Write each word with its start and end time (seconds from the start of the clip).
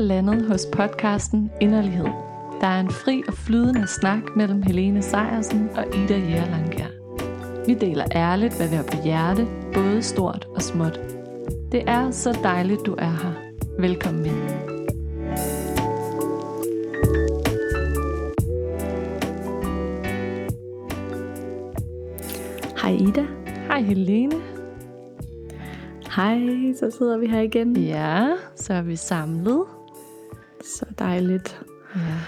landet 0.00 0.46
hos 0.46 0.66
podcasten 0.72 1.50
Inderlighed. 1.60 2.06
Der 2.60 2.66
er 2.66 2.80
en 2.80 2.90
fri 2.90 3.22
og 3.28 3.34
flydende 3.34 3.86
snak 3.86 4.22
mellem 4.36 4.62
Helene 4.62 5.02
Sejersen 5.02 5.68
og 5.76 5.84
Ida 5.96 6.18
Jærlandkær. 6.18 6.86
Vi 7.66 7.74
deler 7.74 8.04
ærligt, 8.14 8.56
hvad 8.56 8.68
vi 8.68 8.74
har 8.74 8.82
på 8.82 8.96
hjerte, 9.04 9.46
både 9.74 10.02
stort 10.02 10.48
og 10.54 10.62
småt. 10.62 11.00
Det 11.72 11.82
er 11.86 12.10
så 12.10 12.38
dejligt, 12.42 12.80
du 12.86 12.94
er 12.98 13.10
her. 13.10 13.32
Velkommen 13.78 14.26
ind. 14.26 14.34
Hej 22.82 22.92
Ida. 22.92 23.26
Hej 23.66 23.82
Helene. 23.82 24.36
Hej, 26.16 26.40
så 26.80 26.96
sidder 26.98 27.18
vi 27.18 27.26
her 27.26 27.40
igen. 27.40 27.76
Ja, 27.76 28.28
så 28.56 28.74
er 28.74 28.82
vi 28.82 28.96
samlet. 28.96 29.62
Så 30.64 30.86
dejligt. 30.98 31.60
Ja. 31.96 32.18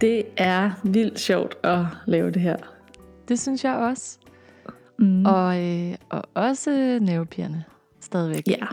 Det 0.00 0.24
er 0.36 0.70
vildt 0.84 1.20
sjovt 1.20 1.54
at 1.62 1.86
lave 2.06 2.30
det 2.30 2.42
her. 2.42 2.56
Det 3.28 3.40
synes 3.40 3.64
jeg 3.64 3.74
også. 3.76 4.18
Mm. 4.98 5.26
Og, 5.26 5.62
øh, 5.64 5.94
og 6.08 6.22
også 6.34 6.98
nervepigerne. 7.02 7.64
Stadigvæk. 8.00 8.48
Ja, 8.48 8.66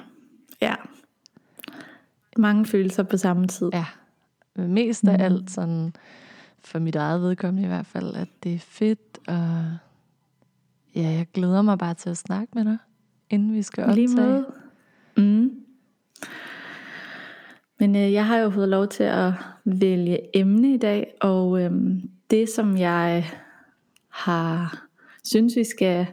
ja. 0.62 0.76
Mange 2.38 2.66
følelser 2.66 3.04
på 3.04 3.18
samme 3.18 3.48
tid. 3.48 3.70
Ja. 3.74 3.86
Mest 4.56 5.08
af 5.08 5.18
Mm. 5.18 5.24
alt 5.26 5.52
sådan, 5.52 5.94
for 6.60 6.80
mit 6.80 6.96
eget 6.96 7.22
vedkommende 7.22 7.64
i 7.64 7.68
hvert 7.68 7.86
fald, 7.86 8.16
at 8.16 8.28
det 8.44 8.54
er 8.56 8.60
fedt, 8.60 9.20
og 9.28 9.78
ja, 10.96 11.02
jeg 11.10 11.28
glæder 11.34 11.62
mig 11.62 11.78
bare 11.78 11.94
til 11.94 12.10
at 12.10 12.18
snakke 12.18 12.48
med 12.56 12.66
dig, 12.66 12.78
inden 13.30 13.54
vi 13.54 13.62
skal 13.62 13.90
I 13.90 13.94
lige 13.94 14.10
optage. 14.12 14.28
måde. 14.32 14.46
Mm. 15.18 15.52
Men 17.82 17.96
øh, 17.96 18.14
jeg 18.14 18.28
har 18.28 18.38
jo 18.38 18.50
fået 18.50 18.70
lov 18.70 18.88
til 18.88 19.04
at 19.04 19.34
vælge 19.66 20.38
emne 20.38 20.74
i 20.74 20.78
dag, 20.78 21.14
og 21.22 21.62
øhm, 21.62 22.02
det 22.30 22.50
som 22.50 22.78
jeg 22.78 23.30
har 24.10 24.84
synes 25.24 25.56
vi 25.56 25.64
skal 25.64 26.06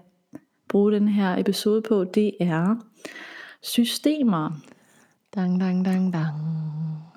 bruge 0.68 0.92
den 0.92 1.08
her 1.08 1.36
episode 1.36 1.82
på, 1.82 2.04
det 2.04 2.32
er 2.40 2.76
systemer. 3.62 4.50
Dang, 5.34 5.60
dang, 5.60 5.84
dang, 5.84 6.12
dang. 6.12 6.34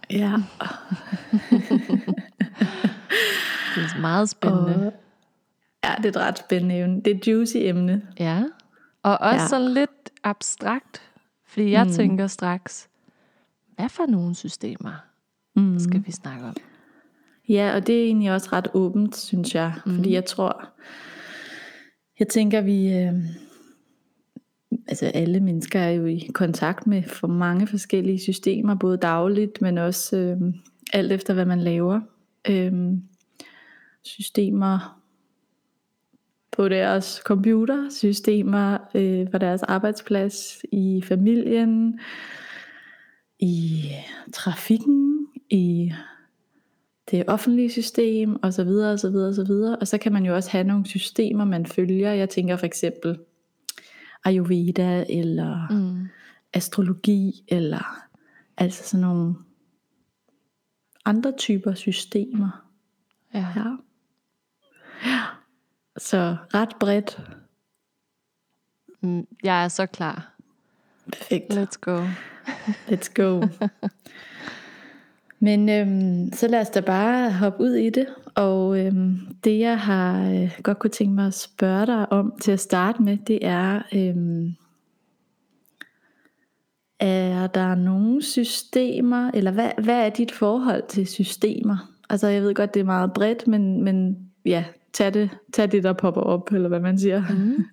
Ja. 0.10 0.34
Det 3.76 3.84
er 3.84 4.02
meget 4.02 4.30
spændende. 4.30 4.88
Og, 4.88 4.94
ja, 5.84 5.94
det 5.98 6.06
er 6.06 6.10
et 6.10 6.18
ret 6.18 6.38
spændende 6.40 6.80
emne. 6.80 7.02
Det 7.02 7.12
er 7.12 7.16
et 7.16 7.28
juicy 7.28 7.58
emne. 7.60 8.02
Ja. 8.20 8.44
Og 9.04 9.18
også 9.18 9.42
Ja. 9.42 9.48
sådan 9.48 9.74
lidt 9.74 10.10
abstrakt, 10.24 11.02
fordi 11.48 11.72
jeg 11.72 11.86
mm. 11.86 11.92
tænker 11.92 12.28
straks, 12.28 12.90
hvad 13.82 13.90
for 13.90 14.06
nogle 14.06 14.36
systemer 14.36 15.08
Mm. 15.56 15.80
skal 15.80 16.04
vi 16.06 16.12
snakke 16.12 16.46
om? 16.46 16.56
Ja, 17.50 17.76
og 17.76 17.88
det 17.88 18.02
er 18.02 18.06
egentlig 18.06 18.32
også 18.32 18.50
ret 18.54 18.68
åbent, 18.74 19.18
synes 19.18 19.56
jeg. 19.56 19.74
Mm. 19.86 19.96
Fordi 19.96 20.14
jeg 20.14 20.26
tror, 20.26 20.70
jeg 22.20 22.28
tænker, 22.28 22.62
vi... 22.62 22.94
Øh, 22.94 23.14
altså 24.88 25.06
alle 25.06 25.40
mennesker 25.40 25.80
er 25.80 25.90
jo 25.90 26.06
i 26.06 26.30
kontakt 26.34 26.88
med 26.88 27.04
for 27.04 27.28
mange 27.28 27.68
forskellige 27.68 28.20
systemer, 28.20 28.76
både 28.76 28.98
dagligt, 28.98 29.62
men 29.62 29.78
også 29.78 30.18
øh, 30.18 30.54
alt 30.94 31.12
efter, 31.12 31.34
hvad 31.34 31.46
man 31.46 31.62
laver. 31.62 32.02
Øh, 32.50 32.74
systemer 34.04 35.02
på 36.52 36.70
deres 36.70 37.22
computer, 37.26 37.90
systemer 37.90 38.78
øh, 38.96 39.32
på 39.32 39.38
deres 39.38 39.64
arbejdsplads, 39.64 40.58
i 40.72 41.02
familien, 41.06 42.00
i 43.42 43.84
trafikken, 44.34 45.28
i 45.50 45.92
det 47.12 47.24
offentlige 47.28 47.72
system 47.72 48.44
og 48.44 48.54
så 48.54 48.64
videre 48.64 48.94
og 48.94 49.00
så 49.00 49.10
videre 49.10 49.28
og 49.30 49.36
så 49.36 49.44
videre. 49.46 49.78
Og 49.78 49.88
så 49.88 49.98
kan 49.98 50.14
man 50.14 50.26
jo 50.26 50.36
også 50.36 50.50
have 50.52 50.64
nogle 50.64 50.86
systemer, 50.86 51.46
man 51.46 51.66
følger. 51.66 52.12
Jeg 52.12 52.30
tænker 52.30 52.58
for 52.58 52.66
eksempel 52.66 53.20
Ayurveda 54.24 55.06
eller 55.10 55.68
Mm. 55.72 56.08
astrologi 56.54 57.44
eller 57.48 58.08
altså 58.58 58.84
sådan 58.90 59.02
nogle 59.02 59.36
andre 61.06 61.32
typer 61.38 61.74
systemer. 61.74 62.66
Ja. 63.34 63.48
Ja. 63.56 63.66
ja. 65.06 65.22
Så 65.98 66.36
ret 66.54 66.76
bredt. 66.80 67.20
Mm, 69.02 69.28
Jeg 69.44 69.64
er 69.64 69.68
så 69.68 69.86
klar. 69.86 70.34
Perfekt. 71.12 71.54
Let's 71.54 71.78
go. 71.82 72.06
Let's 72.90 73.14
go. 73.16 73.42
Men 75.44 75.70
øhm, 75.70 76.34
så 76.34 76.48
lad 76.48 76.62
os 76.62 76.70
da 76.70 76.80
bare 76.80 77.32
hoppe 77.32 77.64
ud 77.64 77.74
i 77.74 77.90
det. 77.90 78.08
Og 78.36 78.80
øhm, 78.80 79.20
det 79.44 79.60
jeg 79.60 79.80
har 79.80 80.32
øh, 80.32 80.60
godt 80.64 80.80
kunne 80.80 80.90
tænke 80.90 81.14
mig 81.14 81.28
at 81.28 81.34
spørge 81.34 81.86
dig 81.86 82.12
om 82.12 82.34
til 82.42 82.52
at 82.52 82.60
starte 82.60 83.04
med, 83.04 83.18
det 83.18 83.40
er, 83.42 83.82
øhm, 83.96 84.56
er 87.00 87.48
der 87.48 87.76
nogle 87.76 88.24
systemer, 88.24 89.32
eller 89.34 89.52
hvad, 89.52 89.72
hvad 89.84 90.06
er 90.06 90.10
dit 90.10 90.32
forhold 90.32 90.84
til 90.88 91.08
systemer? 91.08 91.92
Altså 92.10 92.28
jeg 92.28 92.42
ved 92.42 92.54
godt, 92.56 92.74
det 92.74 92.80
er 92.80 92.84
meget 92.84 93.14
bredt, 93.14 93.48
men, 93.48 93.84
men 93.84 94.18
ja, 94.46 94.64
tag 94.94 95.14
det, 95.14 95.30
tag 95.54 95.72
det, 95.72 95.84
der 95.84 95.94
popper 95.94 96.22
op, 96.22 96.52
eller 96.52 96.68
hvad 96.68 96.80
man 96.80 97.00
siger. 97.00 97.24
Mm. 97.30 97.66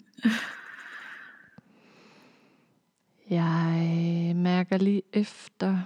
Jeg 3.31 4.33
mærker 4.37 4.78
lige 4.78 5.03
efter. 5.12 5.78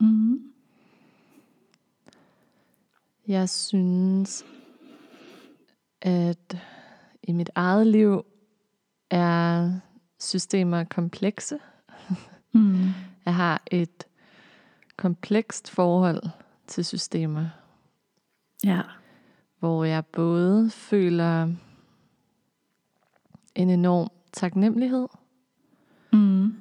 Mm. 0.00 0.52
Jeg 3.26 3.48
synes, 3.48 4.44
at 6.00 6.58
i 7.22 7.32
mit 7.32 7.50
eget 7.54 7.86
liv 7.86 8.24
er 9.10 9.70
systemer 10.20 10.84
komplekse. 10.84 11.58
Mm. 12.52 12.88
Jeg 13.24 13.34
har 13.34 13.62
et 13.70 14.04
komplekst 14.96 15.70
forhold 15.70 16.22
til 16.66 16.84
systemer, 16.84 17.48
Ja. 18.64 18.82
hvor 19.58 19.84
jeg 19.84 20.06
både 20.06 20.70
føler 20.70 21.42
en 23.54 23.70
enorm 23.70 24.08
taknemmelighed 24.32 25.08
Mm. 26.12 26.54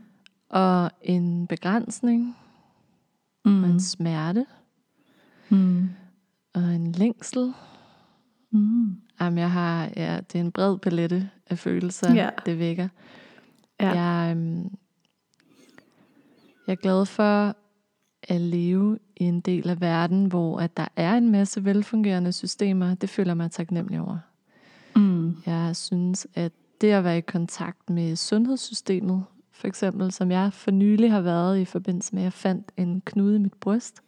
og 0.50 0.92
en 1.02 1.48
begrænsning 1.48 2.36
Mm. 3.46 3.64
og 3.64 3.70
en 3.70 3.80
smerte 3.80 4.46
Mm. 5.50 5.90
og 6.54 6.62
en 6.76 6.92
længsel. 6.92 7.54
Mm. 8.52 8.96
Jamen, 9.22 9.38
jeg 9.40 9.52
har, 9.52 9.90
ja, 9.96 10.20
det 10.32 10.36
er 10.36 10.44
en 10.44 10.52
bred 10.52 10.78
palette 10.78 11.30
af 11.50 11.58
følelser, 11.60 12.14
Ja. 12.14 12.30
det 12.46 12.60
vækker. 12.60 12.88
Ja. 13.80 13.90
Jeg, 14.02 14.36
øhm, 14.38 14.64
jeg 16.68 16.74
er 16.74 16.76
glad 16.82 17.06
for 17.06 17.56
at 18.24 18.42
leve 18.42 19.00
i 19.18 19.24
en 19.24 19.40
del 19.40 19.70
af 19.70 19.82
verden, 19.82 20.26
hvor 20.26 20.60
at 20.60 20.78
der 20.78 20.88
er 20.96 21.14
en 21.14 21.32
masse 21.32 21.66
velfungerende 21.66 22.32
systemer. 22.34 22.96
Det 22.96 23.10
føler 23.10 23.34
mig 23.34 23.52
taknemmelig 23.52 24.00
over. 24.02 24.18
Mm. 24.96 25.36
Jeg 25.46 25.76
synes, 25.76 26.28
at 26.36 26.52
det 26.82 26.92
at 26.92 27.04
være 27.04 27.18
i 27.18 27.22
kontakt 27.22 27.90
med 27.90 28.16
sundhedssystemet, 28.16 29.24
for 29.62 29.68
eksempel, 29.68 30.12
som 30.12 30.32
jeg 30.32 30.54
for 30.54 30.72
nylig 30.72 31.12
har 31.12 31.22
været 31.22 31.60
i 31.60 31.66
forbindelse 31.66 32.16
med, 32.16 32.22
at 32.22 32.24
jeg 32.24 32.34
fandt 32.34 32.72
en 32.78 33.02
knude 33.06 33.36
i 33.36 33.40
mit 33.40 33.54
bryst, 33.54 34.02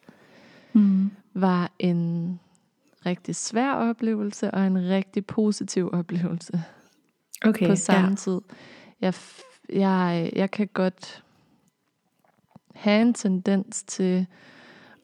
Mm. 0.76 1.12
var 1.34 1.72
en 1.80 2.40
rigtig 3.06 3.36
svær 3.36 3.74
oplevelse 3.74 4.52
og 4.52 4.68
en 4.68 4.78
rigtig 4.90 5.26
positiv 5.26 5.90
oplevelse 5.94 6.64
Okay, 7.46 7.68
på 7.68 7.76
samme 7.76 8.16
tid. 8.16 8.42
Jeg, 9.02 9.14
jeg, 9.74 10.32
jeg 10.36 10.52
kan 10.52 10.70
godt 10.74 11.24
have 12.76 13.02
en 13.02 13.14
tendens 13.14 13.84
til 13.84 14.26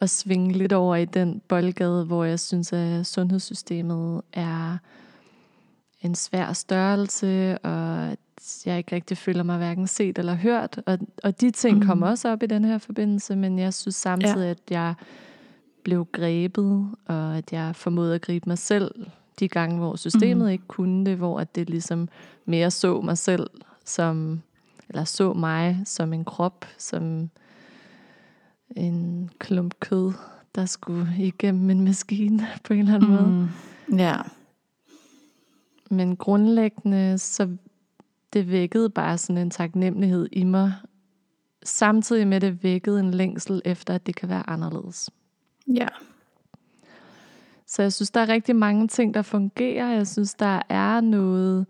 at 0.02 0.10
svinge 0.10 0.54
lidt 0.54 0.74
over 0.74 0.96
i 0.96 1.06
den 1.06 1.42
boldgade, 1.48 2.06
hvor 2.06 2.24
jeg 2.24 2.40
synes, 2.40 2.74
at 2.74 3.06
sundhedssystemet 3.06 4.22
er 4.34 4.78
en 6.02 6.16
svær 6.16 6.54
størrelse, 6.54 7.58
og 7.58 8.18
jeg 8.66 8.78
ikke 8.78 8.96
rigtig 8.96 9.18
føler 9.18 9.44
mig 9.44 9.58
hverken 9.58 9.88
set 9.88 10.18
eller 10.18 10.36
hørt. 10.36 10.82
Og, 10.86 11.00
og 11.24 11.42
de 11.42 11.52
ting 11.52 11.78
Mhm. 11.78 11.86
kommer 11.88 12.08
også 12.08 12.30
op 12.30 12.44
i 12.44 12.46
den 12.46 12.66
her 12.66 12.78
forbindelse, 12.78 13.36
men 13.36 13.60
jeg 13.60 13.74
synes 13.74 13.96
samtidig, 13.96 14.36
ja. 14.46 14.50
at 14.50 14.60
jeg 14.70 14.94
blev 15.84 16.08
grebet, 16.12 16.90
og 17.06 17.38
at 17.38 17.54
jeg 17.54 17.76
formåede 17.76 18.16
at 18.16 18.22
gribe 18.22 18.50
mig 18.50 18.58
selv 18.58 18.92
de 19.40 19.48
gange, 19.48 19.78
hvor 19.78 19.96
systemet 19.96 20.38
Mhm. 20.46 20.48
ikke 20.52 20.68
kunne 20.68 21.06
det, 21.06 21.18
hvor 21.18 21.40
at 21.40 21.56
det 21.56 21.70
ligesom 21.70 22.10
mere 22.46 22.72
så 22.72 23.02
mig 23.02 23.18
selv 23.18 23.48
som, 23.86 24.42
eller 24.90 25.04
så 25.04 25.34
mig 25.34 25.82
som 25.86 26.14
en 26.14 26.26
krop, 26.26 26.66
som 26.78 27.30
en 28.76 29.30
klump 29.40 29.74
kød, 29.80 30.12
der 30.56 30.66
skulle 30.66 31.08
igennem 31.18 31.70
en 31.70 31.82
maskine 31.82 32.48
på 32.64 32.74
en 32.74 32.80
eller 32.80 32.96
anden 32.96 33.10
måde. 33.10 33.50
Mm. 33.88 33.98
Ja. 33.98 34.16
Men 35.90 36.16
grundlæggende, 36.16 37.18
så 37.18 37.58
det 38.34 38.52
vækkede 38.52 38.90
bare 38.90 39.18
sådan 39.18 39.42
en 39.42 39.50
taknemmelighed 39.50 40.30
i 40.32 40.44
mig, 40.44 40.74
samtidig 41.64 42.28
med 42.28 42.42
det 42.42 42.64
vækkede 42.64 43.00
en 43.00 43.12
længsel 43.12 43.62
efter, 43.66 43.96
at 43.96 44.08
det 44.08 44.16
kan 44.16 44.30
være 44.30 44.50
anderledes. 44.50 45.10
Ja. 45.68 45.88
Så 47.66 47.82
jeg 47.82 47.94
synes, 47.94 48.12
der 48.12 48.20
er 48.22 48.30
rigtig 48.30 48.56
mange 48.56 48.88
ting, 48.88 49.14
der 49.14 49.22
fungerer. 49.22 49.92
Jeg 49.94 50.08
synes, 50.08 50.34
der 50.34 50.62
er 50.70 51.02
noget 51.02 51.66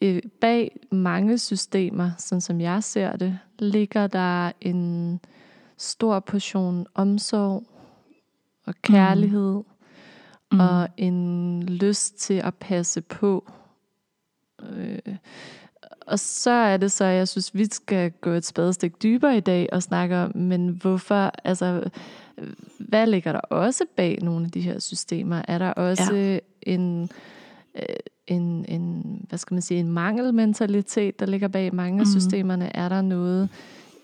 øh, 0.00 0.22
bag 0.40 0.76
mange 0.90 1.38
systemer, 1.38 2.10
sådan 2.18 2.40
som 2.40 2.60
jeg 2.60 2.84
ser 2.84 3.16
det, 3.16 3.38
ligger 3.58 4.06
der 4.06 4.52
en 4.60 5.20
stor 5.76 6.20
portion 6.20 6.86
omsorg 6.94 7.64
og 8.66 8.74
kærlighed 8.82 9.54
mm. 9.54 9.64
Mm. 10.52 10.60
og 10.60 10.88
en 10.96 11.62
lyst 11.62 12.18
til 12.18 12.34
at 12.34 12.54
passe 12.54 13.00
på. 13.00 13.50
Øh, 14.62 15.16
og 16.06 16.18
så 16.18 16.50
er 16.50 16.76
det 16.76 16.92
så, 16.92 17.04
jeg 17.04 17.28
synes, 17.28 17.54
vi 17.54 17.64
skal 17.64 18.10
gå 18.10 18.30
et 18.30 18.44
spadestik 18.44 19.02
dybere 19.02 19.36
i 19.36 19.40
dag 19.40 19.68
og 19.72 19.82
snakke 19.82 20.16
om, 20.16 20.36
men 20.36 20.68
hvorfor, 20.68 21.32
altså, 21.44 21.90
hvad 22.78 23.06
ligger 23.06 23.32
der 23.32 23.40
også 23.40 23.84
bag 23.96 24.18
nogle 24.22 24.44
af 24.44 24.50
de 24.50 24.60
her 24.60 24.78
systemer? 24.78 25.42
Er 25.48 25.58
der 25.58 25.70
også 25.70 26.14
ja. 26.14 26.38
en, 26.62 27.10
øh, 27.74 27.82
en, 28.26 28.64
en, 28.68 29.04
hvad 29.28 29.38
skal 29.38 29.54
man 29.54 29.62
sige, 29.62 29.80
en 29.80 29.92
mangelmentalitet, 29.92 31.20
der 31.20 31.26
ligger 31.26 31.48
bag 31.48 31.74
mange 31.74 32.00
af 32.00 32.06
mm. 32.06 32.20
systemerne? 32.20 32.76
Er 32.76 32.88
der 32.88 33.02
noget, 33.02 33.48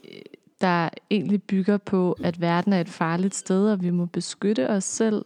øh, 0.04 0.20
der 0.60 0.88
egentlig 1.10 1.42
bygger 1.42 1.76
på, 1.76 2.16
at 2.24 2.40
verden 2.40 2.72
er 2.72 2.80
et 2.80 2.88
farligt 2.88 3.34
sted, 3.34 3.70
og 3.70 3.82
vi 3.82 3.90
må 3.90 4.06
beskytte 4.06 4.70
os 4.70 4.84
selv, 4.84 5.24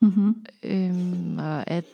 mm-hmm. 0.00 0.44
øhm, 0.62 1.38
og 1.38 1.70
at 1.70 1.84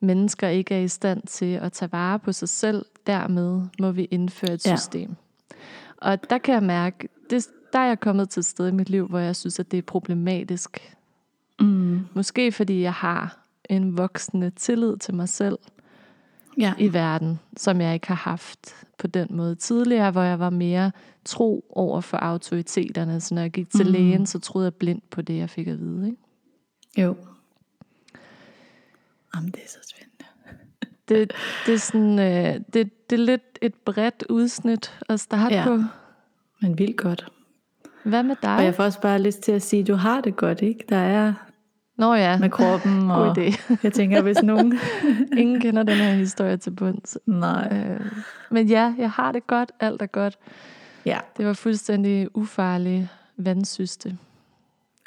mennesker 0.00 0.48
ikke 0.48 0.74
er 0.74 0.80
i 0.80 0.88
stand 0.88 1.22
til 1.26 1.54
at 1.54 1.72
tage 1.72 1.92
vare 1.92 2.18
på 2.18 2.32
sig 2.32 2.48
selv, 2.48 2.84
dermed 3.06 3.62
må 3.80 3.92
vi 3.92 4.04
indføre 4.04 4.52
et 4.52 4.66
ja. 4.66 4.76
system. 4.76 5.16
Og 5.96 6.30
der 6.30 6.38
kan 6.38 6.54
jeg 6.54 6.62
mærke, 6.62 7.08
det, 7.30 7.48
der 7.72 7.78
er 7.78 7.86
jeg 7.86 8.00
kommet 8.00 8.30
til 8.30 8.40
et 8.40 8.46
sted 8.46 8.68
i 8.68 8.72
mit 8.72 8.90
liv, 8.90 9.06
hvor 9.06 9.18
jeg 9.18 9.36
synes, 9.36 9.60
at 9.60 9.70
det 9.70 9.78
er 9.78 9.82
problematisk. 9.82 10.96
Mm. 11.60 12.00
Måske 12.14 12.52
fordi 12.52 12.80
jeg 12.80 12.92
har 12.92 13.38
en 13.64 13.98
voksende 13.98 14.50
tillid 14.50 14.96
til 14.96 15.14
mig 15.14 15.28
selv 15.28 15.58
ja. 16.58 16.74
i 16.78 16.92
verden, 16.92 17.38
som 17.56 17.80
jeg 17.80 17.94
ikke 17.94 18.08
har 18.08 18.14
haft 18.14 18.86
på 18.98 19.06
den 19.06 19.28
måde 19.30 19.54
tidligere, 19.54 20.10
hvor 20.10 20.22
jeg 20.22 20.38
var 20.38 20.50
mere 20.50 20.92
tro 21.24 21.64
over 21.70 22.00
for 22.00 22.16
autoriteterne. 22.16 23.20
Så 23.20 23.34
når 23.34 23.42
jeg 23.42 23.50
gik 23.50 23.70
til 23.70 23.86
mm. 23.86 23.92
lægen, 23.92 24.26
så 24.26 24.38
troede 24.38 24.64
jeg 24.64 24.74
blindt 24.74 25.10
på 25.10 25.22
det, 25.22 25.36
jeg 25.36 25.50
fik 25.50 25.68
at 25.68 25.80
vide. 25.80 26.06
Ikke? 26.06 26.18
Jo. 26.98 27.16
Jamen, 29.34 29.50
det 29.50 29.60
er 29.64 29.68
så 29.68 29.78
spændende. 29.88 30.24
det, 31.08 31.32
det, 31.66 31.74
er 31.74 31.78
sådan, 31.78 32.18
øh, 32.18 32.60
det, 32.72 33.10
det 33.10 33.20
er 33.20 33.24
lidt 33.24 33.58
et 33.62 33.74
bredt 33.74 34.24
udsnit 34.28 34.98
at 35.08 35.20
starte 35.20 35.54
ja. 35.54 35.64
på. 35.64 35.82
Men 36.60 36.78
vildt 36.78 36.96
godt. 36.96 37.32
Hvad 38.04 38.22
med 38.22 38.36
dig? 38.42 38.56
Og 38.56 38.64
jeg 38.64 38.74
får 38.74 38.84
også 38.84 39.00
bare 39.00 39.22
lyst 39.22 39.40
til 39.40 39.52
at 39.52 39.62
sige, 39.62 39.80
at 39.80 39.86
du 39.86 39.94
har 39.94 40.20
det 40.20 40.36
godt, 40.36 40.62
ikke? 40.62 40.84
Der 40.88 40.96
er 40.96 41.34
Nå 41.96 42.14
ja. 42.14 42.38
med 42.38 42.50
kroppen. 42.50 43.10
Og 43.10 43.38
idé. 43.38 43.76
jeg 43.82 43.92
tænker, 43.92 44.22
hvis 44.22 44.42
nogen... 44.42 44.78
Ingen 45.38 45.60
kender 45.60 45.82
den 45.82 45.96
her 45.96 46.14
historie 46.14 46.56
til 46.56 46.70
bunds. 46.70 47.18
Nej. 47.26 47.68
Øh, 47.72 48.12
men 48.50 48.66
ja, 48.68 48.94
jeg 48.98 49.10
har 49.10 49.32
det 49.32 49.46
godt. 49.46 49.72
Alt 49.80 50.02
er 50.02 50.06
godt. 50.06 50.38
Ja. 51.06 51.18
Det 51.36 51.46
var 51.46 51.52
fuldstændig 51.52 52.36
ufarlig 52.36 53.08
vandsyste. 53.36 54.18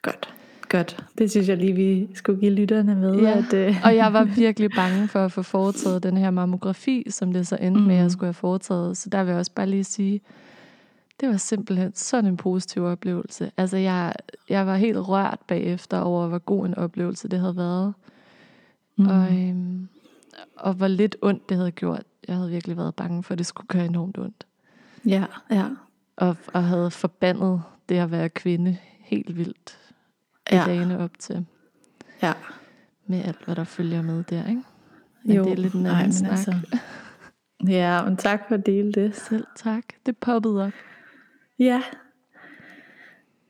Godt. 0.02 0.34
Godt. 0.70 1.06
Det 1.18 1.32
synes 1.32 1.50
jeg 1.50 1.58
lige, 1.58 1.74
vi 1.74 2.10
skulle 2.14 2.40
give 2.40 2.52
lytterne 2.52 2.96
med. 2.96 3.16
Ja. 3.20 3.38
At, 3.38 3.70
uh... 3.70 3.76
og 3.84 3.96
jeg 3.96 4.14
var 4.14 4.24
virkelig 4.24 4.70
bange 4.76 5.08
for 5.08 5.26
at 5.26 5.32
få 5.32 5.42
foretaget 5.42 6.04
den 6.04 6.18
her 6.18 6.32
mammografi, 6.32 7.06
som 7.10 7.34
det 7.34 7.48
så 7.48 7.56
endte 7.56 7.82
mm. 7.82 7.88
med, 7.88 7.96
at 7.96 7.98
jeg 7.98 8.06
mm. 8.06 8.10
skulle 8.10 8.28
have 8.28 8.34
foretaget. 8.34 8.98
Så 8.98 9.10
der 9.10 9.24
vil 9.24 9.32
jeg 9.32 9.40
også 9.40 9.52
bare 9.52 9.68
lige 9.68 9.84
sige, 9.84 10.22
det 11.20 11.30
var 11.30 11.38
simpelthen 11.38 11.92
sådan 11.96 12.30
en 12.30 12.38
positiv 12.38 12.84
oplevelse. 12.84 13.52
Altså, 13.58 13.78
jeg, 13.78 14.14
jeg 14.50 14.68
var 14.68 14.76
helt 14.76 14.98
rørt 14.98 15.40
bagefter 15.48 16.00
over, 16.00 16.28
hvor 16.28 16.40
god 16.40 16.66
en 16.66 16.76
oplevelse 16.76 17.28
det 17.28 17.40
havde 17.40 17.58
været. 17.58 17.94
Mm. 18.96 19.08
Og, 19.08 19.38
øhm, 19.38 19.88
og 20.56 20.74
hvor 20.74 20.88
lidt 20.88 21.16
ondt 21.22 21.50
det 21.50 21.58
havde 21.58 21.72
gjort. 21.72 22.04
Jeg 22.28 22.36
havde 22.36 22.50
virkelig 22.50 22.78
været 22.78 22.96
bange 22.96 23.24
for, 23.24 23.34
at 23.34 23.38
det 23.38 23.46
skulle 23.46 23.68
gøre 23.68 23.86
enormt 23.86 24.18
ondt. 24.18 24.46
Ja, 25.06 25.26
ja. 25.52 25.66
Og, 26.16 26.36
og 26.54 26.64
havde 26.64 26.92
forbandet 26.92 27.62
det 27.90 27.96
at 27.96 28.12
være 28.12 28.30
kvinde 28.30 28.78
helt 29.00 29.38
vildt 29.38 29.78
ja. 30.52 30.64
dagene 30.66 31.00
op 31.00 31.12
til. 31.20 31.46
Ja. 32.24 32.34
Med 33.08 33.24
alt, 33.26 33.46
hvad 33.46 33.56
der 33.56 33.64
følger 33.64 34.02
med 34.02 34.24
der, 34.24 34.48
ikke? 34.50 34.62
Men 35.24 35.36
jo, 35.36 35.44
det 35.44 35.52
er 35.52 35.56
lidt 35.56 35.74
en 35.74 35.86
anden 35.86 36.14
snak. 36.14 36.32
Altså. 36.32 36.56
Ja, 37.68 38.04
men 38.04 38.18
tak 38.18 38.42
for 38.48 38.56
at 38.56 38.66
dele 38.66 38.92
det. 38.92 39.16
Selv 39.16 39.44
tak. 39.56 39.84
Det 40.06 40.18
poppede 40.18 40.64
op. 40.64 40.72
Ja. 41.60 41.82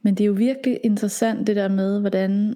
Men 0.02 0.16
det 0.16 0.24
er 0.24 0.28
jo 0.28 0.34
virkelig 0.34 0.80
interessant 0.84 1.48
det 1.48 1.56
der 1.56 1.68
med, 1.68 2.00
hvordan, 2.00 2.56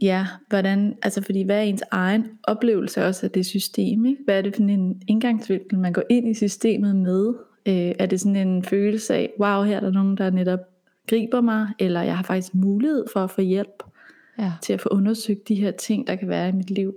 ja, 0.00 0.26
hvordan, 0.48 0.96
altså 1.02 1.22
fordi 1.22 1.42
hvad 1.42 1.56
er 1.56 1.62
ens 1.62 1.82
egen 1.90 2.26
oplevelse 2.42 3.04
også 3.04 3.26
af 3.26 3.30
det 3.30 3.46
system, 3.46 4.06
ikke? 4.06 4.22
Hvad 4.24 4.38
er 4.38 4.42
det 4.42 4.56
for 4.56 4.62
en 4.62 5.02
indgangsvinkel, 5.08 5.78
man 5.78 5.92
går 5.92 6.02
ind 6.10 6.28
i 6.28 6.34
systemet 6.34 6.96
med? 6.96 7.34
Øh, 7.66 7.92
er 7.98 8.06
det 8.06 8.20
sådan 8.20 8.36
en 8.36 8.64
følelse 8.64 9.14
af, 9.14 9.30
wow, 9.40 9.62
her 9.62 9.76
er 9.76 9.80
der 9.80 9.90
nogen, 9.90 10.16
der 10.16 10.30
netop 10.30 10.60
griber 11.06 11.40
mig, 11.40 11.68
eller 11.78 12.02
jeg 12.02 12.16
har 12.16 12.22
faktisk 12.22 12.54
mulighed 12.54 13.04
for 13.12 13.24
at 13.24 13.30
få 13.30 13.40
hjælp 13.40 13.82
ja. 14.38 14.52
til 14.62 14.72
at 14.72 14.80
få 14.80 14.88
undersøgt 14.88 15.48
de 15.48 15.54
her 15.54 15.70
ting, 15.70 16.06
der 16.06 16.16
kan 16.16 16.28
være 16.28 16.48
i 16.48 16.52
mit 16.52 16.70
liv, 16.70 16.94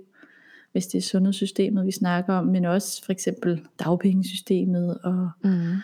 hvis 0.72 0.86
det 0.86 0.98
er 0.98 1.02
sundhedssystemet, 1.02 1.86
vi 1.86 1.92
snakker 1.92 2.34
om, 2.34 2.46
men 2.46 2.64
også 2.64 3.04
for 3.04 3.12
eksempel 3.12 3.62
dagpengesystemet 3.78 4.98
og 4.98 5.30
mm 5.44 5.76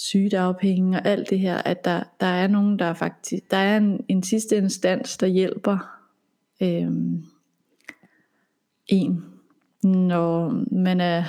sygedagpenge 0.00 0.98
og 0.98 1.06
alt 1.06 1.30
det 1.30 1.38
her, 1.38 1.58
at 1.58 1.84
der, 1.84 2.02
der 2.20 2.26
er 2.26 2.46
nogen, 2.46 2.78
der 2.78 2.94
faktisk, 2.94 3.50
der 3.50 3.56
er 3.56 3.76
en, 3.76 4.04
en 4.08 4.22
sidste 4.22 4.56
instans, 4.56 5.16
der 5.16 5.26
hjælper 5.26 5.98
øhm, 6.62 7.24
en, 8.86 9.24
når 9.82 10.64
man 10.74 11.00
er 11.00 11.24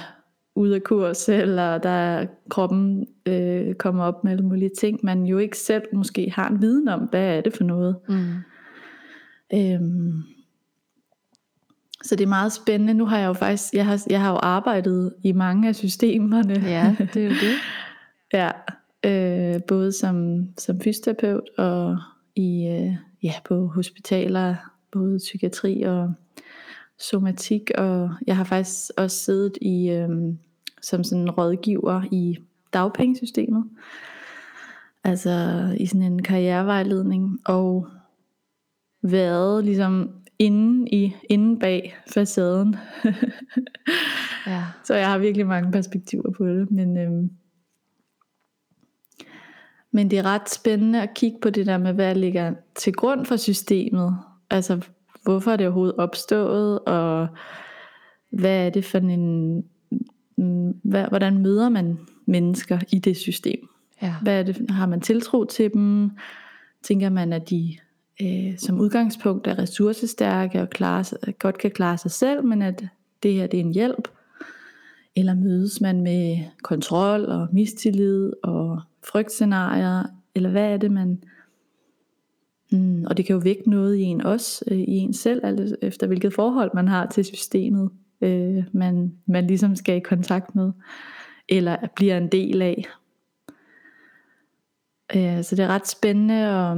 ude 0.56 0.76
af 0.76 0.84
kurs, 0.84 1.30
eller 1.30 1.78
der 1.78 1.90
er, 1.90 2.26
kroppen 2.50 3.08
øh, 3.26 3.74
kommer 3.74 4.04
op 4.04 4.24
med 4.24 4.32
alle 4.32 4.46
mulige 4.46 4.72
ting, 4.80 5.00
man 5.04 5.24
jo 5.24 5.38
ikke 5.38 5.58
selv 5.58 5.84
måske 5.94 6.32
har 6.36 6.50
en 6.50 6.62
viden 6.62 6.88
om, 6.88 7.00
hvad 7.00 7.38
er 7.38 7.42
det 7.42 7.54
for 7.58 7.64
noget. 7.64 7.96
Mm. 8.10 8.36
Øhm, 9.54 10.24
så 12.04 12.16
det 12.16 12.24
er 12.24 12.28
meget 12.28 12.54
spændende. 12.54 12.94
Nu 12.94 13.06
har 13.06 13.18
jeg 13.18 13.28
jo 13.28 13.34
faktisk, 13.34 13.74
jeg 13.74 13.86
har, 13.86 14.04
jeg 14.10 14.22
har 14.22 14.32
jo 14.32 14.38
arbejdet 14.38 15.14
i 15.24 15.32
mange 15.32 15.68
af 15.68 15.76
systemerne. 15.76 16.54
Ja, 16.54 16.96
det 17.14 17.22
er 17.22 17.26
jo 17.26 17.30
det. 17.30 17.56
Ja, 18.34 18.52
øh, 19.06 19.62
både 19.68 19.92
som, 19.92 20.48
som 20.58 20.82
fysioterapeut 20.82 21.50
og 21.58 21.98
i, 22.36 22.68
øh, 22.68 22.96
ja, 23.24 23.34
på 23.46 23.68
hospitaler, 23.68 24.56
både 24.92 25.18
psykiatri 25.18 25.82
og 25.82 26.14
somatik, 27.02 27.72
og 27.78 28.12
jeg 28.28 28.38
har 28.38 28.44
faktisk 28.44 28.92
også 28.98 29.18
siddet 29.18 29.58
i 29.62 29.90
øh, 29.90 30.10
som 30.82 31.04
sådan 31.04 31.22
en 31.22 31.32
rådgiver 31.32 32.04
i 32.12 32.38
dagpengesystemet, 32.74 33.64
altså 35.04 35.66
i 35.78 35.86
sådan 35.86 36.02
en 36.02 36.24
karrierevejledning, 36.24 37.40
og 37.46 37.88
været 39.02 39.66
ligesom 39.66 40.12
inde, 40.40 40.90
i, 40.90 41.16
inde 41.30 41.60
bag 41.60 41.98
facaden. 42.14 42.76
ja. 44.48 44.64
Så 44.84 44.96
jeg 44.96 45.10
har 45.10 45.18
virkelig 45.18 45.48
mange 45.48 45.72
perspektiver 45.72 46.32
på 46.38 46.48
det, 46.48 46.72
men 46.72 46.98
øh, 46.98 47.30
men 49.92 50.12
det 50.12 50.20
er 50.20 50.24
ret 50.24 50.50
spændende 50.50 51.02
at 51.02 51.14
kigge 51.14 51.38
på 51.42 51.50
det 51.50 51.66
der 51.66 51.78
med, 51.78 51.94
hvad 51.94 52.16
ligger 52.16 52.54
til 52.76 52.94
grund 52.94 53.26
for 53.26 53.36
systemet. 53.36 54.18
Altså, 54.50 54.82
hvorfor 55.24 55.52
er 55.52 55.56
det 55.56 55.68
overhovedet 55.68 55.96
opstået, 55.96 56.80
og 56.80 57.28
hvad 58.30 58.66
er 58.66 58.70
det 58.70 58.86
for 58.86 58.98
en... 58.98 59.64
Hvad, 60.84 61.06
hvordan 61.10 61.38
møder 61.38 61.70
man 61.70 62.00
mennesker 62.26 62.80
i 62.92 63.00
det 63.00 63.18
system? 63.18 63.68
Ja. 64.02 64.16
Hvad 64.22 64.40
er 64.40 64.44
det, 64.44 64.66
har 64.70 64.86
man 64.86 65.02
tiltro 65.02 65.46
til 65.46 65.74
dem? 65.74 66.12
Tænker 66.84 67.10
man, 67.10 67.34
at 67.34 67.50
de 67.50 67.78
øh, 68.22 68.58
som 68.58 68.80
udgangspunkt 68.80 69.48
er 69.48 69.60
ressourcestærke 69.60 70.62
og 70.62 70.70
klare, 70.70 71.06
godt 71.40 71.58
kan 71.58 71.72
klare 71.72 71.98
sig 71.98 72.12
selv, 72.12 72.44
men 72.44 72.62
at 72.62 72.86
det 73.24 73.34
her 73.34 73.48
det 73.48 73.60
er 73.60 73.64
en 73.64 73.74
hjælp? 73.74 74.08
Eller 75.16 75.34
mødes 75.34 75.82
man 75.82 76.02
med 76.02 76.38
kontrol 76.64 77.26
og 77.26 77.48
mistillid 77.52 78.34
og 78.44 78.82
frygtscenarier, 79.04 80.04
eller 80.36 80.50
hvad 80.50 80.74
er 80.74 80.78
det, 80.78 80.92
man... 80.92 81.24
Mm, 82.72 83.06
og 83.06 83.18
det 83.18 83.26
kan 83.26 83.34
jo 83.34 83.40
vække 83.40 83.70
noget 83.70 83.96
i 83.96 84.02
en 84.02 84.22
også, 84.22 84.66
øh, 84.72 84.78
i 84.78 84.98
en 84.98 85.14
selv, 85.14 85.46
alt 85.46 85.76
efter 85.82 86.08
hvilket 86.08 86.34
forhold 86.34 86.72
man 86.74 86.88
har 86.88 87.06
til 87.06 87.26
systemet, 87.26 87.90
øh, 88.22 88.64
man, 88.72 89.14
man 89.26 89.48
ligesom 89.48 89.76
skal 89.76 89.98
i 89.98 90.00
kontakt 90.00 90.56
med, 90.56 90.72
eller 91.50 91.78
bliver 91.96 92.18
en 92.18 92.28
del 92.28 92.62
af. 92.62 92.86
Øh, 95.16 95.44
så 95.44 95.56
det 95.56 95.66
er 95.66 95.68
ret 95.68 95.88
spændende 95.88 96.36
at, 96.36 96.78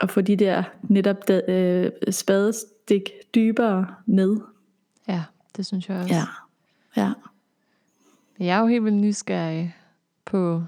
at 0.00 0.10
få 0.10 0.20
de 0.20 0.36
der 0.36 0.62
netop 0.82 1.28
de, 1.28 1.42
øh, 1.48 2.12
spadestik 2.12 3.10
dybere 3.34 3.86
med. 4.06 4.36
Ja, 5.08 5.24
det 5.56 5.66
synes 5.66 5.88
jeg 5.88 5.98
også. 5.98 6.14
Ja, 6.14 6.24
ja. 6.96 7.12
Jeg 8.38 8.56
er 8.56 8.60
jo 8.60 8.66
helt 8.66 8.84
vildt 8.84 8.96
nysgerrig 8.96 9.76
på 10.24 10.62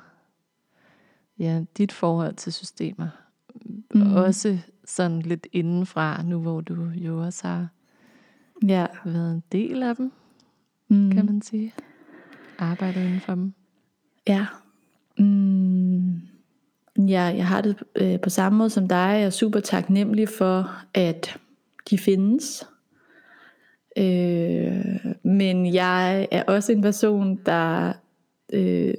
ja, 1.39 1.65
dit 1.79 1.93
forhold 1.93 2.35
til 2.35 2.53
systemer. 2.53 3.09
Mm. 3.95 4.15
Også 4.17 4.59
sådan 4.85 5.23
lidt 5.23 5.47
indenfra, 5.53 6.23
nu 6.23 6.41
hvor 6.41 6.61
du 6.61 6.89
jo 6.95 7.23
også 7.25 7.47
har 7.49 7.69
Ja. 8.67 8.87
været 9.05 9.35
en 9.35 9.43
del 9.53 9.83
af 9.83 9.97
dem, 9.97 10.13
Mm. 10.89 11.11
kan 11.11 11.27
man 11.27 11.43
sige. 11.43 11.75
Arbejdet 12.59 13.01
inden 13.05 13.21
for 13.21 13.35
dem. 13.35 13.53
Ja. 14.29 14.47
Mm. 15.19 16.15
Ja, 17.09 17.23
jeg 17.23 17.47
har 17.47 17.61
det 17.61 17.77
øh, 17.97 18.21
på 18.21 18.31
samme 18.31 18.59
måde 18.59 18.71
som 18.71 18.89
dig. 18.89 18.97
Jeg 18.97 19.23
er 19.23 19.31
super 19.31 19.61
taknemmelig 19.61 20.29
for, 20.39 20.71
at 20.95 21.39
de 21.91 21.99
findes. 21.99 22.67
Øh, 23.97 24.85
men 25.23 25.75
jeg 25.75 26.29
er 26.31 26.43
også 26.43 26.73
en 26.73 26.83
person, 26.83 27.37
der 27.47 27.93
øh, 28.53 28.95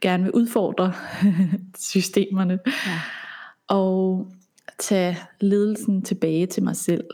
gerne 0.00 0.22
vil 0.22 0.32
udfordre 0.32 0.92
systemerne. 1.78 2.58
Ja 2.66 3.00
og 3.68 4.26
tage 4.78 5.16
ledelsen 5.40 6.02
tilbage 6.02 6.46
til 6.46 6.62
mig 6.62 6.76
selv. 6.76 7.04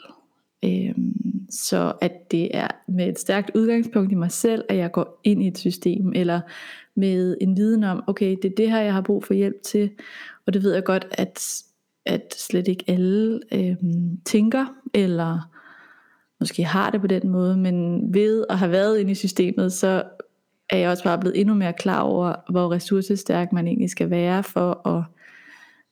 Øhm, 0.65 1.51
så 1.51 1.93
at 2.01 2.31
det 2.31 2.57
er 2.57 2.69
med 2.89 3.09
et 3.09 3.19
stærkt 3.19 3.51
udgangspunkt 3.55 4.13
i 4.13 4.15
mig 4.15 4.31
selv, 4.31 4.65
at 4.69 4.77
jeg 4.77 4.93
går 4.93 5.21
ind 5.25 5.43
i 5.43 5.49
et 5.49 5.59
system, 5.59 6.13
eller 6.15 6.41
med 6.95 7.37
en 7.41 7.57
viden 7.57 7.85
om, 7.85 8.05
okay, 8.07 8.37
det 8.43 8.51
er 8.51 8.55
det 8.57 8.71
her, 8.71 8.81
jeg 8.81 8.95
har 8.95 9.01
brug 9.01 9.25
for 9.25 9.35
hjælp 9.35 9.63
til, 9.63 9.91
og 10.47 10.55
det 10.55 10.63
ved 10.63 10.75
jeg 10.75 10.85
godt, 10.85 11.07
at, 11.11 11.63
at 12.07 12.35
slet 12.35 12.69
ikke 12.69 12.85
alle 12.89 13.41
øhm, 13.53 14.19
tænker, 14.25 14.67
eller 14.95 15.51
måske 16.41 16.65
har 16.65 16.91
det 16.91 17.01
på 17.01 17.07
den 17.07 17.29
måde, 17.29 17.57
men 17.57 18.01
ved 18.15 18.45
at 18.51 18.59
have 18.59 18.71
været 18.71 18.99
inde 18.99 19.11
i 19.11 19.15
systemet, 19.15 19.73
så 19.73 20.03
er 20.71 20.77
jeg 20.77 20.91
også 20.91 21.05
bare 21.05 21.19
blevet 21.19 21.41
endnu 21.41 21.55
mere 21.55 21.73
klar 21.73 22.01
over, 22.01 22.35
hvor 22.51 22.73
ressourcestærk 22.73 23.53
man 23.53 23.67
egentlig 23.67 23.91
skal 23.91 24.11
være 24.11 24.43
for 24.43 24.89
at 24.89 25.05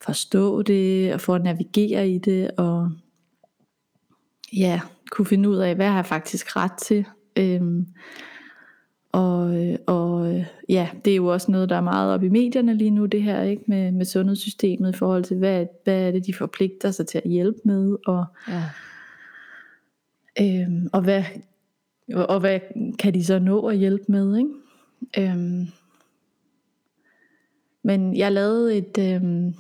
forstå 0.03 0.63
det, 0.63 1.15
og 1.15 1.21
for 1.21 1.35
at 1.35 1.43
navigere 1.45 2.09
i 2.11 2.19
det, 2.19 2.51
og 2.57 2.91
ja, 4.57 4.81
kunne 5.11 5.27
finde 5.27 5.49
ud 5.49 5.57
af, 5.57 5.75
hvad 5.75 5.87
har 5.87 5.95
jeg 5.95 6.07
faktisk 6.07 6.57
ret 6.57 6.73
til. 6.83 7.05
Øhm, 7.37 7.87
og, 9.13 9.57
og 9.87 10.35
ja, 10.69 10.89
det 11.05 11.11
er 11.11 11.17
jo 11.17 11.27
også 11.27 11.51
noget, 11.51 11.69
der 11.69 11.77
er 11.77 11.81
meget 11.81 12.15
op 12.15 12.23
i 12.23 12.29
medierne 12.29 12.75
lige 12.75 12.91
nu, 12.91 13.07
det 13.07 13.23
her 13.23 13.43
ikke 13.43 13.63
med, 13.67 13.93
med 13.93 14.05
sundhedssystemet 14.05 14.95
i 14.95 14.99
forhold 14.99 15.25
til, 15.25 15.37
hvad, 15.37 15.67
hvad 15.85 16.07
er 16.07 16.11
det, 16.11 16.27
de 16.27 16.35
forpligter 16.35 16.91
sig 16.91 17.07
til 17.07 17.19
at 17.25 17.31
hjælpe 17.31 17.59
med, 17.65 17.97
og, 18.07 18.25
Ja. 18.49 18.63
øhm, 20.41 20.89
og, 20.93 21.03
hvad, 21.03 21.25
og 22.15 22.41
hvad 22.41 22.61
kan 22.99 23.15
de 23.15 23.25
så 23.25 23.39
nå 23.39 23.67
at 23.67 23.77
hjælpe 23.79 24.05
med. 24.09 24.37
Ikke? 24.39 25.33
Øhm, 25.33 25.67
men 27.83 28.17
jeg 28.17 28.33
lavede 28.33 28.77
et, 28.77 28.99
øhm, 28.99 29.55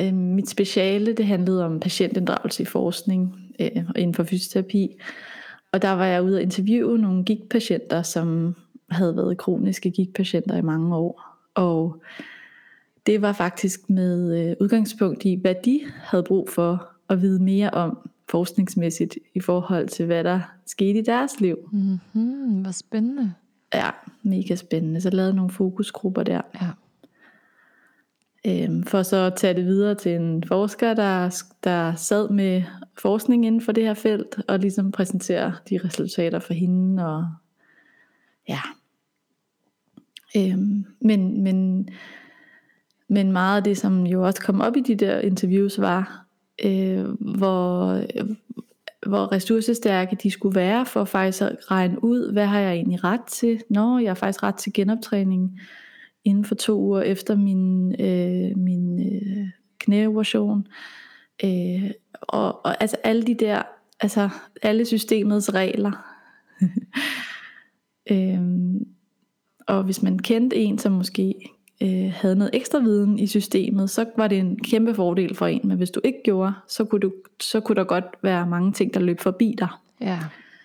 øh, 0.00 0.14
mit 0.14 0.48
speciale, 0.48 1.12
det 1.12 1.26
handlede 1.26 1.64
om 1.64 1.80
patientinddragelse 1.80 2.62
i 2.62 2.66
forskning 2.66 3.34
øh, 3.60 3.70
inden 3.96 4.14
for 4.14 4.22
fysioterapi. 4.24 4.96
Og 5.72 5.82
der 5.82 5.90
var 5.90 6.06
jeg 6.06 6.22
ude 6.22 6.36
og 6.36 6.42
interviewe 6.42 6.98
nogle 6.98 7.24
gigtpatienter, 7.24 8.02
som 8.02 8.54
havde 8.90 9.16
været 9.16 9.38
kroniske 9.38 9.90
gigtpatienter 9.90 10.56
i 10.56 10.62
mange 10.62 10.96
år. 10.96 11.22
Og 11.54 12.02
det 13.06 13.22
var 13.22 13.32
faktisk 13.32 13.90
med 13.90 14.48
øh, 14.48 14.56
udgangspunkt 14.60 15.24
i, 15.24 15.38
hvad 15.40 15.54
de 15.64 15.80
havde 15.94 16.24
brug 16.24 16.48
for 16.48 16.88
at 17.08 17.22
vide 17.22 17.42
mere 17.42 17.70
om 17.70 18.10
forskningsmæssigt 18.30 19.18
i 19.34 19.40
forhold 19.40 19.88
til, 19.88 20.06
hvad 20.06 20.24
der 20.24 20.40
skete 20.66 20.98
i 20.98 21.02
deres 21.02 21.40
liv. 21.40 21.56
Mm-hmm, 21.72 22.62
hvor 22.62 22.70
spændende. 22.70 23.32
Ja, 23.74 23.90
mega 24.22 24.54
spændende. 24.54 25.00
Så 25.00 25.10
lavede 25.10 25.34
nogle 25.34 25.50
fokusgrupper 25.50 26.22
der. 26.22 26.40
Ja. 26.62 26.68
Øhm, 28.46 28.82
for 28.82 29.02
så 29.02 29.16
at 29.16 29.34
tage 29.36 29.54
det 29.54 29.64
videre 29.64 29.94
til 29.94 30.12
en 30.12 30.44
forsker, 30.44 30.94
der, 30.94 31.42
der 31.64 31.94
sad 31.94 32.30
med 32.30 32.62
forskning 32.98 33.46
inden 33.46 33.60
for 33.60 33.72
det 33.72 33.84
her 33.84 33.94
felt, 33.94 34.40
og 34.48 34.58
ligesom 34.58 34.92
præsentere 34.92 35.54
de 35.70 35.80
resultater 35.84 36.38
for 36.38 36.54
hende. 36.54 37.06
Og, 37.06 37.26
ja. 38.48 38.60
Øh, 40.36 40.58
men, 41.00 41.42
men, 41.42 41.88
men 43.08 43.32
meget 43.32 43.56
af 43.56 43.64
det, 43.64 43.78
som 43.78 44.06
jo 44.06 44.26
også 44.26 44.40
kom 44.42 44.60
op 44.60 44.76
i 44.76 44.80
de 44.80 44.94
der 44.94 45.20
interviews, 45.20 45.80
var, 45.80 46.26
øh, 46.64 47.04
hvor, 47.20 48.02
hvor 49.06 49.32
ressourcestærke 49.32 50.16
de 50.22 50.30
skulle 50.30 50.54
være, 50.54 50.86
for 50.86 51.04
faktisk 51.04 51.42
at 51.42 51.56
regne 51.70 52.04
ud, 52.04 52.32
hvad 52.32 52.46
har 52.46 52.60
jeg 52.60 52.74
egentlig 52.74 53.04
ret 53.04 53.24
til? 53.24 53.62
Nå, 53.70 53.98
jeg 53.98 54.10
har 54.10 54.14
faktisk 54.14 54.42
ret 54.42 54.54
til 54.54 54.72
genoptræning 54.72 55.60
inden 56.24 56.44
for 56.44 56.54
to 56.54 56.78
uger 56.78 57.02
efter 57.02 57.36
min, 57.36 57.94
øh, 58.00 58.56
min 58.56 59.00
øh, 59.12 59.48
knæoperation. 59.78 60.66
Øh, 61.44 61.90
og, 62.22 62.64
og 62.64 62.82
altså 62.82 62.96
alle 63.04 63.22
de 63.22 63.34
der, 63.34 63.62
altså 64.00 64.28
alle 64.62 64.84
systemets 64.84 65.54
regler. 65.54 65.92
øhm, 68.12 68.86
og 69.66 69.82
hvis 69.84 70.02
man 70.02 70.18
kendte 70.18 70.56
en, 70.56 70.78
som 70.78 70.92
måske 70.92 71.34
øh, 71.82 72.12
havde 72.12 72.36
noget 72.36 72.50
ekstra 72.54 72.78
viden 72.78 73.18
i 73.18 73.26
systemet, 73.26 73.90
så 73.90 74.06
var 74.16 74.28
det 74.28 74.38
en 74.38 74.58
kæmpe 74.58 74.94
fordel 74.94 75.34
for 75.34 75.46
en. 75.46 75.60
Men 75.64 75.76
hvis 75.76 75.90
du 75.90 76.00
ikke 76.04 76.20
gjorde, 76.24 76.52
så 76.68 76.84
kunne, 76.84 77.00
du, 77.00 77.12
så 77.40 77.60
kunne 77.60 77.76
der 77.76 77.84
godt 77.84 78.04
være 78.22 78.46
mange 78.46 78.72
ting, 78.72 78.94
der 78.94 79.00
løb 79.00 79.20
forbi 79.20 79.54
dig. 79.58 79.68
Ja, 80.00 80.18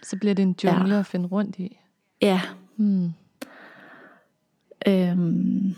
så 0.04 0.18
bliver 0.18 0.34
det 0.34 0.44
en 0.44 0.56
jungle 0.64 0.94
ja. 0.94 1.00
at 1.00 1.06
finde 1.06 1.28
rundt 1.28 1.60
i. 1.60 1.78
Ja, 2.22 2.42
Hmm. 2.76 3.10
Øhm, 4.88 5.76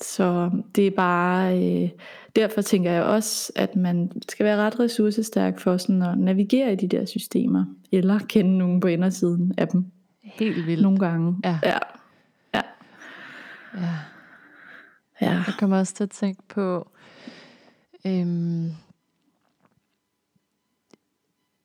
så 0.00 0.50
det 0.74 0.86
er 0.86 0.90
bare, 0.90 1.58
øh, 1.58 1.90
derfor 2.36 2.62
tænker 2.62 2.90
jeg 2.90 3.02
også, 3.02 3.52
at 3.56 3.76
man 3.76 4.12
skal 4.28 4.44
være 4.46 4.56
ret 4.56 4.80
ressourcestærk 4.80 5.58
for 5.58 5.76
sådan 5.76 6.02
at 6.02 6.18
navigere 6.18 6.72
i 6.72 6.76
de 6.76 6.88
der 6.88 7.04
systemer, 7.04 7.64
eller 7.92 8.18
kende 8.18 8.58
nogen 8.58 8.80
på 8.80 8.88
indersiden 8.88 9.54
af 9.58 9.68
dem, 9.68 9.84
Helt 10.22 10.66
vildt. 10.66 10.82
nogle 10.82 10.98
gange. 10.98 11.36
Ja. 11.44 11.58
ja. 11.62 11.78
Ja. 12.54 12.60
Ja. 13.74 13.88
ja. 15.20 15.30
Jeg 15.32 15.54
kommer 15.58 15.78
også 15.78 15.94
til 15.94 16.04
at 16.04 16.10
tænke 16.10 16.42
på, 16.48 16.88
øhm, 18.06 18.70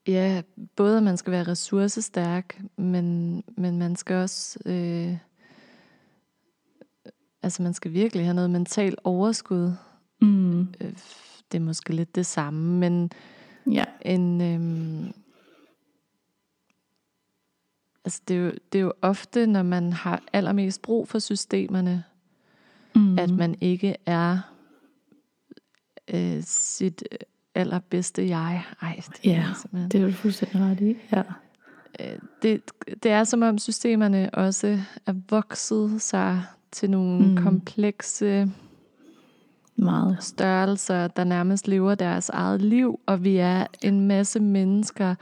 ja, 0.07 0.41
både 0.75 0.97
at 0.97 1.03
man 1.03 1.17
skal 1.17 1.31
være 1.31 1.43
ressourcestærk, 1.43 2.61
men, 2.77 3.43
men 3.57 3.79
man 3.79 3.95
skal 3.95 4.15
også, 4.15 4.59
øh, 4.65 5.17
altså 7.47 7.63
man 7.63 7.73
skal 7.73 7.93
virkelig 7.93 8.25
have 8.25 8.33
noget 8.33 8.49
mental 8.49 8.95
overskud. 9.03 9.73
Mm, 10.21 10.59
Øh, 10.59 10.93
det 11.51 11.57
er 11.57 11.59
måske 11.59 11.93
lidt 11.93 12.15
det 12.15 12.25
samme, 12.25 12.79
men 12.79 13.11
ja. 13.71 13.83
en, 14.01 14.41
øhm, 14.41 15.13
altså 18.05 18.21
det 18.27 18.37
er, 18.37 18.41
jo, 18.41 18.51
det 18.73 18.79
er 18.79 18.83
jo 18.83 18.93
ofte, 19.01 19.47
når 19.47 19.63
man 19.63 19.93
har 19.93 20.23
allermest 20.33 20.81
brug 20.81 21.07
for 21.07 21.19
systemerne, 21.19 22.03
Mm, 22.95 23.19
at 23.19 23.29
man 23.29 23.55
ikke 23.61 23.95
er 24.05 24.39
øh, 26.13 26.43
sit 26.43 27.03
allerbedste 27.55 28.27
jeg. 28.29 28.63
Ej, 28.81 28.99
det 29.07 29.25
Ja, 29.25 29.45
er 29.73 29.87
det 29.87 30.01
er 30.01 30.05
du 30.05 30.11
fuldstændig 30.11 30.61
ret 30.61 30.81
i. 30.81 30.95
Ja. 31.11 31.23
Øh, 31.99 32.19
det, 32.41 32.61
det 33.03 33.11
er 33.11 33.23
som 33.23 33.41
om 33.41 33.57
systemerne 33.57 34.29
også 34.33 34.79
er 35.05 35.13
vokset 35.29 36.01
sig 36.01 36.43
til 36.71 36.89
nogle 36.89 37.27
Mm. 37.27 37.37
komplekse 37.37 38.51
Meget. 39.75 40.17
størrelser, 40.19 41.07
der 41.07 41.23
nærmest 41.23 41.67
lever 41.67 41.95
deres 41.95 42.29
eget 42.29 42.61
liv, 42.61 42.99
og 43.05 43.23
vi 43.23 43.37
er 43.37 43.65
en 43.81 44.07
masse 44.07 44.39
mennesker, 44.39 45.15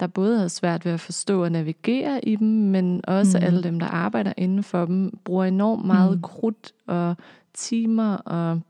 der 0.00 0.06
både 0.06 0.38
har 0.38 0.48
svært 0.48 0.84
ved 0.84 0.92
at 0.92 1.00
forstå 1.00 1.44
og 1.44 1.52
navigere 1.52 2.24
i 2.28 2.36
dem, 2.36 2.48
men 2.48 3.00
også 3.08 3.38
Mm. 3.38 3.44
alle 3.44 3.62
dem, 3.62 3.80
der 3.80 3.86
arbejder 3.86 4.32
inden 4.36 4.62
for 4.62 4.84
dem, 4.86 5.18
bruger 5.24 5.44
enormt 5.44 5.84
meget 5.84 6.16
Mm. 6.16 6.22
krudt 6.22 6.72
og 6.86 7.16
timer 7.54 8.14
og 8.16 8.60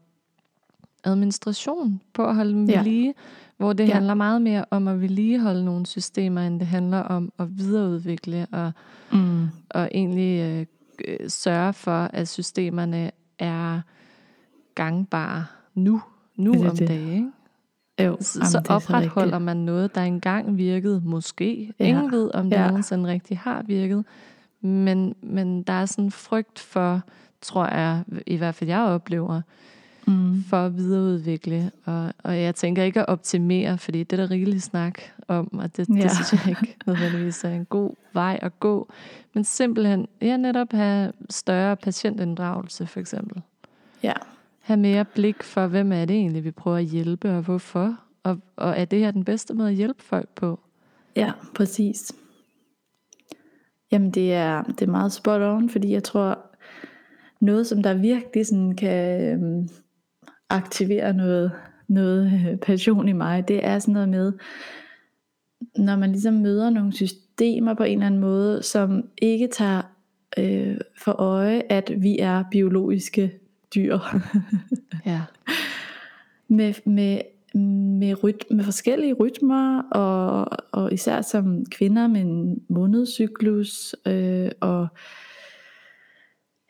administration 1.05 2.01
på 2.15 2.27
at 2.27 2.35
holde 2.35 2.53
dem 2.53 2.65
Ja. 2.69 2.83
lige, 2.83 3.15
hvor 3.57 3.73
det 3.73 3.89
ja. 3.89 3.93
handler 3.95 4.15
meget 4.15 4.43
mere 4.43 4.65
om 4.71 4.89
at 4.89 5.01
vedligeholde 5.01 5.65
nogle 5.65 5.87
systemer, 5.87 6.41
end 6.47 6.59
det 6.61 6.67
handler 6.69 6.99
om 6.99 7.33
at 7.39 7.59
videreudvikle 7.59 8.47
og, 8.53 8.73
Mm, 9.13 9.47
og 9.71 9.89
egentlig 9.95 10.41
øh, 10.41 10.67
øh, 11.09 11.31
sørge 11.31 11.73
for, 11.73 12.11
at 12.13 12.29
systemerne 12.29 13.11
er 13.39 13.81
gangbare 14.75 15.45
nu, 15.75 16.03
nu 16.37 16.53
Det 16.53 16.71
om 16.71 16.77
det. 16.77 16.89
dagen. 16.89 17.13
Ikke? 17.13 18.11
jo, 18.11 18.17
Så, 18.21 18.39
jamen, 18.39 18.51
så 18.51 18.59
er 18.59 18.75
opretholder 18.75 19.27
rigtigt. 19.27 19.43
man 19.43 19.57
noget, 19.57 19.95
der 19.95 20.01
engang 20.03 20.57
virkede, 20.57 21.03
måske. 21.05 21.73
Ja. 21.81 21.85
Ingen 21.85 22.11
ved, 22.13 22.31
om 22.35 22.45
det 22.51 22.57
Ja. 22.57 22.63
ja. 22.63 22.69
nogensinde 22.69 23.09
rigtig 23.09 23.39
har 23.39 23.63
virket. 23.63 24.05
Men, 24.61 25.15
men 25.23 25.63
der 25.63 25.73
er 25.73 25.87
sådan 25.87 26.05
en 26.05 26.11
frygt 26.11 26.59
for, 26.59 27.01
tror 27.41 27.67
jeg, 27.67 28.05
i 28.27 28.37
hvert 28.37 28.55
fald 28.55 28.71
jeg 28.71 28.81
oplever, 28.81 29.41
Mm, 30.07 30.43
for 30.43 30.57
at 30.57 30.77
videreudvikle. 30.77 31.71
Og, 31.85 32.13
og 32.19 32.41
jeg 32.41 32.55
tænker 32.55 32.83
ikke 32.83 33.01
at 33.01 33.07
optimere, 33.09 33.79
fordi 33.79 34.03
det 34.05 34.19
er 34.19 34.27
der 34.27 34.31
rigeligt 34.31 34.63
snak 34.63 35.01
om, 35.29 35.59
og 35.59 35.77
det, 35.77 35.89
Ja. 35.89 35.95
ja. 35.95 36.03
det 36.03 36.11
synes 36.11 36.33
jeg 36.33 36.49
ikke 36.49 36.77
nødvendigvis 36.87 37.45
er 37.45 37.49
en 37.51 37.65
god 37.65 37.91
vej 38.13 38.39
at 38.43 38.61
gå. 38.61 38.89
Men 39.35 39.45
simpelthen, 39.45 40.09
ja, 40.23 40.37
netop 40.37 40.73
have 40.73 41.13
større 41.31 41.77
patientinddragelse, 41.77 42.87
for 42.87 43.01
eksempel. 43.01 43.43
Ja. 44.03 44.13
Have 44.61 44.77
mere 44.77 45.05
blik 45.05 45.43
for, 45.43 45.67
hvem 45.67 45.93
er 45.93 46.05
det 46.05 46.17
egentlig, 46.17 46.45
vi 46.45 46.51
prøver 46.51 46.77
at 46.77 46.85
hjælpe, 46.85 47.31
og 47.37 47.43
hvorfor. 47.43 47.97
Og, 48.23 48.39
og 48.57 48.79
er 48.79 48.85
det 48.85 48.99
her 48.99 49.11
den 49.11 49.25
bedste 49.25 49.55
måde 49.55 49.69
at 49.69 49.75
hjælpe 49.75 50.03
folk 50.03 50.29
på? 50.29 50.61
Ja, 51.17 51.33
præcis. 51.55 52.13
Jamen 53.93 54.11
det 54.11 54.35
er, 54.35 54.63
det 54.63 54.83
er 54.83 54.91
meget 54.91 55.13
spot 55.13 55.41
on, 55.43 55.71
fordi 55.71 55.93
jeg 55.93 56.05
tror, 56.05 56.39
noget 57.41 57.67
som 57.67 57.83
der 57.83 57.95
virkelig 57.95 58.47
sådan 58.47 58.77
kan 58.77 59.69
øhm, 60.53 60.63
aktivere 60.63 61.13
noget, 61.13 61.53
noget 61.89 62.33
øh, 62.51 62.57
passion 62.57 63.09
i 63.09 63.13
mig, 63.13 63.49
det 63.49 63.67
er 63.67 63.79
sådan 63.79 63.93
noget 63.93 64.09
med, 64.09 64.33
når 65.79 65.97
man 65.97 66.13
ligesom 66.13 66.35
møder 66.35 66.71
nogle 66.71 66.93
systemer 66.93 67.75
på 67.75 67.83
en 67.83 67.93
eller 67.93 68.07
anden 68.07 68.21
måde, 68.21 68.63
som 68.63 69.09
ikke 69.23 69.49
tager 69.53 69.83
øh, 70.39 70.77
for 70.99 71.13
øje, 71.13 71.63
at 71.69 71.93
vi 71.97 72.19
er 72.19 72.45
biologiske 72.51 73.33
dyr. 73.75 73.99
Ja. 75.07 75.21
med, 76.49 76.75
med, 76.85 77.21
med, 77.99 78.25
ryt, 78.25 78.45
med 78.51 78.65
forskellige 78.65 79.13
rytmer, 79.13 79.83
og, 79.83 80.49
og 80.73 80.93
især 80.93 81.23
som 81.23 81.67
kvinder 81.71 82.07
med 82.07 82.21
en 82.21 82.63
månedscyklus, 82.69 83.95
øh, 84.07 84.51
og 84.61 84.89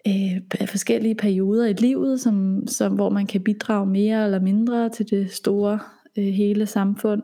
øh, 0.06 0.68
forskellige 0.68 1.14
perioder 1.14 1.66
i 1.66 1.72
livet, 1.72 2.20
som, 2.20 2.66
som, 2.66 2.94
hvor 2.94 3.10
man 3.10 3.26
kan 3.26 3.42
bidrage 3.42 3.86
mere 3.86 4.24
eller 4.24 4.40
mindre 4.40 4.88
til 4.88 5.10
det 5.10 5.32
store 5.32 5.80
øh, 6.16 6.24
hele 6.24 6.66
samfund. 6.66 7.22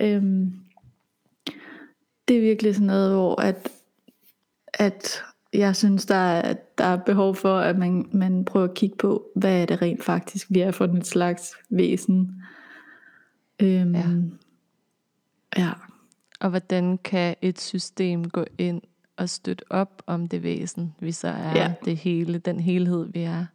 Øhm, 0.00 0.52
det 2.28 2.36
er 2.36 2.40
virkelig 2.40 2.74
sådan 2.74 2.86
noget, 2.86 3.12
hvor 3.12 3.40
at, 3.40 3.68
at 4.74 5.22
jeg 5.52 5.76
synes, 5.76 6.06
der 6.06 6.14
er, 6.14 6.54
der 6.78 6.84
er 6.84 6.96
behov 6.96 7.34
for, 7.34 7.58
at 7.58 7.78
man, 7.78 8.08
man 8.12 8.44
prøver 8.44 8.68
at 8.68 8.74
kigge 8.74 8.96
på, 8.96 9.26
hvad 9.36 9.62
er 9.62 9.66
det 9.66 9.82
rent 9.82 10.04
faktisk, 10.04 10.46
vi 10.50 10.60
er 10.60 10.70
for 10.70 10.84
en 10.84 11.04
slags 11.04 11.52
væsen. 11.70 12.42
Øhm, 13.62 13.94
Ja. 13.94 14.08
ja. 15.56 15.70
Og 16.40 16.50
hvordan 16.50 16.98
kan 16.98 17.36
et 17.42 17.60
system 17.60 18.30
gå 18.30 18.44
ind 18.58 18.82
og 19.22 19.28
støtte 19.28 19.64
op 19.70 20.02
om 20.06 20.26
det 20.26 20.42
væsen, 20.42 20.94
vi 21.00 21.12
så 21.12 21.28
er 21.28 21.56
Ja. 21.56 21.72
det 21.84 21.96
hele, 21.96 22.38
den 22.38 22.60
helhed, 22.60 23.06
vi 23.12 23.20
er? 23.22 23.46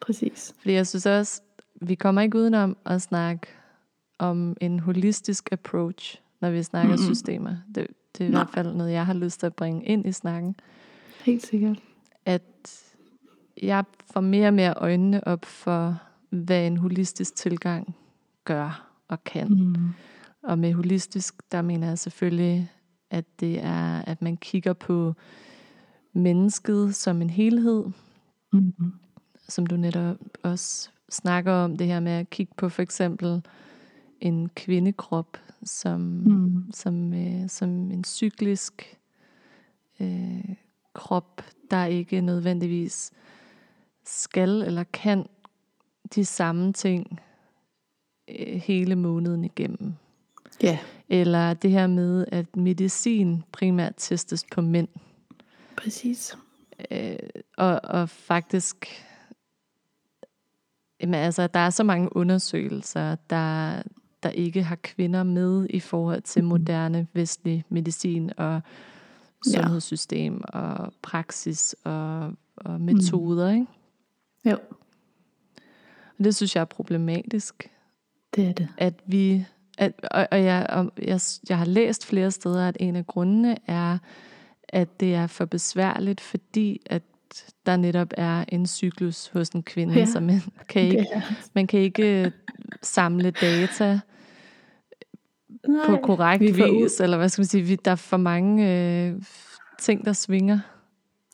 Præcis. 0.00 0.54
Fordi 0.58 0.72
jeg 0.74 0.86
synes 0.86 1.06
også, 1.06 1.42
vi 1.80 1.94
kommer 1.94 2.22
ikke 2.22 2.38
udenom 2.38 2.76
at 2.86 3.02
snakke 3.02 3.46
om 4.18 4.56
en 4.60 4.80
holistisk 4.80 5.48
approach, 5.52 6.20
når 6.40 6.50
vi 6.50 6.62
snakker 6.62 6.96
Mm-mm. 6.96 7.14
systemer. 7.14 7.56
Det, 7.74 7.86
det 8.18 8.24
er 8.24 8.28
i 8.28 8.30
Nej. 8.30 8.38
hvert 8.42 8.50
fald 8.54 8.74
noget, 8.74 8.92
jeg 8.92 9.06
har 9.06 9.14
lyst 9.14 9.40
til 9.40 9.46
at 9.46 9.54
bringe 9.54 9.84
ind 9.84 10.06
i 10.06 10.12
snakken. 10.12 10.56
Helt 11.24 11.46
sikkert. 11.46 11.78
At 12.26 12.42
jeg 13.62 13.84
får 14.12 14.20
mere 14.20 14.48
og 14.48 14.54
mere 14.54 14.74
øjnene 14.76 15.26
op 15.28 15.44
for, 15.44 15.98
hvad 16.30 16.66
en 16.66 16.76
holistisk 16.76 17.34
tilgang 17.34 17.96
gør 18.44 18.90
og 19.08 19.24
kan. 19.24 19.48
Mm. 19.48 19.74
Og 20.42 20.58
med 20.58 20.72
holistisk, 20.72 21.34
der 21.52 21.62
mener 21.62 21.88
jeg 21.88 21.98
selvfølgelig, 21.98 22.70
at 23.10 23.24
det 23.40 23.64
er, 23.64 24.02
at 24.02 24.22
man 24.22 24.36
kigger 24.36 24.72
på 24.72 25.14
mennesket 26.12 26.94
som 26.96 27.22
en 27.22 27.30
helhed, 27.30 27.84
Mm. 28.52 28.72
som 29.48 29.66
du 29.66 29.76
netop 29.76 30.16
også 30.42 30.90
snakker 31.10 31.52
om, 31.52 31.76
det 31.76 31.86
her 31.86 32.00
med 32.00 32.12
at 32.12 32.30
kigge 32.30 32.52
på 32.56 32.68
for 32.68 32.82
eksempel 32.82 33.42
en 34.20 34.48
kvindekrop 34.48 35.36
som, 35.64 36.00
Mm. 36.00 36.72
som, 36.72 37.12
øh, 37.14 37.48
som 37.48 37.68
en 37.70 38.04
cyklisk 38.04 38.98
øh, 40.00 40.54
krop, 40.94 41.42
der 41.70 41.84
ikke 41.84 42.20
nødvendigvis 42.20 43.12
skal 44.04 44.48
eller 44.50 44.84
kan 44.84 45.26
de 46.14 46.24
samme 46.24 46.72
ting 46.72 47.20
øh, 48.28 48.54
hele 48.56 48.96
måneden 48.96 49.44
igennem. 49.44 49.94
Ja, 50.62 50.78
Eller 51.08 51.54
det 51.54 51.70
her 51.70 51.86
med, 51.86 52.24
at 52.32 52.56
medicin 52.56 53.42
primært 53.52 53.92
testes 53.96 54.44
på 54.52 54.60
mænd. 54.60 54.88
præcis. 55.76 56.38
Øh, 56.90 57.16
og, 57.56 57.80
og 57.84 58.08
faktisk, 58.08 58.86
jamen 61.00 61.14
altså, 61.14 61.46
der 61.46 61.60
er 61.60 61.70
så 61.70 61.84
mange 61.84 62.16
undersøgelser, 62.16 63.16
der, 63.30 63.82
der 64.22 64.30
ikke 64.30 64.62
har 64.62 64.76
kvinder 64.76 65.22
med 65.22 65.66
i 65.70 65.80
forhold 65.80 66.22
til 66.22 66.44
moderne 66.44 67.06
vestlig 67.12 67.64
medicin 67.68 68.30
og 68.36 68.60
Ja. 69.46 69.50
sundhedssystem 69.52 70.42
og 70.48 70.92
praksis 71.02 71.76
og, 71.84 72.32
og 72.56 72.80
metoder. 72.80 73.50
Ikke? 73.50 73.66
Jo, 74.44 74.58
Og 76.18 76.24
det 76.24 76.36
synes 76.36 76.54
jeg 76.56 76.60
er 76.60 76.64
problematisk. 76.64 77.70
det 78.34 78.46
er 78.48 78.52
det. 78.52 78.68
at 78.78 78.94
vi 79.06 79.46
at, 79.78 79.92
og, 80.10 80.28
og, 80.30 80.42
jeg, 80.44 80.66
og 80.68 80.92
jeg, 81.02 81.20
jeg 81.48 81.58
har 81.58 81.64
læst 81.64 82.06
flere 82.06 82.30
steder, 82.30 82.68
at 82.68 82.76
en 82.80 82.96
af 82.96 83.06
grundene 83.06 83.56
er, 83.66 83.98
at 84.68 85.00
det 85.00 85.14
er 85.14 85.26
for 85.26 85.44
besværligt, 85.44 86.20
fordi 86.20 86.80
at 86.86 87.02
der 87.66 87.76
netop 87.76 88.08
er 88.16 88.44
en 88.48 88.66
cyklus 88.66 89.28
hos 89.32 89.48
en 89.48 89.62
kvinde, 89.62 89.94
Ja, 89.94 90.06
så 90.06 90.20
man 90.20 90.42
kan 90.68 90.82
ikke, 90.82 91.06
man 91.54 91.66
kan 91.66 91.80
ikke 91.80 92.24
øh, 92.24 92.30
samle 92.82 93.30
data 93.30 94.00
Nej, 95.68 95.86
på 95.86 95.96
korrekt 96.02 96.40
vi 96.42 96.62
ud- 96.62 96.82
vis, 96.82 97.00
eller 97.00 97.16
hvad 97.16 97.28
skal 97.28 97.40
man 97.40 97.46
sige, 97.46 97.62
vi, 97.62 97.76
der 97.76 97.90
er 97.90 97.94
for 97.96 98.16
mange 98.16 98.72
øh, 99.06 99.14
ting, 99.78 100.04
der 100.04 100.12
svinger. 100.12 100.58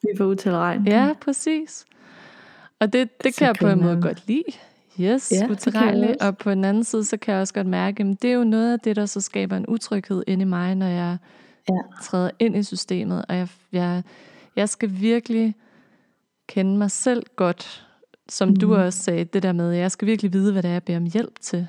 Vi 0.02 0.08
får 0.18 0.24
utilregnet. 0.24 0.86
Ja, 0.92 1.12
præcis. 1.20 1.84
Og 2.80 2.92
det, 2.92 3.24
det 3.24 3.34
Så 3.34 3.38
kan 3.38 3.46
jeg 3.46 3.54
på 3.60 3.66
en 3.68 3.70
måde 3.78 3.82
grineren. 3.84 4.02
godt 4.02 4.28
lide. 4.28 4.42
Yes, 5.00 5.32
Ja, 5.32 5.46
også. 5.50 6.16
Og 6.20 6.36
på 6.38 6.50
den 6.50 6.64
anden 6.64 6.84
side, 6.84 7.04
så 7.04 7.16
kan 7.16 7.34
jeg 7.34 7.40
også 7.40 7.54
godt 7.54 7.66
mærke, 7.66 8.02
at 8.02 8.22
det 8.22 8.30
er 8.30 8.34
jo 8.34 8.44
noget 8.44 8.72
af 8.72 8.80
det, 8.80 8.96
der 8.96 9.06
så 9.06 9.20
skaber 9.20 9.56
en 9.56 9.66
utryghed 9.68 10.24
inde 10.26 10.42
i 10.42 10.44
mig, 10.44 10.74
når 10.74 10.86
jeg 10.86 11.16
Ja. 11.70 11.74
træder 12.02 12.30
ind 12.38 12.56
i 12.56 12.62
systemet. 12.62 13.24
Og 13.28 13.36
jeg, 13.36 13.48
jeg, 13.72 14.02
jeg 14.56 14.68
skal 14.68 14.90
virkelig 15.00 15.54
kende 16.48 16.76
mig 16.78 16.90
selv 16.90 17.22
godt, 17.36 17.86
som 18.28 18.48
mm. 18.48 18.56
du 18.56 18.74
også 18.76 18.98
sagde, 19.02 19.24
det 19.24 19.42
der 19.42 19.52
med, 19.52 19.70
jeg 19.72 19.90
skal 19.90 20.06
virkelig 20.08 20.32
vide, 20.32 20.52
hvad 20.52 20.62
det 20.62 20.68
er, 20.68 20.72
jeg 20.72 20.82
beder 20.82 20.98
om 20.98 21.04
hjælp 21.04 21.40
til, 21.40 21.66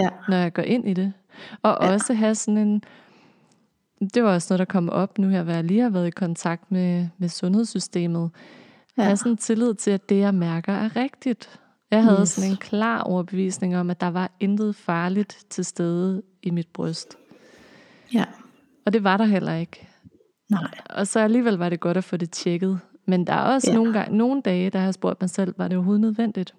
Ja. 0.00 0.08
når 0.28 0.36
jeg 0.36 0.52
går 0.52 0.62
ind 0.62 0.88
i 0.88 0.94
det. 0.94 1.12
Og 1.62 1.78
Ja. 1.82 1.92
også 1.92 2.14
have 2.14 2.34
sådan 2.34 2.58
en, 2.58 2.82
det 4.14 4.24
var 4.24 4.34
også 4.34 4.46
noget, 4.54 4.58
der 4.58 4.64
kom 4.72 4.88
op 4.88 5.18
nu 5.18 5.28
her, 5.28 5.42
hvor 5.42 5.52
jeg 5.52 5.64
lige 5.64 5.80
har 5.82 5.90
været 5.90 6.06
i 6.06 6.10
kontakt 6.10 6.72
med, 6.72 7.08
med 7.18 7.28
sundhedssystemet. 7.28 8.30
Ja. 8.96 9.02
Have 9.02 9.16
sådan 9.16 9.32
en 9.32 9.36
tillid 9.38 9.74
til, 9.74 9.90
at 9.90 10.08
det, 10.08 10.18
jeg 10.18 10.34
mærker, 10.34 10.72
er 10.72 10.96
rigtigt. 10.96 11.60
Jeg 11.92 12.04
havde 12.04 12.20
Yes. 12.20 12.28
sådan 12.28 12.50
en 12.50 12.56
klar 12.56 13.02
overbevisning 13.02 13.76
om, 13.76 13.90
at 13.90 14.00
der 14.00 14.06
var 14.10 14.30
intet 14.40 14.76
farligt 14.76 15.38
til 15.50 15.64
stede 15.64 16.22
i 16.42 16.50
mit 16.50 16.68
bryst. 16.68 17.16
ja. 18.14 18.24
Og 18.86 18.92
det 18.92 19.04
var 19.04 19.16
der 19.16 19.24
heller 19.24 19.54
ikke. 19.54 19.88
Nej. 20.50 20.70
Og 20.90 21.06
så 21.06 21.20
alligevel 21.20 21.54
var 21.54 21.68
det 21.68 21.80
godt 21.80 21.96
at 21.96 22.04
få 22.04 22.16
det 22.16 22.30
tjekket. 22.30 22.80
Men 23.06 23.26
der 23.26 23.32
er 23.32 23.54
også 23.54 23.70
ja. 23.70 23.76
nogle, 23.76 23.92
gange, 23.92 24.16
nogle 24.16 24.42
dage, 24.42 24.70
der 24.70 24.78
har 24.78 24.86
jeg 24.86 24.94
spurgt 24.94 25.20
mig 25.20 25.30
selv, 25.30 25.54
var 25.58 25.68
det 25.68 25.76
overhovedet 25.76 26.00
nødvendigt? 26.00 26.54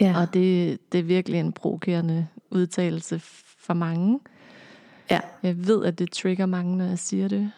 Ja. 0.00 0.20
Og 0.20 0.34
det, 0.34 0.78
det 0.92 0.98
er 0.98 1.02
virkelig 1.04 1.40
en 1.40 1.52
provokerende 1.52 2.26
udtalelse 2.50 3.18
for 3.58 3.74
mange. 3.74 4.20
Ja. 5.10 5.20
Jeg 5.42 5.66
ved, 5.66 5.84
at 5.84 5.98
det 5.98 6.10
trigger 6.12 6.46
mange, 6.46 6.76
når 6.76 6.84
jeg 6.84 6.98
siger 6.98 7.28
det. 7.28 7.50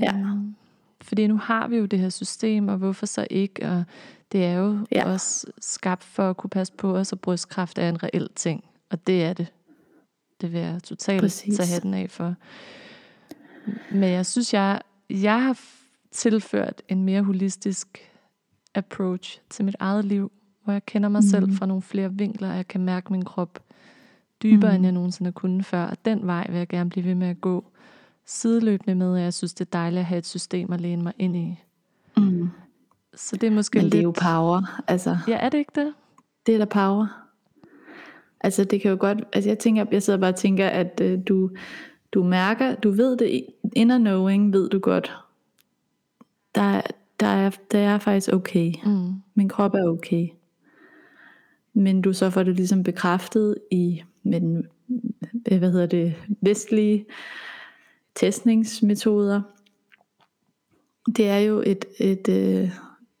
Ja. 0.00 0.14
Øhm, 0.14 0.54
fordi 1.00 1.26
nu 1.26 1.36
har 1.36 1.68
vi 1.68 1.76
jo 1.76 1.86
det 1.86 1.98
her 1.98 2.08
system, 2.08 2.68
og 2.68 2.76
hvorfor 2.76 3.06
så 3.06 3.26
ikke? 3.30 3.68
Og 3.68 3.84
det 4.32 4.44
er 4.44 4.52
jo 4.54 4.86
Ja. 4.92 5.12
også 5.12 5.46
skabt 5.60 6.04
for 6.04 6.30
at 6.30 6.36
kunne 6.36 6.50
passe 6.50 6.72
på 6.72 6.96
os, 6.96 7.12
og 7.12 7.20
brystkræft 7.20 7.78
er 7.78 7.88
en 7.88 8.02
reel 8.02 8.28
ting. 8.34 8.64
Og 8.90 9.06
det 9.06 9.24
er 9.24 9.32
det. 9.32 9.46
Det 10.40 10.52
vil 10.52 10.60
jeg 10.60 10.82
totalt 10.82 11.20
Præcis. 11.20 11.56
tage 11.56 11.68
hatten 11.68 11.94
af 11.94 12.10
for. 12.10 12.34
Men 13.92 14.02
jeg 14.10 14.26
synes, 14.26 14.54
jeg, 14.54 14.80
jeg 15.10 15.42
har 15.42 15.58
tilført 16.12 16.82
en 16.88 17.04
mere 17.04 17.22
holistisk 17.22 17.98
approach 18.74 19.40
til 19.50 19.64
mit 19.64 19.76
eget 19.78 20.04
liv, 20.04 20.32
hvor 20.64 20.72
jeg 20.72 20.86
kender 20.86 21.08
mig 21.08 21.18
mm. 21.22 21.28
selv 21.28 21.46
Mhm. 21.46 21.56
fra 21.56 21.66
nogle 21.66 21.82
flere 21.82 22.12
vinkler, 22.14 22.50
og 22.50 22.56
jeg 22.56 22.68
kan 22.68 22.80
mærke 22.80 23.12
min 23.12 23.24
krop 23.24 23.58
dybere, 24.42 24.70
mm. 24.70 24.74
end 24.74 24.78
Mhm. 24.78 24.84
jeg 24.84 24.92
nogensinde 24.92 25.28
har 25.28 25.32
kunnet 25.32 25.66
før. 25.66 25.84
Og 25.84 25.96
den 26.04 26.26
vej 26.26 26.46
vil 26.48 26.58
jeg 26.58 26.68
gerne 26.68 26.90
blive 26.90 27.04
ved 27.06 27.14
med 27.14 27.28
at 27.28 27.40
gå 27.40 27.64
sideløbende 28.26 28.94
med, 28.94 29.16
at 29.18 29.22
jeg 29.22 29.34
synes, 29.34 29.54
det 29.54 29.66
er 29.66 29.70
dejligt 29.70 29.98
at 30.00 30.06
have 30.06 30.18
et 30.18 30.26
system 30.26 30.72
at 30.72 30.80
læne 30.80 31.02
mig 31.02 31.12
ind 31.18 31.36
i. 31.36 31.58
Så 33.18 33.36
det 33.36 33.46
er 33.46 33.50
måske 33.50 33.78
Men 33.78 33.84
lidt... 33.84 33.92
det 33.92 33.98
er 33.98 34.02
jo 34.02 34.10
power. 34.10 34.82
Altså, 34.88 35.18
Ja, 35.28 35.36
er 35.36 35.48
det 35.48 35.58
ikke 35.58 35.72
det? 35.74 35.94
det 36.46 36.54
er 36.54 36.58
da 36.58 36.64
power. 36.64 37.24
Altså 38.40 38.64
det 38.64 38.80
kan 38.80 38.90
jo 38.90 38.96
godt, 39.00 39.18
altså 39.32 39.50
jeg 39.50 39.58
tænker, 39.58 39.86
jeg 39.92 40.02
sidder 40.02 40.18
bare 40.18 40.30
og 40.30 40.36
tænker, 40.36 40.68
at 40.68 41.00
øh, 41.02 41.18
du, 41.28 41.50
du 42.12 42.22
mærker, 42.22 42.74
du 42.74 42.90
ved 42.90 43.16
det, 43.16 43.46
inner 43.76 43.98
knowing 43.98 44.52
ved 44.52 44.68
du 44.68 44.78
godt. 44.78 45.16
Der, 46.54 46.80
der, 47.20 47.26
er, 47.26 47.50
der 47.70 47.78
er 47.78 47.98
faktisk 47.98 48.32
okay. 48.32 48.72
Mm. 48.84 49.12
Min 49.34 49.48
krop 49.48 49.74
er 49.74 49.88
okay. 49.88 50.28
Men 51.74 52.02
du 52.02 52.12
så 52.12 52.30
får 52.30 52.42
det 52.42 52.56
ligesom 52.56 52.82
bekræftet 52.82 53.56
i 53.70 54.02
med 54.22 54.40
den, 54.40 54.66
øh, 55.52 55.58
hvad 55.58 55.72
hedder 55.72 55.86
det, 55.86 56.14
vestlige 56.40 57.06
testningsmetoder. 58.14 59.42
Det 61.16 61.28
er 61.28 61.38
jo 61.38 61.62
et, 61.66 61.84
et 61.98 62.28
øh, 62.28 62.70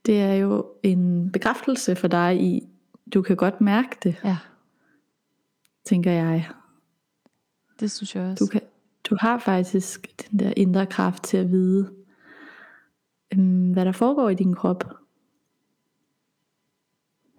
det 0.08 0.20
er 0.20 0.34
jo 0.34 0.66
en 0.82 1.32
bekræftelse 1.32 1.96
for 1.96 2.08
dig 2.08 2.40
i, 2.40 2.68
du 3.14 3.22
kan 3.22 3.36
godt 3.36 3.60
mærke 3.60 3.96
det, 4.02 4.16
Ja, 4.24 4.36
tænker 5.84 6.12
jeg. 6.12 6.48
det 7.80 7.90
synes 7.90 8.14
jeg 8.16 8.24
også. 8.30 8.44
Du, 8.44 8.50
kan, 8.50 8.60
du 9.10 9.16
har 9.20 9.38
faktisk 9.38 10.06
den 10.30 10.38
der 10.38 10.52
indre 10.56 10.86
kraft 10.86 11.22
til 11.22 11.36
at 11.36 11.50
vide, 11.50 11.92
øhm, 13.34 13.72
hvad 13.72 13.84
der 13.84 13.92
foregår 13.92 14.28
i 14.28 14.34
din 14.34 14.54
krop. 14.54 14.84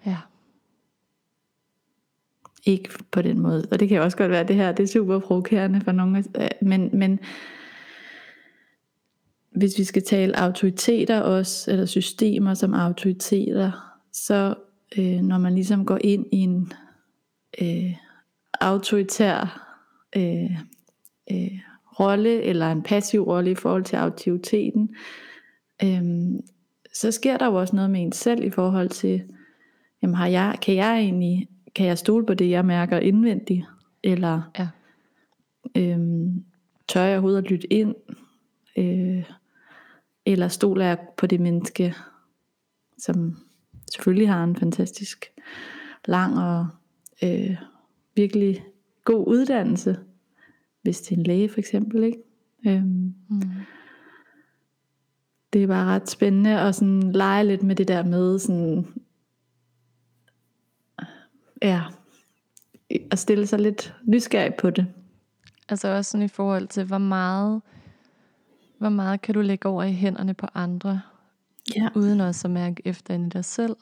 Ja, 0.05 0.17
Ikke 2.65 2.89
på 3.11 3.21
den 3.21 3.39
måde. 3.39 3.67
Og 3.71 3.79
det 3.79 3.89
kan 3.89 4.01
også 4.01 4.17
godt 4.17 4.31
være, 4.31 4.39
at 4.39 4.47
det 4.47 4.55
her 4.55 4.71
det 4.71 4.83
er 4.83 4.87
super 4.87 5.19
provokerende 5.19 5.81
for 5.81 5.91
nogle. 5.91 6.23
af- 6.35 6.57
Men, 6.61 6.89
men 6.99 7.19
hvis 9.51 9.77
vi 9.77 9.83
skal 9.83 10.03
tale 10.03 10.39
autoriteter 10.39 11.19
også, 11.19 11.71
eller 11.71 11.85
systemer 11.85 12.53
som 12.53 12.73
autoriteter, 12.73 13.71
så 14.13 14.55
øh, 14.97 15.21
når 15.21 15.37
man 15.37 15.55
ligesom 15.55 15.85
går 15.85 15.97
ind 16.01 16.25
i 16.31 16.37
en 16.37 16.71
øh, 17.61 17.93
autoritær 18.61 19.65
øh, 20.15 20.51
øh, 21.31 21.59
rolle, 21.99 22.41
eller 22.41 22.71
en 22.71 22.83
passiv 22.83 23.21
rolle 23.23 23.51
i 23.51 23.55
forhold 23.55 23.83
til 23.83 23.95
autoriteten, 23.95 24.95
øh, 25.83 26.03
så 26.93 27.11
sker 27.11 27.37
der 27.37 27.45
jo 27.45 27.55
også 27.55 27.75
noget 27.75 27.91
med 27.91 28.01
en 28.01 28.11
selv 28.11 28.43
i 28.43 28.49
forhold 28.49 28.89
til, 28.89 29.21
jamen 30.01 30.15
har 30.15 30.27
jeg, 30.27 30.55
kan 30.61 30.75
jeg 30.75 30.99
egentlig, 30.99 31.47
kan 31.75 31.85
jeg 31.85 31.97
stole 31.97 32.25
på 32.25 32.33
det, 32.33 32.49
jeg 32.49 32.65
mærker 32.65 32.99
indvendigt, 32.99 33.65
eller 34.03 34.41
ja, 34.59 34.67
øhm, 35.77 36.43
tør 36.87 37.01
jeg 37.01 37.11
overhovedet 37.11 37.43
at 37.43 37.51
lytte 37.51 37.73
ind, 37.73 37.95
øh, 38.77 39.23
eller 40.33 40.47
stoler 40.47 40.85
jeg 40.85 40.97
på 41.17 41.27
det 41.27 41.39
menneske, 41.39 41.95
som 42.97 43.37
selvfølgelig 43.91 44.29
har 44.29 44.43
en 44.43 44.55
fantastisk 44.55 45.25
lang 46.05 46.39
og 46.39 46.67
øh, 47.23 47.55
virkelig 48.15 48.63
god 49.05 49.27
uddannelse, 49.27 49.99
hvis 50.81 51.01
det 51.01 51.11
er 51.11 51.19
en 51.19 51.23
læge 51.23 51.49
for 51.49 51.59
eksempel, 51.59 52.03
ikke? 52.03 52.23
Øhm, 52.67 53.13
mm. 53.29 53.41
det 55.53 55.63
er 55.63 55.67
bare 55.67 55.95
ret 55.95 56.09
spændende 56.09 56.59
at 56.59 56.75
sådan 56.75 57.11
lege 57.11 57.45
lidt 57.45 57.63
med 57.63 57.75
det 57.75 57.87
der 57.87 58.03
med 58.03 58.39
sådan, 58.39 58.87
ja, 61.61 61.83
at 63.11 63.19
stille 63.19 63.47
sig 63.47 63.59
lidt 63.59 63.95
nysgerrig 64.03 64.53
på 64.55 64.69
det. 64.69 64.87
Altså 65.69 65.87
også 65.87 66.11
sådan 66.11 66.25
i 66.25 66.27
forhold 66.27 66.67
til, 66.67 66.83
hvor 66.83 66.97
meget, 66.97 67.61
hvor 68.79 68.89
meget 68.89 69.21
kan 69.21 69.33
du 69.33 69.41
lægge 69.41 69.67
over 69.69 69.83
i 69.83 69.93
hænderne 69.93 70.33
på 70.33 70.47
andre, 70.55 71.01
Ja. 71.75 71.87
uden 71.95 72.21
også 72.21 72.47
at 72.47 72.51
mærke 72.51 72.81
efter 72.85 73.13
ind 73.13 73.25
i 73.25 73.29
dig 73.29 73.45
selv, 73.45 73.75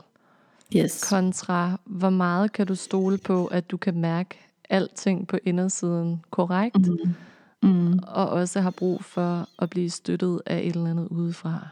Yes. 0.76 1.10
kontra 1.10 1.80
hvor 1.86 2.10
meget 2.10 2.52
kan 2.52 2.68
du 2.68 2.76
stole 2.76 3.18
på, 3.18 3.46
at 3.46 3.72
du 3.72 3.78
kan 3.78 3.98
mærke 4.02 4.40
alting 4.70 5.28
på 5.28 5.38
indersiden 5.44 6.24
korrekt, 6.32 6.88
Mm. 6.88 7.70
Mm. 7.70 8.00
og 8.08 8.30
også 8.30 8.62
har 8.62 8.72
brug 8.72 9.04
for 9.04 9.48
at 9.60 9.70
blive 9.70 9.90
støttet 9.90 10.42
af 10.46 10.58
et 10.60 10.76
eller 10.76 10.90
andet 10.90 11.08
udefra. 11.08 11.68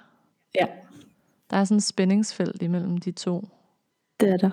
Ja, 0.62 0.66
Der 1.50 1.58
er 1.58 1.64
sådan 1.64 1.78
et 1.78 1.84
spændingsfelt 1.84 2.62
imellem 2.62 2.98
de 2.98 3.12
to. 3.12 3.48
det 4.20 4.30
er 4.30 4.38
der. 4.38 4.50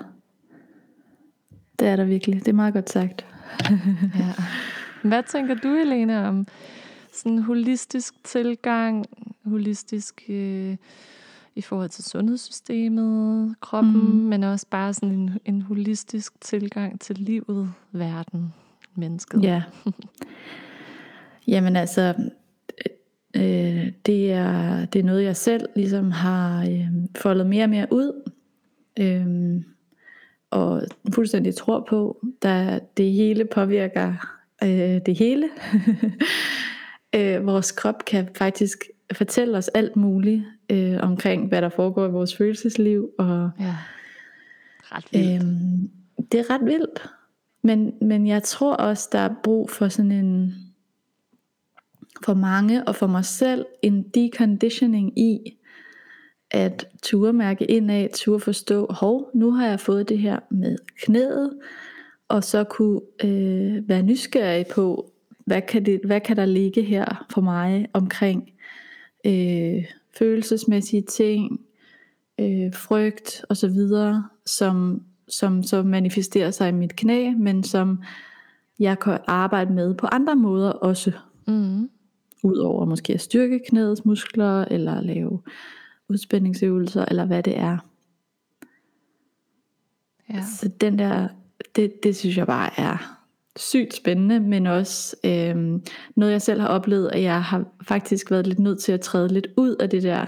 Det 1.79 1.89
er 1.89 1.97
der 1.97 2.05
virkelig. 2.05 2.39
Det 2.39 2.49
er 2.49 2.53
meget 2.53 2.75
godt 2.75 2.91
sagt. 2.91 3.27
Ja. 4.19 4.33
Hvad 5.09 5.23
tænker 5.23 5.55
du, 5.55 5.69
Helene, 5.75 6.29
om 6.29 6.47
sådan 7.13 7.33
en 7.33 7.43
holistisk 7.43 8.25
tilgang, 8.25 9.07
holistisk 9.45 10.23
øh, 10.29 10.77
i 11.55 11.61
forhold 11.61 11.89
til 11.89 12.05
sundhedssystemet, 12.05 13.55
kroppen, 13.61 14.11
mm. 14.11 14.17
men 14.17 14.45
også 14.45 14.67
bare 14.71 14.95
sådan 14.95 15.15
en, 15.15 15.39
en 15.45 15.63
holistisk 15.63 16.41
tilgang 16.41 17.01
til 17.01 17.17
livet, 17.19 17.73
verden, 17.93 18.55
mennesket. 18.95 19.43
Ja. 19.43 19.63
Jamen 21.47 21.77
altså, 21.77 22.15
øh, 23.37 23.93
det, 24.07 24.33
er, 24.33 24.85
det 24.85 24.99
er 24.99 25.05
noget, 25.05 25.25
jeg 25.25 25.37
selv 25.37 25.67
ligesom 25.77 26.11
har 26.11 26.63
øh, 26.63 26.89
foldet 27.17 27.47
mere 27.47 27.65
og 27.65 27.71
mere 27.71 27.87
ud. 27.91 28.31
Øh, 28.99 29.63
og 30.51 30.83
fuldstændig 31.15 31.55
tror 31.55 31.87
på, 31.89 32.27
da 32.43 32.81
det 32.97 33.13
hele 33.13 33.45
påvirker 33.45 34.15
øh, 34.63 35.01
det 35.07 35.19
hele. 35.19 35.49
øh, 37.15 37.47
vores 37.47 37.73
krop 37.73 38.05
kan 38.05 38.29
faktisk 38.37 38.85
fortælle 39.13 39.59
os 39.59 39.69
alt 39.69 39.97
muligt 39.97 40.45
øh, 40.71 40.99
omkring, 41.01 41.49
hvad 41.49 41.63
der 41.63 41.69
foregår 41.69 42.07
i 42.07 42.11
vores 42.11 42.37
følelsesliv, 42.37 43.11
og 43.19 43.51
ja. 43.61 43.77
Ret 44.83 45.05
vildt. 45.13 45.43
Øhm, 45.43 45.91
det 46.33 46.41
er 46.41 46.51
ret 46.51 46.65
vildt. 46.65 47.11
Men, 47.63 47.93
men 48.01 48.27
jeg 48.27 48.43
tror 48.43 48.75
også, 48.75 49.09
der 49.13 49.19
er 49.19 49.35
brug 49.45 49.71
for 49.71 49.89
sådan 49.89 50.13
en, 50.13 50.55
for 52.25 52.35
mange 52.35 52.89
og 52.89 52.97
for 52.97 53.07
mig 53.07 53.25
selv, 53.25 53.67
en 53.83 54.03
deconditioning 54.03 55.19
i, 55.19 55.59
at 56.51 56.87
ture 57.03 57.33
mærke 57.33 57.65
indad, 57.65 58.09
ture 58.15 58.41
forstå, 58.41 58.87
hov, 58.91 59.31
nu 59.35 59.51
har 59.51 59.67
jeg 59.67 59.81
fået 59.81 60.09
det 60.09 60.19
her 60.19 60.39
med 60.51 60.79
knæet, 61.03 61.53
og 62.29 62.45
så 62.45 62.65
kunne 62.65 63.01
øh, 63.25 63.89
være 63.89 64.03
nysgerrig 64.03 64.67
på, 64.67 65.12
hvad 65.47 65.63
kan, 65.63 65.87
det, 65.87 66.01
hvad 66.05 66.21
kan 66.21 66.37
der 66.37 66.45
ligge 66.45 66.83
her 66.83 67.27
for 67.31 67.41
mig 67.41 67.87
omkring 67.93 68.51
øh, 69.27 69.85
følelsesmæssige 70.19 71.03
ting, 71.03 71.61
øh, 72.41 72.75
frygt 72.75 73.45
og 73.49 73.57
så 73.57 73.69
videre, 73.69 74.29
som, 74.47 75.03
som 75.29 75.63
så 75.63 75.83
manifesterer 75.83 76.51
sig 76.51 76.69
i 76.69 76.73
mit 76.73 76.97
knæ, 76.97 77.31
men 77.31 77.63
som 77.65 78.03
jeg 78.79 78.99
kan 78.99 79.19
arbejde 79.27 79.73
med 79.73 79.95
på 79.95 80.07
andre 80.07 80.37
måder 80.37 80.71
også. 80.71 81.13
Mm. 81.47 81.91
Udover 82.43 82.85
måske 82.85 83.15
at 83.15 83.21
styrke 83.21 83.61
knæets 83.69 84.05
muskler, 84.05 84.65
eller 84.65 85.01
lave 85.01 85.43
udspændingsøvelser, 86.09 87.05
eller 87.05 87.25
hvad 87.25 87.43
det 87.43 87.59
er. 87.59 87.79
Ja. 90.31 90.43
Så 90.61 90.69
den 90.81 90.99
der, 90.99 91.29
det, 91.77 91.93
det 92.03 92.17
synes 92.17 92.37
jeg 92.37 92.47
bare 92.47 92.81
er 92.81 93.22
sygt 93.57 93.95
spændende, 93.95 94.41
men 94.41 94.67
også 94.67 95.17
øh, 95.25 95.57
noget 96.17 96.33
jeg 96.33 96.43
selv 96.43 96.61
har 96.61 96.69
oplevet, 96.69 97.11
at 97.13 97.23
jeg 97.23 97.43
har 97.45 97.65
faktisk 97.89 98.31
været 98.31 98.47
lidt 98.47 98.59
nødt 98.59 98.81
til 98.81 98.93
at 98.93 99.01
træde 99.01 99.29
lidt 99.29 99.47
ud 99.57 99.77
af 99.77 99.91
det 99.91 100.03
der 100.03 100.27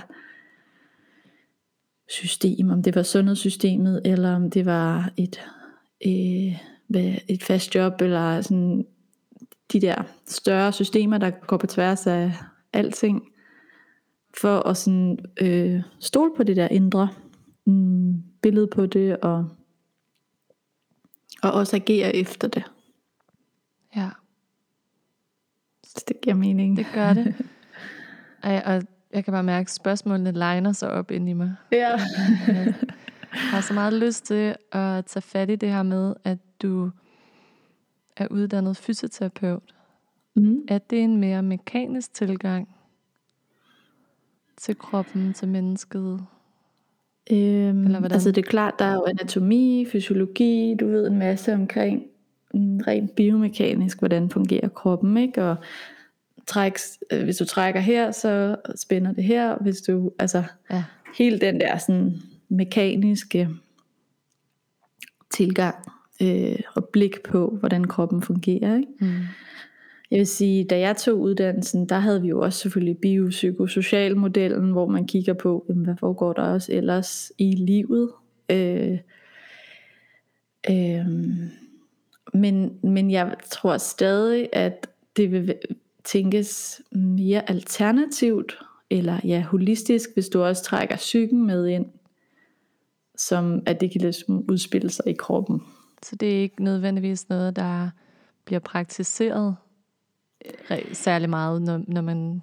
system, 2.08 2.70
om 2.70 2.82
det 2.82 2.94
var 2.94 3.02
sundhedssystemet, 3.02 4.02
eller 4.04 4.36
om 4.36 4.50
det 4.50 4.66
var 4.66 5.10
et, 5.16 5.40
øh, 6.06 6.58
hvad- 6.88 7.18
et 7.28 7.42
fast 7.42 7.74
job, 7.74 8.00
eller 8.00 8.40
sådan 8.40 8.86
de 9.72 9.80
der 9.80 10.02
større 10.26 10.72
systemer, 10.72 11.18
der 11.18 11.30
går 11.30 11.56
på 11.56 11.66
tværs 11.66 12.06
af 12.06 12.32
alting, 12.72 13.22
for 14.40 14.58
at 14.58 14.76
sådan, 14.76 15.18
øh, 15.40 15.82
stole 15.98 16.30
på 16.36 16.42
det 16.42 16.56
der 16.56 16.68
indre 16.68 17.08
mm, 17.66 18.22
billede 18.42 18.66
på 18.66 18.86
det, 18.86 19.16
og, 19.16 19.48
og 21.42 21.52
også 21.52 21.76
agere 21.76 22.16
efter 22.16 22.48
det 22.48 22.64
ja, 23.96 24.08
Så 25.84 26.04
det 26.08 26.20
giver 26.20 26.36
mening. 26.36 26.76
det 26.76 26.86
gør 26.94 27.12
det. 27.12 27.34
Ej, 28.42 28.62
og 28.66 28.82
jeg 29.12 29.24
kan 29.24 29.32
bare 29.32 29.42
mærke, 29.42 29.66
at 29.66 29.70
spørgsmålene 29.70 30.32
legner 30.32 30.72
sig 30.72 30.90
op 30.90 31.10
ind 31.10 31.28
i 31.28 31.32
mig. 31.32 31.54
Ja. 31.72 31.98
Jeg 33.32 33.50
har 33.50 33.60
så 33.60 33.74
meget 33.74 33.92
lyst 33.92 34.24
til 34.24 34.54
at 34.72 35.06
tage 35.06 35.22
fat 35.22 35.50
i 35.50 35.56
det 35.56 35.68
her 35.68 35.82
med, 35.82 36.14
at 36.24 36.38
du 36.62 36.90
er 38.16 38.26
uddannet 38.30 38.76
fysioterapeut. 38.76 39.74
Mm. 40.36 40.64
Er 40.68 40.78
det 40.78 41.02
en 41.02 41.16
mere 41.16 41.42
mekanisk 41.42 42.14
tilgang 42.14 42.68
til 44.56 44.78
kroppen, 44.78 45.32
til 45.34 45.48
mennesket? 45.48 46.26
Øhm, 47.30 47.84
Eller 47.84 47.98
hvordan? 47.98 48.12
altså 48.12 48.30
det 48.30 48.44
er 48.44 48.50
klart, 48.50 48.74
der 48.78 48.84
er 48.84 48.94
jo 48.94 49.04
anatomi, 49.08 49.86
fysiologi, 49.92 50.76
du 50.80 50.86
ved 50.88 51.06
en 51.06 51.18
masse 51.18 51.54
omkring 51.54 52.02
rent 52.86 53.14
biomekanisk, 53.16 53.98
hvordan 53.98 54.30
fungerer 54.30 54.68
kroppen, 54.68 55.16
ikke? 55.16 55.44
Og 55.44 55.56
træk, 56.46 56.72
øh, 57.12 57.24
hvis 57.24 57.36
du 57.36 57.44
trækker 57.44 57.80
her, 57.80 58.10
så 58.10 58.56
spænder 58.76 59.12
det 59.12 59.24
her. 59.24 59.56
Hvis 59.60 59.80
du, 59.80 60.12
altså 60.18 60.42
Ja. 60.70 60.84
hele 61.18 61.38
den 61.38 61.60
der 61.60 61.78
sådan 61.78 62.12
mekaniske 62.48 63.48
tilgang 65.34 65.74
øh, 66.22 66.58
og 66.74 66.88
blik 66.92 67.22
på, 67.22 67.56
hvordan 67.60 67.84
kroppen 67.84 68.22
fungerer, 68.22 68.76
ikke? 68.76 68.92
Mm. 69.00 69.10
Jeg 70.10 70.18
vil 70.18 70.26
sige, 70.26 70.64
da 70.64 70.78
jeg 70.78 70.96
tog 70.96 71.20
uddannelsen, 71.20 71.88
der 71.88 71.98
havde 71.98 72.22
vi 72.22 72.28
jo 72.28 72.40
også 72.40 72.58
selvfølgelig 72.58 72.98
biopsykosocial 72.98 74.16
modellen, 74.16 74.70
hvor 74.70 74.86
man 74.86 75.06
kigger 75.06 75.32
på, 75.32 75.64
jamen, 75.68 75.84
hvad 75.84 75.94
foregår 76.00 76.32
der 76.32 76.42
også 76.42 76.72
ellers 76.72 77.32
i 77.38 77.50
livet. 77.50 78.10
Øh, 78.50 78.98
øh, 80.70 81.06
men, 82.34 82.78
men 82.82 83.10
jeg 83.10 83.36
tror 83.50 83.78
stadig, 83.78 84.48
at 84.52 84.86
det 85.16 85.32
vil 85.32 85.54
tænkes 86.04 86.82
mere 86.92 87.50
alternativt, 87.50 88.58
eller 88.90 89.20
ja, 89.24 89.42
holistisk, 89.42 90.10
hvis 90.14 90.28
du 90.28 90.42
også 90.42 90.62
trækker 90.62 90.96
psyken 90.96 91.46
med 91.46 91.66
ind. 91.66 91.86
som 93.16 93.62
at 93.66 93.80
det 93.80 93.90
kan 93.90 94.00
ligesom 94.00 94.44
udspille 94.50 94.90
sig 94.90 95.06
i 95.06 95.12
kroppen. 95.12 95.62
Så 96.02 96.16
det 96.16 96.36
er 96.36 96.40
ikke 96.40 96.64
nødvendigvis 96.64 97.28
noget, 97.28 97.56
der 97.56 97.90
bliver 98.44 98.60
praktiseret 98.60 99.56
øh, 100.70 100.78
særlig 100.92 101.30
meget, 101.30 101.62
når, 101.62 101.80
når 101.88 102.00
man... 102.00 102.42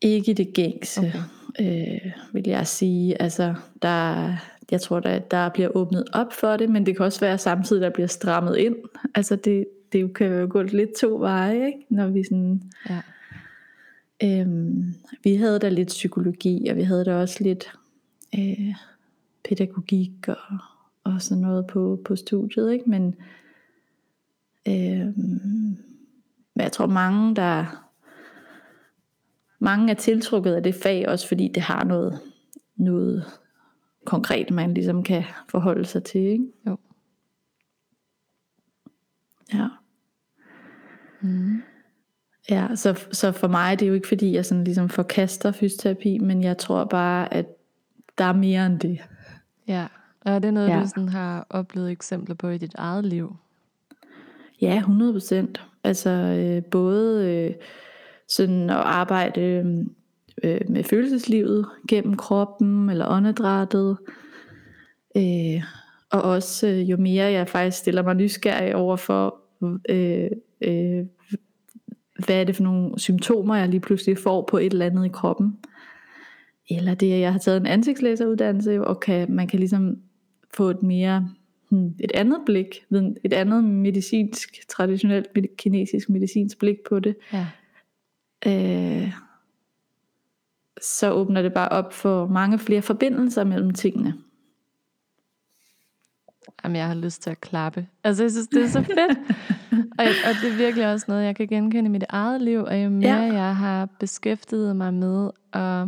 Ikke 0.00 0.34
det 0.34 0.54
gængse, 0.54 1.00
okay. 1.00 2.04
øh, 2.04 2.12
vil 2.32 2.42
jeg 2.46 2.66
sige. 2.66 3.22
Altså, 3.22 3.54
der, 3.82 4.32
jeg 4.70 4.80
tror, 4.80 5.00
der, 5.00 5.18
der 5.18 5.48
bliver 5.48 5.68
åbnet 5.74 6.04
op 6.12 6.32
for 6.32 6.56
det, 6.56 6.70
men 6.70 6.86
det 6.86 6.96
kan 6.96 7.06
også 7.06 7.20
være 7.20 7.38
samtidig, 7.38 7.82
der 7.82 7.90
bliver 7.90 8.06
strammet 8.06 8.56
ind. 8.56 8.76
Altså, 9.14 9.36
det, 9.36 9.66
det 9.92 10.14
kan 10.14 10.26
jo 10.26 10.46
gå 10.50 10.62
lidt 10.62 10.90
to 11.00 11.16
veje, 11.16 11.66
ikke? 11.66 11.86
når 11.88 12.08
vi 12.08 12.24
sådan... 12.24 12.62
Ja. 12.88 13.02
Øhm, 14.22 14.94
vi 15.24 15.34
havde 15.34 15.58
da 15.58 15.68
lidt 15.68 15.88
psykologi, 15.88 16.68
og 16.70 16.76
vi 16.76 16.82
havde 16.82 17.04
da 17.04 17.16
også 17.16 17.44
lidt 17.44 17.72
øh, 18.38 18.74
pædagogik 19.48 20.28
og, 20.28 20.58
og 21.04 21.22
sådan 21.22 21.42
noget 21.42 21.66
på, 21.66 22.00
på 22.04 22.16
studiet, 22.16 22.72
ikke? 22.72 22.90
Men, 22.90 23.14
øh, 24.68 25.18
men 26.54 26.62
jeg 26.62 26.72
tror 26.72 26.86
mange, 26.86 27.36
der 27.36 27.84
mange 29.58 29.90
er 29.90 29.94
tiltrukket 29.94 30.54
af 30.54 30.62
det 30.62 30.74
fag, 30.74 31.08
også 31.08 31.28
fordi 31.28 31.48
det 31.48 31.62
har 31.62 31.84
noget, 31.84 32.20
noget 32.76 33.24
konkret, 34.08 34.50
man 34.50 34.74
ligesom 34.74 35.02
kan 35.02 35.24
forholde 35.48 35.84
sig 35.84 36.04
til, 36.04 36.20
ikke? 36.20 36.44
Jo. 36.66 36.76
Ja. 39.54 39.68
Mm. 41.20 41.62
Ja, 42.50 42.68
så, 42.74 43.06
så 43.12 43.32
for 43.32 43.48
mig 43.48 43.80
det 43.80 43.86
er 43.86 43.88
jo 43.88 43.94
ikke 43.94 44.08
fordi, 44.08 44.32
jeg 44.34 44.46
sådan 44.46 44.64
ligesom 44.64 44.88
forkaster 44.88 45.52
fysioterapi, 45.52 46.18
men 46.18 46.42
jeg 46.42 46.58
tror 46.58 46.84
bare, 46.84 47.34
at 47.34 47.46
der 48.18 48.24
er 48.24 48.32
mere 48.32 48.66
end 48.66 48.80
det. 48.80 48.98
Ja, 49.66 49.86
og 50.20 50.32
er 50.32 50.38
det 50.38 50.54
noget, 50.54 50.68
Ja. 50.68 50.80
du 50.80 50.86
sådan 50.86 51.08
har 51.08 51.46
oplevet 51.50 51.90
eksempler 51.90 52.34
på 52.34 52.48
i 52.48 52.58
dit 52.58 52.74
eget 52.74 53.04
liv? 53.04 53.36
Ja, 54.60 54.76
100 54.76 55.12
procent. 55.12 55.64
Altså 55.84 56.10
øh, 56.10 56.64
både 56.64 57.26
øh, 57.34 57.54
sådan 58.28 58.70
at 58.70 58.76
arbejde 58.76 59.64
øh, 60.42 60.60
med 60.68 60.84
følelseslivet 60.84 61.66
gennem 61.88 62.16
kroppen 62.16 62.90
eller 62.90 63.08
åndedrættet. 63.08 63.96
Øh, 65.16 65.62
og 66.10 66.22
også 66.22 66.68
øh, 66.68 66.90
jo 66.90 66.96
mere 66.96 67.24
jeg 67.24 67.48
faktisk 67.48 67.78
stiller 67.78 68.02
mig 68.02 68.14
nysgerrig 68.14 68.74
over 68.74 68.96
for, 68.96 69.40
øh, 69.88 70.30
øh, 70.60 71.04
hvad 72.24 72.40
er 72.40 72.44
det 72.44 72.56
for 72.56 72.62
nogle 72.62 72.98
symptomer, 72.98 73.56
jeg 73.56 73.68
lige 73.68 73.80
pludselig 73.80 74.18
får 74.18 74.48
på 74.50 74.58
et 74.58 74.72
eller 74.72 74.86
andet 74.86 75.06
i 75.06 75.08
kroppen. 75.12 75.58
Eller 76.70 76.94
det, 76.94 77.12
at 77.12 77.20
jeg 77.20 77.32
har 77.32 77.38
taget 77.38 77.60
en 77.60 77.66
ansigtslæseruddannelse, 77.66 78.84
og 78.84 79.00
kan, 79.00 79.32
man 79.32 79.46
kan 79.46 79.58
ligesom 79.58 79.96
få 80.54 80.70
et 80.70 80.82
mere 80.82 81.28
hmm, 81.70 81.94
et 82.00 82.12
andet 82.14 82.38
blik, 82.46 82.84
et 83.24 83.32
andet 83.32 83.64
medicinsk, 83.64 84.68
traditionelt 84.68 85.28
kinesisk 85.58 86.08
medicinsk 86.08 86.58
blik 86.58 86.76
på 86.88 87.00
det, 87.00 87.16
Ja. 87.32 87.46
øh, 88.46 89.12
så 90.82 91.10
åbner 91.10 91.42
det 91.42 91.52
bare 91.54 91.68
op 91.68 91.92
for 91.92 92.26
mange 92.26 92.58
flere 92.58 92.82
forbindelser 92.82 93.44
mellem 93.44 93.70
tingene. 93.74 94.14
Jamen, 96.64 96.76
jeg 96.76 96.86
har 96.86 96.94
lyst 96.94 97.22
til 97.22 97.30
at 97.30 97.40
klappe. 97.40 97.86
Altså, 98.04 98.22
jeg 98.22 98.30
synes, 98.30 98.48
det 98.48 98.62
er 98.64 98.68
så 98.68 98.82
fedt. 98.82 99.18
og, 99.98 100.04
jeg, 100.04 100.14
og 100.28 100.34
det 100.42 100.52
er 100.52 100.56
virkelig 100.56 100.92
også 100.92 101.04
noget, 101.08 101.24
jeg 101.24 101.36
kan 101.36 101.48
genkende 101.48 101.88
i 101.88 101.90
mit 101.90 102.04
eget 102.08 102.42
liv. 102.42 102.60
Og 102.60 102.84
jo 102.84 102.88
mere 102.90 103.16
Ja. 103.22 103.32
jeg 103.34 103.56
har 103.56 103.88
beskæftiget 104.00 104.76
mig 104.76 104.94
med 104.94 105.30
at 105.52 105.86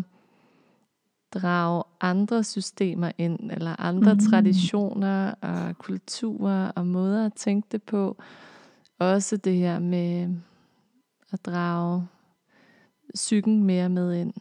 drage 1.35 1.83
andre 2.01 2.45
systemer 2.45 3.13
ind, 3.19 3.51
eller 3.51 3.81
andre 3.81 4.15
Mm. 4.15 4.21
traditioner 4.21 5.35
og 5.41 5.79
kulturer 5.79 6.69
og 6.69 6.87
måder 6.87 7.27
at 7.27 7.35
tænke 7.35 7.69
det 7.73 7.83
på. 7.83 8.17
Også 8.99 9.37
det 9.37 9.55
her 9.57 9.79
med 9.79 10.29
at 11.33 11.45
drage 11.47 12.07
psyken 13.15 13.65
mere 13.65 13.89
med 13.89 14.15
ind. 14.15 14.33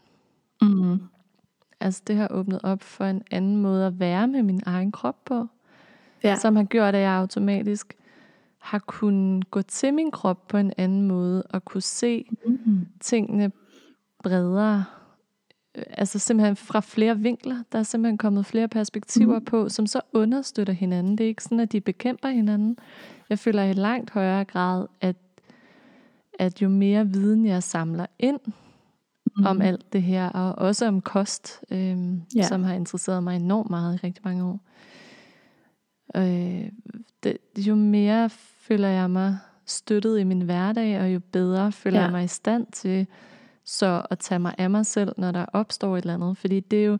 Mm. 0.62 1.00
Altså 1.80 2.02
det 2.08 2.15
har 2.15 2.28
åbnet 2.32 2.60
op 2.63 2.82
for 2.84 3.06
en 3.06 3.22
anden 3.32 3.58
måde 3.58 3.88
at 3.88 4.00
være 4.00 4.28
med 4.28 4.43
min 4.43 4.62
egen 4.65 4.91
krop 4.91 5.26
på. 5.26 5.48
Ja. 6.24 6.36
Som 6.36 6.56
har 6.56 6.63
gjort, 6.63 6.95
at 6.95 7.02
jeg 7.02 7.12
automatisk 7.12 7.93
har 8.60 8.80
kunnet 8.80 9.52
gå 9.52 9.62
til 9.62 9.93
min 9.93 10.12
krop 10.12 10.48
på 10.48 10.58
en 10.58 10.74
anden 10.78 11.08
måde, 11.08 11.43
og 11.43 11.65
kunne 11.65 11.82
se 11.82 12.26
Mm. 12.45 12.88
tingene 13.00 13.52
bredere. 14.24 14.86
Altså 15.76 16.19
simpelthen 16.19 16.56
fra 16.56 16.80
flere 16.80 17.19
vinkler. 17.19 17.63
Der 17.72 17.80
er 17.80 17.84
simpelthen 17.84 18.17
kommet 18.17 18.45
flere 18.45 18.67
perspektiver 18.67 19.36
Mhm. 19.36 19.45
på, 19.45 19.69
som 19.69 19.88
så 19.88 20.02
understøtter 20.13 20.74
hinanden. 20.74 21.17
Det 21.17 21.24
er 21.24 21.28
ikke 21.28 21.43
sådan, 21.43 21.60
at 21.60 21.72
de 21.72 21.82
bekæmper 21.82 22.30
hinanden. 22.30 22.78
Jeg 23.30 23.39
føler 23.39 23.63
i 23.63 23.74
langt 23.74 24.10
højere 24.12 24.45
grad, 24.45 24.88
at, 25.02 25.15
at 26.39 26.62
jo 26.62 26.69
mere 26.69 27.08
viden 27.08 27.45
jeg 27.45 27.63
samler 27.63 28.06
ind 28.19 28.39
Mm. 29.39 29.45
om 29.45 29.62
alt 29.62 29.93
det 29.93 30.04
her, 30.04 30.30
og 30.30 30.56
også 30.67 30.88
om 30.88 31.02
kost, 31.02 31.62
øhm, 31.71 32.21
Ja. 32.36 32.43
som 32.47 32.63
har 32.63 32.73
interesseret 32.73 33.23
mig 33.23 33.36
enormt 33.36 33.69
meget 33.69 33.95
i 33.95 33.97
rigtig 34.06 34.21
mange 34.25 34.43
år. 34.45 34.60
Øh, 36.15 36.69
det, 37.23 37.38
jo 37.58 37.75
mere 37.75 38.30
føler 38.60 38.88
jeg 38.88 39.10
mig 39.10 39.38
støttet 39.65 40.19
i 40.19 40.23
min 40.23 40.41
hverdag, 40.41 41.02
og 41.02 41.13
jo 41.13 41.19
bedre 41.32 41.71
føler 41.71 41.97
Ja. 41.99 42.04
jeg 42.04 42.12
mig 42.12 42.23
i 42.23 42.28
stand 42.28 42.67
til 42.71 43.08
så 43.65 44.02
at 44.10 44.19
tage 44.19 44.39
mig 44.39 44.56
af 44.58 44.69
mig 44.69 44.86
selv, 44.86 45.12
når 45.17 45.32
der 45.32 45.45
opstår 45.54 45.97
et 45.97 46.02
eller 46.02 46.13
andet. 46.13 46.38
Fordi 46.38 46.60
det 46.60 46.80
er 46.82 46.86
jo 46.86 46.97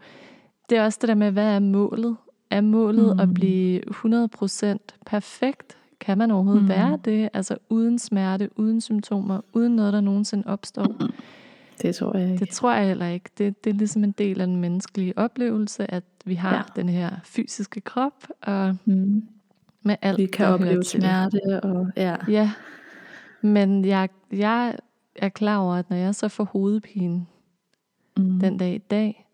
det 0.70 0.78
er 0.78 0.84
også 0.86 0.98
det 1.02 1.08
der 1.08 1.16
med, 1.16 1.32
hvad 1.32 1.56
er 1.56 1.60
målet? 1.60 2.18
Er 2.50 2.62
målet 2.62 3.14
mm. 3.16 3.20
at 3.20 3.28
Mm. 3.28 3.34
blive 3.34 3.82
100% 3.92 4.78
perfekt? 5.06 5.78
Kan 6.00 6.18
man 6.18 6.32
overhovedet 6.32 6.62
Mm. 6.62 6.66
mm. 6.66 6.70
være 6.70 7.00
det? 7.06 7.30
Altså 7.34 7.58
uden 7.70 8.00
smerte, 8.00 8.50
uden 8.60 8.82
symptomer, 8.82 9.42
uden 9.54 9.76
noget, 9.76 9.94
der 9.94 10.02
nogensinde 10.02 10.48
opstår? 10.48 10.96
Det 11.82 11.96
tror 11.96 12.18
jeg 12.18 12.32
ikke. 12.32 12.40
Det 12.46 12.50
tror 12.50 12.74
jeg 12.74 12.88
heller 12.88 13.08
ikke. 13.08 13.30
Det, 13.38 13.64
det 13.64 13.70
er 13.70 13.74
ligesom 13.74 14.04
en 14.04 14.12
del 14.12 14.42
af 14.42 14.48
den 14.48 14.56
menneskelige 14.56 15.18
oplevelse, 15.18 15.92
at 15.92 16.04
vi 16.26 16.34
har 16.34 16.56
Ja. 16.56 16.62
den 16.82 16.90
her 16.90 17.10
fysiske 17.24 17.82
krop, 17.82 18.28
og 18.42 18.78
Mm. 18.86 19.24
med 19.84 19.96
alt, 20.02 20.18
Vi 20.18 20.26
kan 20.26 20.46
opleve 20.46 20.84
til. 20.84 21.02
smerte, 21.02 21.64
og 21.64 21.88
ja. 21.98 22.16
Ja, 22.28 22.52
men 23.42 23.86
jeg, 23.86 24.10
jeg 24.32 24.76
er 25.16 25.30
klar 25.30 25.58
over, 25.58 25.76
at 25.76 25.90
når 25.90 25.98
jeg 25.98 26.16
så 26.16 26.28
får 26.28 26.44
hovedpine 26.44 27.26
Mm. 28.18 28.40
den 28.40 28.58
dag 28.58 28.76
i 28.76 28.78
dag, 28.78 29.26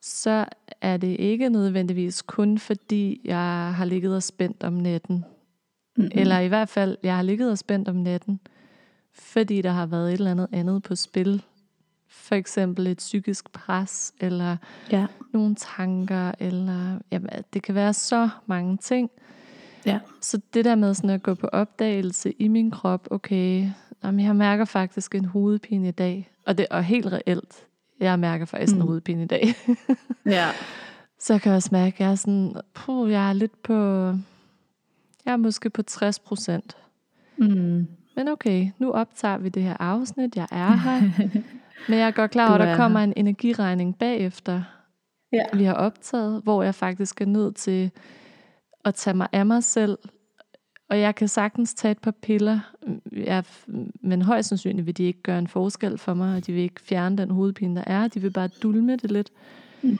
så 0.00 0.44
er 0.80 0.96
det 0.96 1.16
ikke 1.20 1.48
nødvendigvis 1.48 2.22
kun 2.22 2.58
fordi, 2.58 3.20
jeg 3.24 3.72
har 3.76 3.84
ligget 3.84 4.16
og 4.16 4.22
spændt 4.22 4.62
om 4.64 4.72
natten. 4.72 5.24
Mm. 5.96 6.08
Eller 6.12 6.38
i 6.38 6.48
hvert 6.48 6.68
fald, 6.68 6.96
jeg 7.02 7.16
har 7.16 7.22
ligget 7.22 7.50
og 7.50 7.58
spændt 7.58 7.88
om 7.88 7.96
natten, 7.96 8.40
fordi 9.12 9.62
der 9.62 9.70
har 9.70 9.86
været 9.86 10.08
et 10.08 10.18
eller 10.18 10.30
andet 10.30 10.48
andet 10.52 10.82
på 10.82 10.94
spil. 10.94 11.42
For 12.16 12.34
eksempel 12.34 12.86
et 12.86 12.96
psykisk 12.98 13.50
pres, 13.52 14.12
eller 14.20 14.56
Ja. 14.92 15.06
nogle 15.32 15.54
tanker, 15.54 16.32
eller 16.38 16.98
jamen, 17.10 17.30
det 17.52 17.62
kan 17.62 17.74
være 17.74 17.92
så 17.94 18.28
mange 18.46 18.76
ting. 18.76 19.10
Ja. 19.86 19.98
Så 20.20 20.40
det 20.54 20.64
der 20.64 20.74
med 20.74 20.94
sådan 20.94 21.10
at 21.10 21.22
gå 21.22 21.34
på 21.34 21.46
opdagelse 21.46 22.32
i 22.38 22.48
min 22.48 22.70
krop, 22.70 23.08
okay, 23.10 23.70
jamen, 24.04 24.24
jeg 24.26 24.36
mærker 24.36 24.64
faktisk 24.64 25.14
en 25.14 25.24
hovedpine 25.24 25.88
i 25.88 25.90
dag, 25.90 26.30
og 26.46 26.58
det 26.58 26.66
er 26.70 26.80
helt 26.80 27.06
reelt. 27.06 27.66
Jeg 28.00 28.18
mærker 28.18 28.44
faktisk 28.44 28.74
mm. 28.74 28.80
En 28.80 28.86
hovedpine 28.86 29.22
i 29.22 29.26
dag. 29.26 29.54
Ja. 30.26 30.48
Så 31.18 31.32
jeg 31.32 31.42
kan 31.42 31.52
også 31.52 31.68
mærke, 31.72 31.94
at 31.94 32.00
jeg 32.00 32.10
er 32.10 32.14
sådan, 32.14 32.56
puh, 32.74 33.10
jeg 33.10 33.28
er 33.28 33.32
lidt 33.32 33.62
på, 33.62 33.74
jeg 35.24 35.32
er 35.32 35.36
måske 35.36 35.70
på 35.70 35.82
60 35.82 36.18
procent. 36.18 36.76
Mm. 37.36 37.86
Men 38.16 38.28
okay, 38.28 38.68
nu 38.78 38.92
optager 38.92 39.38
vi 39.38 39.48
det 39.48 39.62
her 39.62 39.76
afsnit, 39.80 40.36
jeg 40.36 40.46
er 40.50 40.72
her. 40.76 41.00
Men 41.88 41.98
jeg 41.98 42.06
er 42.06 42.10
godt 42.10 42.30
klar 42.30 42.48
over, 42.48 42.54
at 42.54 42.60
der 42.60 42.72
er 42.72 42.76
kommer 42.76 43.00
en 43.00 43.12
energiregning 43.16 43.98
bagefter, 43.98 44.62
Ja. 45.32 45.44
vi 45.54 45.64
har 45.64 45.74
optaget, 45.74 46.42
hvor 46.42 46.62
jeg 46.62 46.74
faktisk 46.74 47.20
er 47.20 47.26
nødt 47.26 47.56
til 47.56 47.90
at 48.84 48.94
tage 48.94 49.16
mig 49.16 49.28
af 49.32 49.46
mig 49.46 49.64
selv. 49.64 49.98
Og 50.90 51.00
jeg 51.00 51.14
kan 51.14 51.28
sagtens 51.28 51.74
tage 51.74 51.92
et 51.92 51.98
par 51.98 52.10
piller, 52.10 52.60
jeg, 53.12 53.44
men 54.00 54.22
højst 54.22 54.48
sandsynligt 54.48 54.86
vil 54.86 54.96
de 54.96 55.04
ikke 55.04 55.22
gøre 55.22 55.38
en 55.38 55.48
forskel 55.48 55.98
for 55.98 56.14
mig, 56.14 56.36
og 56.36 56.46
de 56.46 56.52
vil 56.52 56.62
ikke 56.62 56.80
fjerne 56.80 57.16
den 57.18 57.30
hovedpine, 57.30 57.76
der 57.76 57.84
er. 57.86 58.08
De 58.08 58.20
vil 58.20 58.30
bare 58.30 58.48
dulme 58.48 58.96
det 58.96 59.10
lidt. 59.10 59.30
Mm. 59.82 59.98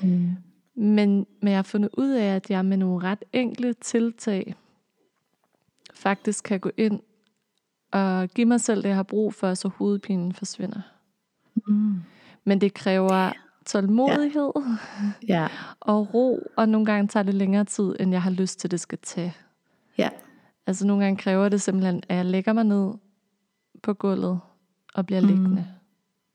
Men, 0.77 1.27
men 1.43 1.49
jeg 1.49 1.57
har 1.57 1.62
fundet 1.62 1.91
ud 1.99 2.11
af, 2.11 2.35
at 2.35 2.51
jeg 2.51 2.65
med 2.65 2.77
nogle 2.77 3.03
ret 3.03 3.25
enkle 3.33 3.73
tiltag 3.73 4.55
faktisk 5.95 6.45
kan 6.45 6.61
gå 6.61 6.71
ind 6.77 7.01
og 7.93 8.29
give 8.29 8.47
mig 8.47 8.61
selv 8.61 8.83
det, 8.83 8.89
jeg 8.89 8.97
har 8.97 9.03
brug 9.03 9.35
for, 9.35 9.55
så 9.55 9.69
hovedpinen 9.69 10.33
forsvinder. 10.33 10.81
Mm. 11.66 11.95
Men 12.45 12.61
det 12.61 12.75
kræver 12.75 13.33
tålmodighed 13.66 14.53
Ja. 15.29 15.49
og 15.81 16.14
ro, 16.14 16.40
og 16.57 16.69
nogle 16.69 16.87
gange 16.87 17.09
tager 17.09 17.25
det 17.25 17.35
længere 17.35 17.64
tid, 17.64 17.97
end 18.01 18.12
jeg 18.12 18.23
har 18.23 18.31
lyst 18.31 18.59
til, 18.61 18.71
det 18.71 18.81
skal 18.81 18.99
tage. 19.03 19.35
Ja. 19.99 20.09
Altså 20.66 20.87
nogle 20.87 21.05
gange 21.05 21.19
kræver 21.19 21.49
det 21.49 21.61
simpelthen, 21.62 22.03
at 22.09 22.16
jeg 22.16 22.25
lægger 22.25 22.53
mig 22.53 22.64
ned 22.64 22.92
på 23.83 23.95
gulvet 23.95 24.40
og 24.95 25.07
bliver 25.07 25.21
Mm. 25.21 25.27
liggende 25.27 25.66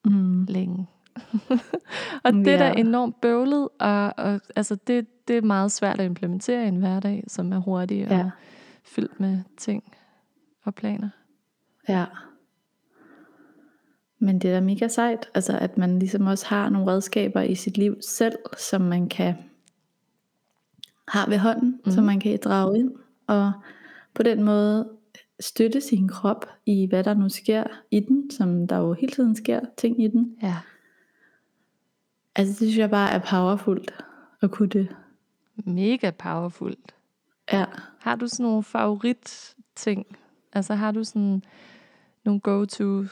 Mm. 0.05 0.45
længe. 0.49 0.87
og 2.23 2.33
det 2.33 2.47
er 2.47 2.57
da 2.57 2.65
Ja. 2.67 2.73
enormt 2.77 3.21
bøvlet, 3.21 3.69
og, 3.79 4.13
og 4.17 4.41
altså 4.55 4.75
det, 4.87 5.27
det 5.27 5.37
er 5.37 5.41
meget 5.41 5.71
svært 5.71 5.99
at 5.99 6.05
implementere 6.05 6.65
i 6.65 6.67
en 6.67 6.75
hverdag, 6.75 7.23
som 7.27 7.53
er 7.53 7.57
hurtig 7.57 8.05
og 8.07 8.11
Ja. 8.17 8.29
fyldt 8.83 9.19
med 9.19 9.39
ting 9.57 9.83
og 10.63 10.75
planer. 10.75 11.09
Ja. 11.89 12.05
Men 14.23 14.39
det 14.39 14.49
er 14.49 14.53
da 14.53 14.61
mega 14.61 14.87
sejt, 14.87 15.29
altså 15.33 15.57
at 15.57 15.77
man 15.77 15.99
ligesom 15.99 16.27
også 16.27 16.45
har 16.45 16.69
nogle 16.69 16.91
redskaber 16.91 17.41
i 17.41 17.55
sit 17.55 17.77
liv 17.77 17.95
selv, 18.01 18.35
som 18.57 18.81
man 18.81 19.09
kan 19.09 19.35
har 21.07 21.29
ved 21.29 21.37
hånden, 21.37 21.81
mm. 21.85 21.91
som 21.91 22.03
man 22.03 22.19
kan 22.19 22.39
drage 22.43 22.79
ind, 22.79 22.91
og 23.27 23.51
på 24.13 24.23
den 24.23 24.43
måde 24.43 24.89
støtte 25.39 25.81
sin 25.81 26.07
krop 26.07 26.45
i, 26.65 26.85
hvad 26.85 27.03
der 27.03 27.13
nu 27.13 27.29
sker 27.29 27.63
i 27.91 27.99
den, 27.99 28.31
som 28.31 28.67
der 28.67 28.77
jo 28.77 28.93
hele 28.93 29.11
tiden 29.11 29.35
sker 29.35 29.59
ting 29.77 30.03
i 30.03 30.07
den. 30.07 30.37
Ja. 30.41 30.57
Altså 32.35 32.51
det 32.51 32.57
synes 32.57 32.77
jeg 32.77 32.89
bare 32.89 33.11
er 33.11 33.19
powerfult 33.19 34.03
at 34.41 34.51
kunne 34.51 34.69
det. 34.69 34.95
Mega 35.65 36.11
powerfult. 36.11 36.95
Ja. 37.53 37.65
Har 37.99 38.15
du 38.15 38.27
sådan 38.27 38.43
nogle 38.43 38.63
favorit 38.63 39.55
ting? 39.75 40.17
Altså 40.53 40.73
har 40.73 40.91
du 40.91 41.03
sådan 41.03 41.43
nogle 42.25 42.39
go-to 42.39 43.03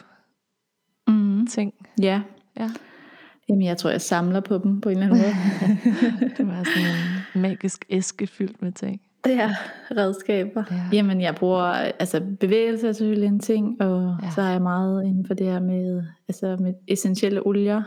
Mm. 1.39 1.47
ting? 1.47 1.73
Ja. 2.01 2.21
Ja. 2.59 2.69
Jamen 3.49 3.65
jeg 3.65 3.77
tror 3.77 3.89
jeg 3.89 4.01
samler 4.01 4.39
på 4.39 4.57
dem 4.57 4.81
på 4.81 4.89
en 4.89 4.97
eller 4.97 5.07
anden 5.15 5.21
måde. 5.21 5.33
Det 6.37 6.47
var 6.47 6.63
sådan 6.63 6.89
en 7.35 7.41
magisk 7.41 7.85
æske 7.89 8.27
fyldt 8.27 8.61
med 8.61 8.71
ting. 8.71 9.01
Ja, 9.27 9.55
redskaber. 9.91 10.63
Ja. 10.71 10.75
Ja. 10.75 10.81
Jamen 10.93 11.21
jeg 11.21 11.35
bruger, 11.35 11.63
altså 11.99 12.21
bevægelse 12.39 12.87
er 12.87 12.91
selvfølgelig 12.91 13.27
en 13.27 13.39
ting, 13.39 13.81
og 13.81 14.17
Ja. 14.23 14.29
så 14.31 14.41
er 14.41 14.49
jeg 14.49 14.61
meget 14.61 15.03
inden 15.05 15.25
for 15.25 15.33
det 15.33 15.45
her 15.47 15.59
med, 15.59 16.03
altså 16.27 16.57
med 16.59 16.73
essentielle 16.87 17.47
olier. 17.47 17.81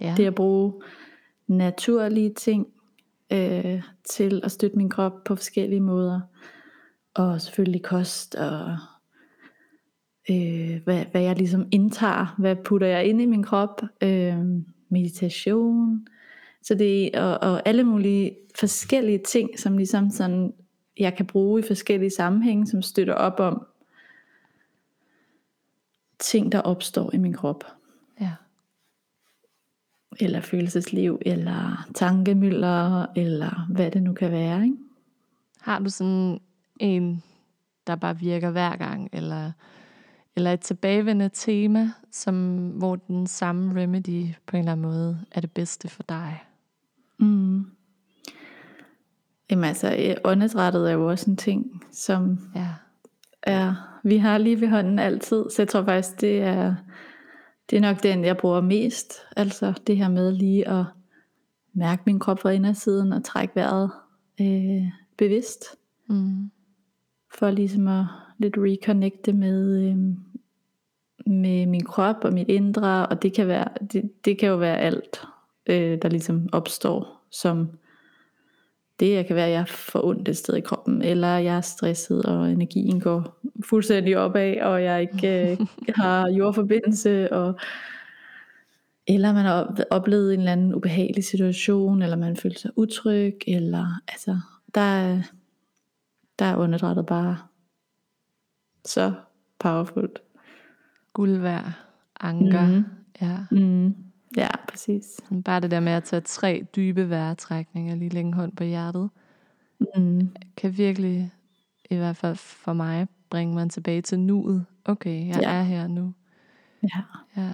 Ja. 0.00 0.14
Det 0.16 0.26
at 0.26 0.34
bruge 0.34 0.72
naturlige 1.48 2.32
ting 2.34 2.66
øh, 3.32 3.82
til 4.10 4.40
at 4.44 4.50
støtte 4.50 4.76
min 4.76 4.90
krop 4.90 5.24
på 5.24 5.36
forskellige 5.36 5.80
måder. 5.80 6.20
Og 7.14 7.40
selvfølgelig 7.40 7.82
kost 7.82 8.34
og 8.34 8.76
øh, 10.30 10.82
hvad, 10.84 11.04
hvad 11.10 11.22
jeg 11.22 11.36
ligesom 11.36 11.68
indtager. 11.70 12.34
Hvad 12.38 12.56
putter 12.56 12.86
jeg 12.86 13.06
ind 13.06 13.20
i 13.20 13.26
min 13.26 13.42
krop. 13.42 13.82
Øh, 14.02 14.38
meditation. 14.88 16.06
Så 16.62 16.74
det 16.74 17.16
er, 17.16 17.22
og, 17.22 17.52
og 17.52 17.68
alle 17.68 17.84
mulige 17.84 18.36
forskellige 18.58 19.18
ting, 19.18 19.58
som 19.58 19.76
ligesom 19.76 20.10
sådan, 20.10 20.52
jeg 20.98 21.16
kan 21.16 21.26
bruge 21.26 21.60
i 21.60 21.66
forskellige 21.66 22.10
sammenhænge, 22.10 22.66
som 22.66 22.82
støtter 22.82 23.14
op 23.14 23.40
om 23.40 23.66
ting, 26.18 26.52
der 26.52 26.60
opstår 26.60 27.14
i 27.14 27.18
min 27.18 27.32
krop 27.32 27.64
ja. 28.20 28.32
eller 30.20 30.40
følelsesliv, 30.40 31.18
eller 31.26 31.88
tankemøller, 31.94 33.06
eller 33.16 33.66
hvad 33.70 33.90
det 33.90 34.02
nu 34.02 34.12
kan 34.12 34.30
være. 34.30 34.64
Ikke? 34.64 34.76
Har 35.60 35.78
du 35.78 35.90
sådan 35.90 36.40
en, 36.80 37.22
der 37.86 37.96
bare 37.96 38.18
virker 38.18 38.50
hver 38.50 38.76
gang, 38.76 39.08
eller, 39.12 39.52
eller 40.36 40.52
et 40.52 40.60
tilbagevendende 40.60 41.30
tema, 41.34 41.90
som, 42.10 42.68
hvor 42.68 42.96
den 42.96 43.26
samme 43.26 43.82
remedy 43.82 44.26
på 44.46 44.56
en 44.56 44.60
eller 44.60 44.72
anden 44.72 44.86
måde 44.86 45.20
er 45.32 45.40
det 45.40 45.50
bedste 45.50 45.88
for 45.88 46.02
dig? 46.02 46.42
Mm. 47.18 47.64
Jamen 49.50 49.64
altså, 49.64 49.96
øh, 49.98 50.16
åndedrættet 50.24 50.88
er 50.90 50.94
jo 50.94 51.10
også 51.10 51.30
en 51.30 51.36
ting, 51.36 51.84
som 51.92 52.38
Ja. 52.54 52.68
er, 53.42 53.74
vi 54.04 54.16
har 54.16 54.38
lige 54.38 54.60
ved 54.60 54.68
hånden 54.68 54.98
altid, 54.98 55.44
så 55.50 55.62
jeg 55.62 55.68
tror 55.68 55.84
faktisk, 55.84 56.20
det 56.20 56.42
er, 56.42 56.74
det 57.70 57.76
er 57.76 57.80
nok 57.80 58.02
den, 58.02 58.24
jeg 58.24 58.36
bruger 58.36 58.60
mest. 58.60 59.12
Altså 59.36 59.72
det 59.86 59.96
her 59.96 60.08
med 60.08 60.32
lige 60.32 60.68
at 60.68 60.84
mærke 61.72 62.02
min 62.06 62.18
krop 62.18 62.38
fra 62.40 62.50
indersiden 62.50 63.12
og 63.12 63.24
trække 63.24 63.56
vejret 63.56 63.90
øh, 64.40 64.82
bevidst. 65.18 65.64
Mm. 66.08 66.50
for 67.38 67.50
ligesom 67.50 67.88
at 67.88 68.04
lidt 68.38 68.54
reconnecte 68.58 69.32
med, 69.32 69.84
øh, 69.90 69.96
med 71.26 71.66
min 71.66 71.84
krop 71.84 72.16
og 72.24 72.32
mit 72.32 72.48
indre, 72.48 73.06
og 73.06 73.22
det 73.22 73.32
kan, 73.32 73.48
være, 73.48 73.68
det, 73.92 74.10
det 74.24 74.38
kan 74.38 74.48
jo 74.48 74.56
være 74.56 74.78
alt, 74.78 75.24
øh, 75.66 75.98
der 76.02 76.08
ligesom 76.08 76.48
opstår, 76.52 77.26
som 77.30 77.70
det 79.00 79.26
kan 79.26 79.36
være, 79.36 79.46
at 79.46 79.52
jeg 79.52 79.68
får 79.68 80.04
ondt 80.04 80.28
et 80.28 80.36
sted 80.36 80.54
i 80.54 80.60
kroppen, 80.60 81.02
eller 81.02 81.28
jeg 81.28 81.56
er 81.56 81.60
stresset, 81.60 82.24
og 82.26 82.50
energien 82.50 83.00
går 83.00 83.40
fuldstændig 83.64 84.18
opad, 84.18 84.60
og 84.60 84.82
jeg 84.82 85.00
ikke 85.00 85.50
øh, 85.50 85.66
har 86.02 86.28
jordforbindelse, 86.28 87.32
og 87.32 87.58
eller 89.06 89.32
man 89.32 89.44
har 89.44 89.64
op- 89.64 89.78
oplevet 89.90 90.34
en 90.34 90.40
eller 90.40 90.52
anden 90.52 90.74
ubehagelig 90.74 91.24
situation, 91.24 92.02
eller 92.02 92.16
man 92.16 92.36
føler 92.36 92.58
sig 92.58 92.70
utryg, 92.76 93.38
eller 93.46 94.00
altså, 94.08 94.40
der 94.74 94.80
er, 94.80 95.22
der 96.38 96.44
er 96.44 96.56
åndedrættet 96.56 97.06
bare 97.06 97.38
så 98.84 99.12
powerfult. 99.58 100.22
Guld 101.16 101.36
værd, 101.38 101.72
anker. 102.20 102.66
Mhm. 102.66 102.84
Ja. 103.20 103.38
Mm. 103.50 103.94
Ja, 104.36 104.48
præcis. 104.68 105.04
Bare 105.44 105.60
det 105.60 105.70
der 105.70 105.80
med 105.80 105.92
at 105.92 106.04
tage 106.04 106.20
tre 106.20 106.66
dybe 106.76 107.10
vejrtrækninger, 107.10 107.94
lige 107.94 108.08
lægge 108.08 108.32
hånd 108.32 108.56
på 108.56 108.64
hjertet, 108.64 109.10
Mm. 109.96 110.28
kan 110.56 110.76
virkelig, 110.78 111.32
i 111.90 111.96
hvert 111.96 112.16
fald 112.16 112.36
for 112.36 112.72
mig, 112.72 113.08
bringe 113.30 113.54
mig 113.54 113.70
tilbage 113.70 114.02
til 114.02 114.20
nuet. 114.20 114.64
Okay, 114.84 115.26
jeg 115.28 115.38
Ja. 115.42 115.50
er 115.52 115.62
her 115.62 115.86
nu. 115.86 116.12
Ja. 116.82 117.02
Ja. 117.36 117.50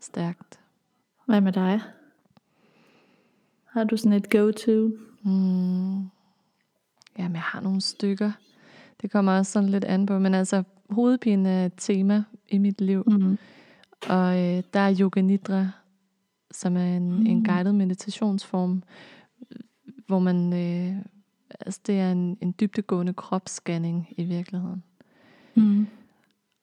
Stærkt. 0.00 0.60
Hvad 1.26 1.40
med 1.40 1.52
dig? 1.52 1.80
Har 3.64 3.84
du 3.84 3.96
sådan 3.96 4.12
et 4.12 4.30
go-to? 4.30 4.90
Mm. 5.22 5.94
Jamen, 7.18 7.34
jeg 7.34 7.40
har 7.42 7.60
nogle 7.60 7.80
stykker. 7.80 8.32
Det 9.02 9.10
kommer 9.10 9.38
også 9.38 9.52
sådan 9.52 9.68
lidt 9.68 9.84
an 9.84 10.06
på, 10.06 10.18
men 10.18 10.34
altså, 10.34 10.62
hovedpine 10.90 11.48
er 11.48 11.66
et 11.66 11.72
tema 11.76 12.24
i 12.52 12.58
mit 12.58 12.80
liv. 12.80 13.04
Mm. 13.06 13.38
Og 14.08 14.38
øh, 14.38 14.62
der 14.74 14.80
er 14.80 14.96
Yoga 15.00 15.20
Nidra, 15.20 15.68
som 16.50 16.76
er 16.76 16.96
en, 16.96 17.12
mm. 17.12 17.26
en 17.26 17.44
guided 17.44 17.72
meditationsform, 17.72 18.82
hvor 20.06 20.18
man, 20.18 20.52
øh, 20.52 20.96
altså 21.60 21.80
det 21.86 21.98
er 21.98 22.12
en, 22.12 22.38
en 22.40 22.54
dybdegående 22.60 23.14
kropsscanning 23.14 24.08
i 24.16 24.24
virkeligheden. 24.24 24.82
Mm. 25.54 25.86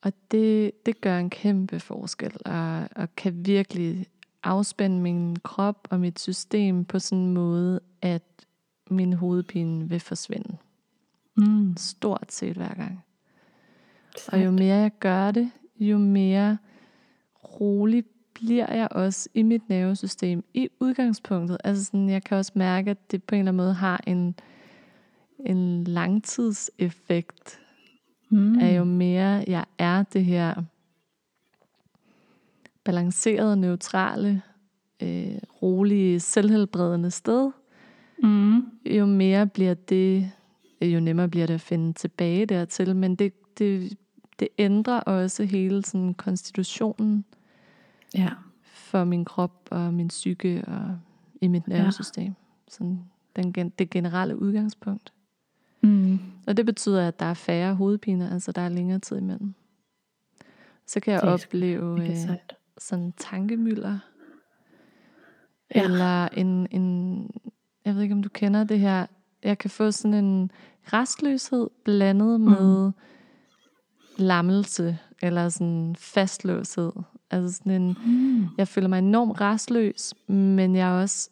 Og 0.02 0.12
det, 0.30 0.72
det 0.86 1.00
gør 1.00 1.18
en 1.18 1.30
kæmpe 1.30 1.80
forskel, 1.80 2.32
og, 2.44 2.88
og 2.96 3.16
kan 3.16 3.46
virkelig 3.46 4.06
afspænde 4.42 5.00
min 5.00 5.36
krop 5.36 5.88
og 5.90 6.00
mit 6.00 6.20
system 6.20 6.84
på 6.84 6.98
sådan 6.98 7.24
en 7.24 7.34
måde, 7.34 7.80
at 8.02 8.22
min 8.90 9.12
hovedpine 9.12 9.88
vil 9.88 10.00
forsvinde. 10.00 10.56
Mm. 11.36 11.74
Stort 11.76 12.32
set 12.32 12.56
hver 12.56 12.74
gang. 12.74 13.04
Og 14.28 14.44
jo 14.44 14.50
mere 14.50 14.76
jeg 14.76 14.90
gør 15.00 15.30
det, 15.30 15.50
jo 15.80 15.98
mere 15.98 16.58
rolig 17.44 18.04
bliver 18.34 18.74
jeg 18.74 18.88
også 18.90 19.28
i 19.34 19.42
mit 19.42 19.68
nervesystem 19.68 20.44
i 20.54 20.68
udgangspunktet. 20.80 21.58
Altså 21.64 21.84
sådan, 21.84 22.08
jeg 22.08 22.24
kan 22.24 22.38
også 22.38 22.52
mærke, 22.54 22.90
at 22.90 23.10
det 23.10 23.24
på 23.24 23.34
en 23.34 23.38
eller 23.38 23.52
anden 23.52 23.64
måde 23.64 23.74
har 23.74 24.00
en, 24.06 24.34
en 25.46 25.84
langtidseffekt 25.84 27.60
mm. 28.30 28.58
af 28.58 28.76
jo 28.76 28.84
mere 28.84 29.44
jeg 29.46 29.64
er 29.78 30.02
det 30.02 30.24
her 30.24 30.62
balancerede, 32.84 33.56
neutrale, 33.56 34.42
øh, 35.02 35.38
rolige, 35.62 36.20
selvhelbredende 36.20 37.10
sted, 37.10 37.50
mm. 38.22 38.62
jo 38.86 39.06
mere 39.06 39.46
bliver 39.46 39.74
det, 39.74 40.30
jo 40.82 41.00
nemmere 41.00 41.28
bliver 41.28 41.46
det 41.46 41.54
at 41.54 41.60
finde 41.60 41.92
tilbage 41.92 42.46
dertil, 42.46 42.96
men 42.96 43.16
det, 43.16 43.32
det, 43.58 43.98
det 44.40 44.48
ændrer 44.58 45.00
også 45.00 45.44
hele 45.44 45.84
sådan 45.84 46.14
konstitutionen 46.14 47.24
Ja. 48.14 48.30
for 48.62 49.04
min 49.04 49.24
krop 49.24 49.68
og 49.70 49.94
min 49.94 50.08
psyke 50.08 50.64
og 50.66 50.98
i 51.40 51.48
mit 51.48 51.68
nervesystem. 51.68 52.34
Sådan 52.68 53.00
den, 53.36 53.70
det 53.78 53.90
generelle 53.90 54.36
udgangspunkt. 54.42 55.12
Mm. 55.80 56.18
Og 56.46 56.56
det 56.56 56.66
betyder, 56.66 57.08
at 57.08 57.20
der 57.20 57.26
er 57.26 57.34
færre 57.34 57.74
hovedpiner, 57.74 58.32
altså 58.32 58.52
der 58.52 58.60
er 58.62 58.68
længere 58.68 58.98
tid 58.98 59.16
imellem. 59.18 59.54
Så 60.86 61.00
kan 61.00 61.12
jeg 61.12 61.22
Det 61.22 61.30
opleve 61.30 62.08
øh, 62.10 62.16
sådan 62.78 63.12
tankemylder. 63.16 63.98
Ja. 65.74 65.84
Eller 65.84 66.28
en, 66.28 66.68
en, 66.70 67.30
jeg 67.84 67.94
ved 67.94 68.02
ikke 68.02 68.14
om 68.14 68.22
du 68.22 68.28
kender 68.28 68.64
det 68.64 68.78
her, 68.80 69.06
jeg 69.42 69.58
kan 69.58 69.70
få 69.70 69.90
sådan 69.90 70.24
en 70.24 70.50
restløshed 70.92 71.70
blandet 71.84 72.40
med 72.40 72.92
lammelse, 74.20 74.98
eller 75.22 75.48
sådan 75.48 75.94
fastlåshed. 75.98 76.92
Altså 77.30 77.56
sådan 77.56 77.82
en, 77.82 77.96
Mm. 78.06 78.46
jeg 78.58 78.68
føler 78.68 78.88
mig 78.88 78.98
enormt 78.98 79.40
restløs, 79.40 80.14
men 80.26 80.74
jeg 80.76 80.88
er 80.88 81.00
også 81.02 81.30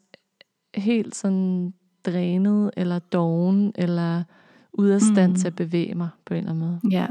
helt 0.75 1.15
sådan 1.17 1.75
drænet, 2.07 2.71
eller 2.77 2.99
doven, 2.99 3.73
eller 3.75 4.23
ude 4.73 4.95
af 4.95 5.01
stand 5.01 5.33
Mm. 5.33 5.37
til 5.37 5.47
at 5.47 5.57
bevæge 5.57 5.95
mig 5.95 6.09
på 6.25 6.35
en 6.35 6.39
eller 6.39 6.51
anden 6.51 6.69
måde. 6.69 6.81
Ja. 6.91 7.07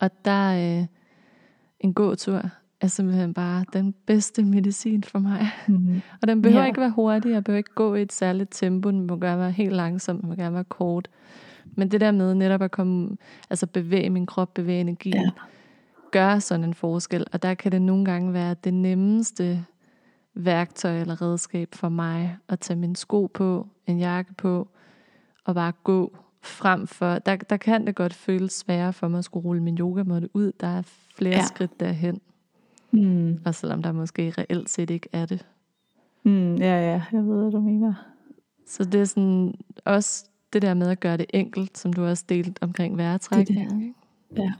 Og 0.00 0.10
der 0.24 0.30
er 0.30 0.80
øh, 0.80 0.86
en 1.80 1.94
gåtur 1.94 2.50
er 2.80 2.86
simpelthen 2.86 3.34
bare 3.34 3.64
den 3.72 3.94
bedste 4.06 4.42
medicin 4.44 5.04
for 5.04 5.18
mig. 5.18 5.48
Mm. 5.68 6.00
Og 6.22 6.28
den 6.28 6.42
behøver 6.42 6.62
Ja. 6.62 6.66
ikke 6.68 6.80
være 6.80 6.90
hurtig, 6.90 7.30
jeg 7.30 7.44
behøver 7.44 7.58
ikke 7.58 7.74
gå 7.74 7.94
i 7.94 8.02
et 8.02 8.12
særligt 8.12 8.48
tempo, 8.52 8.90
den 8.90 9.06
må 9.06 9.16
gerne 9.16 9.40
være 9.40 9.50
helt 9.50 9.72
langsom, 9.72 10.20
den 10.20 10.28
må 10.28 10.34
gerne 10.34 10.54
være 10.54 10.64
kort. 10.64 11.08
Men 11.76 11.90
det 11.90 12.00
der 12.00 12.10
med 12.10 12.34
netop 12.34 12.62
at 12.62 12.70
komme, 12.70 13.16
altså 13.50 13.66
bevæge 13.66 14.10
min 14.10 14.26
krop, 14.26 14.54
bevæge 14.54 14.80
energien, 14.80 15.14
Ja. 15.14 15.20
ja. 15.22 15.30
gør 16.12 16.38
sådan 16.38 16.64
en 16.64 16.74
forskel. 16.74 17.26
Og 17.32 17.42
der 17.42 17.54
kan 17.54 17.72
det 17.72 17.82
nogle 17.82 18.04
gange 18.04 18.32
være 18.32 18.54
det 18.64 18.74
nemmeste 18.74 19.64
værktøj 20.34 21.00
eller 21.00 21.22
redskab 21.22 21.68
for 21.74 21.88
mig 21.88 22.36
at 22.48 22.60
tage 22.60 22.78
min 22.78 22.94
sko 22.94 23.26
på, 23.26 23.66
en 23.86 23.98
jakke 23.98 24.34
på, 24.34 24.68
og 25.44 25.54
bare 25.54 25.72
gå 25.84 26.16
frem 26.42 26.86
for, 26.86 27.18
der, 27.18 27.36
der 27.36 27.56
kan 27.56 27.86
det 27.86 27.94
godt 27.94 28.14
føles 28.14 28.52
sværere 28.52 28.92
for 28.92 29.08
mig 29.08 29.18
at 29.18 29.24
skulle 29.24 29.44
rulle 29.44 29.62
min 29.62 29.78
yogamåtte 29.78 30.28
ud. 30.34 30.52
Der 30.60 30.66
er 30.66 30.82
flere 31.16 31.36
ja. 31.36 31.44
skridt 31.46 31.80
derhen, 31.80 32.20
Mm. 32.90 33.38
og 33.44 33.54
selvom 33.54 33.82
der 33.82 33.92
måske 33.92 34.32
reelt 34.38 34.70
set 34.70 34.90
ikke 34.90 35.08
er 35.12 35.26
det. 35.26 35.46
Mm. 36.22 36.54
Ja, 36.54 36.92
ja, 36.92 37.02
jeg 37.12 37.26
ved, 37.26 37.42
hvad 37.42 37.52
du 37.52 37.60
mener. 37.60 37.94
Så 38.66 38.84
det 38.84 39.00
er 39.00 39.04
sådan 39.04 39.54
også 39.84 40.24
det 40.52 40.62
der 40.62 40.74
med 40.74 40.90
at 40.90 41.00
gøre 41.00 41.16
det 41.16 41.26
enkelt, 41.34 41.78
som 41.78 41.92
du 41.92 42.04
også 42.04 42.24
delt 42.28 42.58
omkring 42.60 42.96
vejrtrækningen. 42.96 43.82
ikke? 43.82 43.94
Ja. 44.36 44.52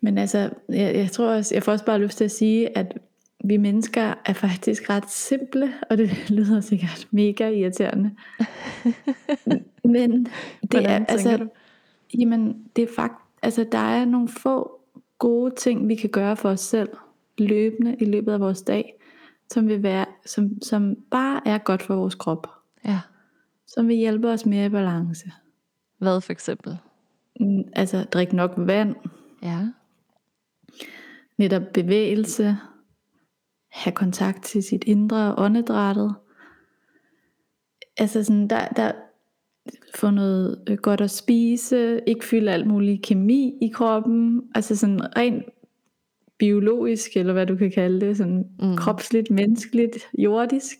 Men 0.00 0.18
altså, 0.18 0.50
jeg, 0.68 0.94
jeg 0.94 1.10
tror 1.10 1.26
også, 1.26 1.54
jeg 1.54 1.62
får 1.62 1.72
også 1.72 1.84
bare 1.84 1.98
lyst 1.98 2.18
til 2.18 2.24
at 2.24 2.30
sige, 2.30 2.78
at 2.78 2.98
vi 3.44 3.56
mennesker 3.56 4.14
er 4.24 4.32
faktisk 4.32 4.90
ret 4.90 5.10
simple, 5.10 5.74
og 5.90 5.98
det 5.98 6.10
lyder 6.30 6.60
sikkert 6.60 7.08
mega 7.10 7.48
irriterende. 7.48 8.10
Men 9.84 10.24
det 10.62 10.70
Hvordan 10.70 11.02
er, 11.02 11.06
altså, 11.08 11.36
du? 11.36 11.48
jamen, 12.18 12.64
det 12.76 12.82
er 12.82 12.88
fakt, 12.96 13.14
altså, 13.42 13.66
der 13.72 13.78
er 13.78 14.04
nogle 14.04 14.28
få 14.28 14.80
gode 15.18 15.54
ting, 15.54 15.88
vi 15.88 15.94
kan 15.94 16.10
gøre 16.10 16.36
for 16.36 16.48
os 16.50 16.60
selv, 16.60 16.88
løbende 17.38 17.96
i 18.00 18.04
løbet 18.04 18.32
af 18.32 18.40
vores 18.40 18.62
dag, 18.62 18.94
som, 19.50 19.68
vil 19.68 19.82
være, 19.82 20.06
som, 20.26 20.62
som 20.62 20.96
bare 21.10 21.40
er 21.46 21.58
godt 21.58 21.82
for 21.82 21.96
vores 21.96 22.14
krop, 22.14 22.46
Ja. 22.84 22.98
Som 23.68 23.88
vil 23.88 23.96
hjælpe 23.96 24.28
os 24.28 24.46
mere 24.46 24.66
i 24.66 24.68
balance. 24.68 25.32
Hvad 25.98 26.20
for 26.20 26.32
eksempel? 26.32 26.78
Mm, 27.40 27.62
Altså, 27.72 28.04
drik 28.04 28.32
nok 28.32 28.52
vand, 28.56 28.94
Ja. 29.42 29.58
netop 31.38 31.62
bevægelse, 31.74 32.56
have 33.70 33.92
kontakt 33.94 34.44
til 34.44 34.62
sit 34.62 34.84
indre 34.84 35.34
åndedrættet. 35.38 36.14
Altså 37.96 38.24
sådan, 38.24 38.48
der, 38.48 38.68
der 38.68 38.92
få 39.94 40.10
noget 40.10 40.64
øh, 40.68 40.76
godt 40.76 41.00
at 41.00 41.10
spise, 41.10 42.00
ikke 42.06 42.24
fylde 42.24 42.52
alt 42.52 42.66
muligt 42.66 43.02
kemi 43.02 43.58
i 43.62 43.68
kroppen, 43.68 44.42
altså 44.54 44.76
sådan 44.76 45.16
rent 45.16 45.44
biologisk, 46.38 47.16
eller 47.16 47.32
hvad 47.32 47.46
du 47.46 47.56
kan 47.56 47.70
kalde 47.70 48.06
det, 48.06 48.16
sådan. 48.16 48.44
Mm. 48.62 48.76
kropsligt, 48.76 49.30
menneskeligt, 49.30 49.96
jordisk, 50.18 50.76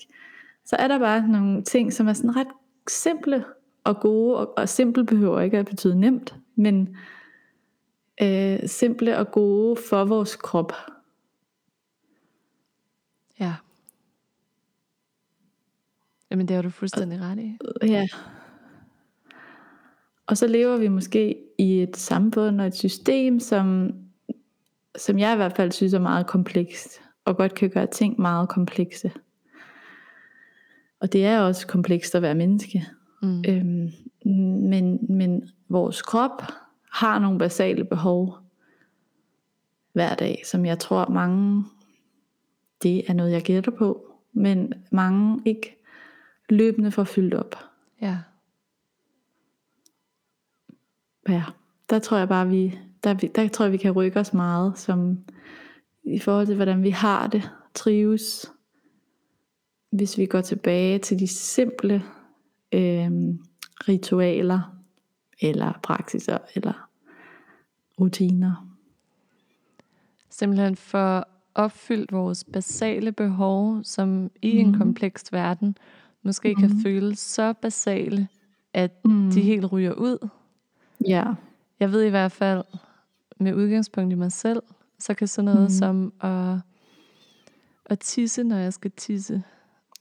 så 0.65 0.77
er 0.77 0.89
der 0.89 0.99
bare 0.99 1.29
nogle 1.29 1.65
ting, 1.65 1.93
som 1.93 2.09
er 2.09 2.13
sådan 2.13 2.37
ret 2.37 2.47
simple 2.91 3.45
og 3.85 4.01
gode, 4.01 4.37
og, 4.37 4.59
og 4.59 4.69
simple 4.69 5.07
behøver 5.07 5.41
ikke 5.41 5.59
at 5.59 5.67
betyde 5.67 6.01
nemt, 6.01 6.37
men 6.55 6.97
øh, 8.23 8.69
simple 8.69 9.19
og 9.19 9.31
gode 9.31 9.77
for 9.89 10.05
vores 10.05 10.37
krop. 10.37 10.73
Ja. 13.41 13.55
Jamen 16.31 16.49
det 16.49 16.55
har 16.55 16.63
du 16.63 16.71
fuldstændig 16.71 17.21
ret 17.21 17.39
i. 17.39 17.59
Ja. 17.83 18.07
Og 20.27 20.37
så 20.37 20.47
lever 20.47 20.77
vi 20.77 20.89
måske 20.89 21.37
i 21.59 21.83
et 21.83 21.97
samfund 21.97 22.61
og 22.61 22.67
et 22.67 22.75
system, 22.75 23.41
som, 23.41 23.93
som 24.97 25.19
jeg 25.19 25.33
i 25.33 25.37
hvert 25.37 25.57
fald 25.57 25.73
synes 25.73 25.95
er 25.95 25.99
meget 25.99 26.27
komplekst, 26.27 27.01
og 27.25 27.37
godt 27.37 27.55
kan 27.55 27.71
gøre 27.71 27.87
ting 27.87 28.21
meget 28.21 28.49
komplekse. 28.49 29.13
Og 31.01 31.13
det 31.13 31.27
er 31.27 31.41
også 31.41 31.67
komplekst 31.67 32.15
at 32.15 32.23
være 32.23 32.35
menneske. 32.35 32.87
Mm. 33.23 33.45
Øhm, 33.49 33.91
men, 34.69 34.99
men 35.09 35.51
vores 35.69 36.03
krop 36.03 36.43
har 36.93 37.19
nogle 37.19 37.39
basale 37.39 37.85
behov 37.85 38.39
hver 39.93 40.15
dag, 40.15 40.43
som 40.47 40.67
jeg 40.67 40.79
tror 40.79 41.11
mange, 41.11 41.65
det 42.83 43.11
er 43.11 43.15
noget 43.15 43.33
jeg 43.33 43.43
gætter 43.43 43.71
på, 43.71 44.13
men 44.33 44.73
mange 44.93 45.43
ikke 45.45 45.77
løbende 46.49 46.91
får 46.91 47.05
fyldt 47.05 47.35
op. 47.35 47.57
Ja. 48.01 48.19
Ja, 51.29 51.45
der 51.91 51.99
tror 51.99 52.17
jeg 52.17 52.29
bare, 52.29 52.49
vi, 52.49 52.79
der, 53.05 53.15
der 53.15 53.49
tror 53.49 53.65
jeg, 53.65 53.73
vi 53.73 53.77
kan 53.77 53.93
rykke 53.93 54.21
os 54.21 54.33
meget, 54.33 54.79
som 54.79 55.19
i 56.05 56.19
forhold 56.19 56.47
til, 56.47 56.57
hvordan 56.57 56.83
vi 56.83 56.91
har 56.91 57.27
det, 57.27 57.51
trives, 57.75 58.53
hvis 59.91 60.19
vi 60.19 60.27
går 60.27 60.41
tilbage 60.41 60.99
til 60.99 61.19
de 61.19 61.27
simple 61.27 62.03
øh, 62.73 63.11
ritualer, 63.89 64.75
eller 65.41 65.73
praksiser, 65.83 66.39
eller 66.55 66.89
rutiner. 68.01 68.69
Simpelthen 70.31 70.77
for 70.77 71.29
opfyldt 71.55 72.13
vores 72.13 72.45
basale 72.45 73.13
behov, 73.13 73.81
som 73.85 74.31
i 74.43 74.53
mm. 74.53 74.59
en 74.59 74.67
Mhm. 74.71 74.79
kompleks 74.79 75.33
verden 75.33 75.77
måske 76.23 76.49
mm. 76.55 76.61
kan 76.61 76.71
Mhm. 76.71 76.83
føles 76.83 77.19
så 77.19 77.53
basale, 77.53 78.29
at 78.73 79.05
Mm. 79.05 79.31
de 79.31 79.41
helt 79.41 79.73
ryger 79.73 79.93
ud. 79.93 80.29
Ja, 81.07 81.25
Jeg 81.81 81.93
ved 81.93 82.03
i 82.03 82.09
hvert 82.09 82.33
fald, 82.33 82.63
med 83.41 83.55
udgangspunkt 83.55 84.13
i 84.13 84.17
mig 84.17 84.33
selv, 84.33 84.63
så 84.99 85.15
kan 85.15 85.29
sådan 85.29 85.45
noget 85.45 85.63
mm. 85.63 85.69
som 85.71 86.13
at, 86.21 86.57
at 87.87 87.99
tisse, 87.99 88.45
når 88.45 88.57
jeg 88.57 88.73
skal 88.73 88.91
tisse, 88.91 89.43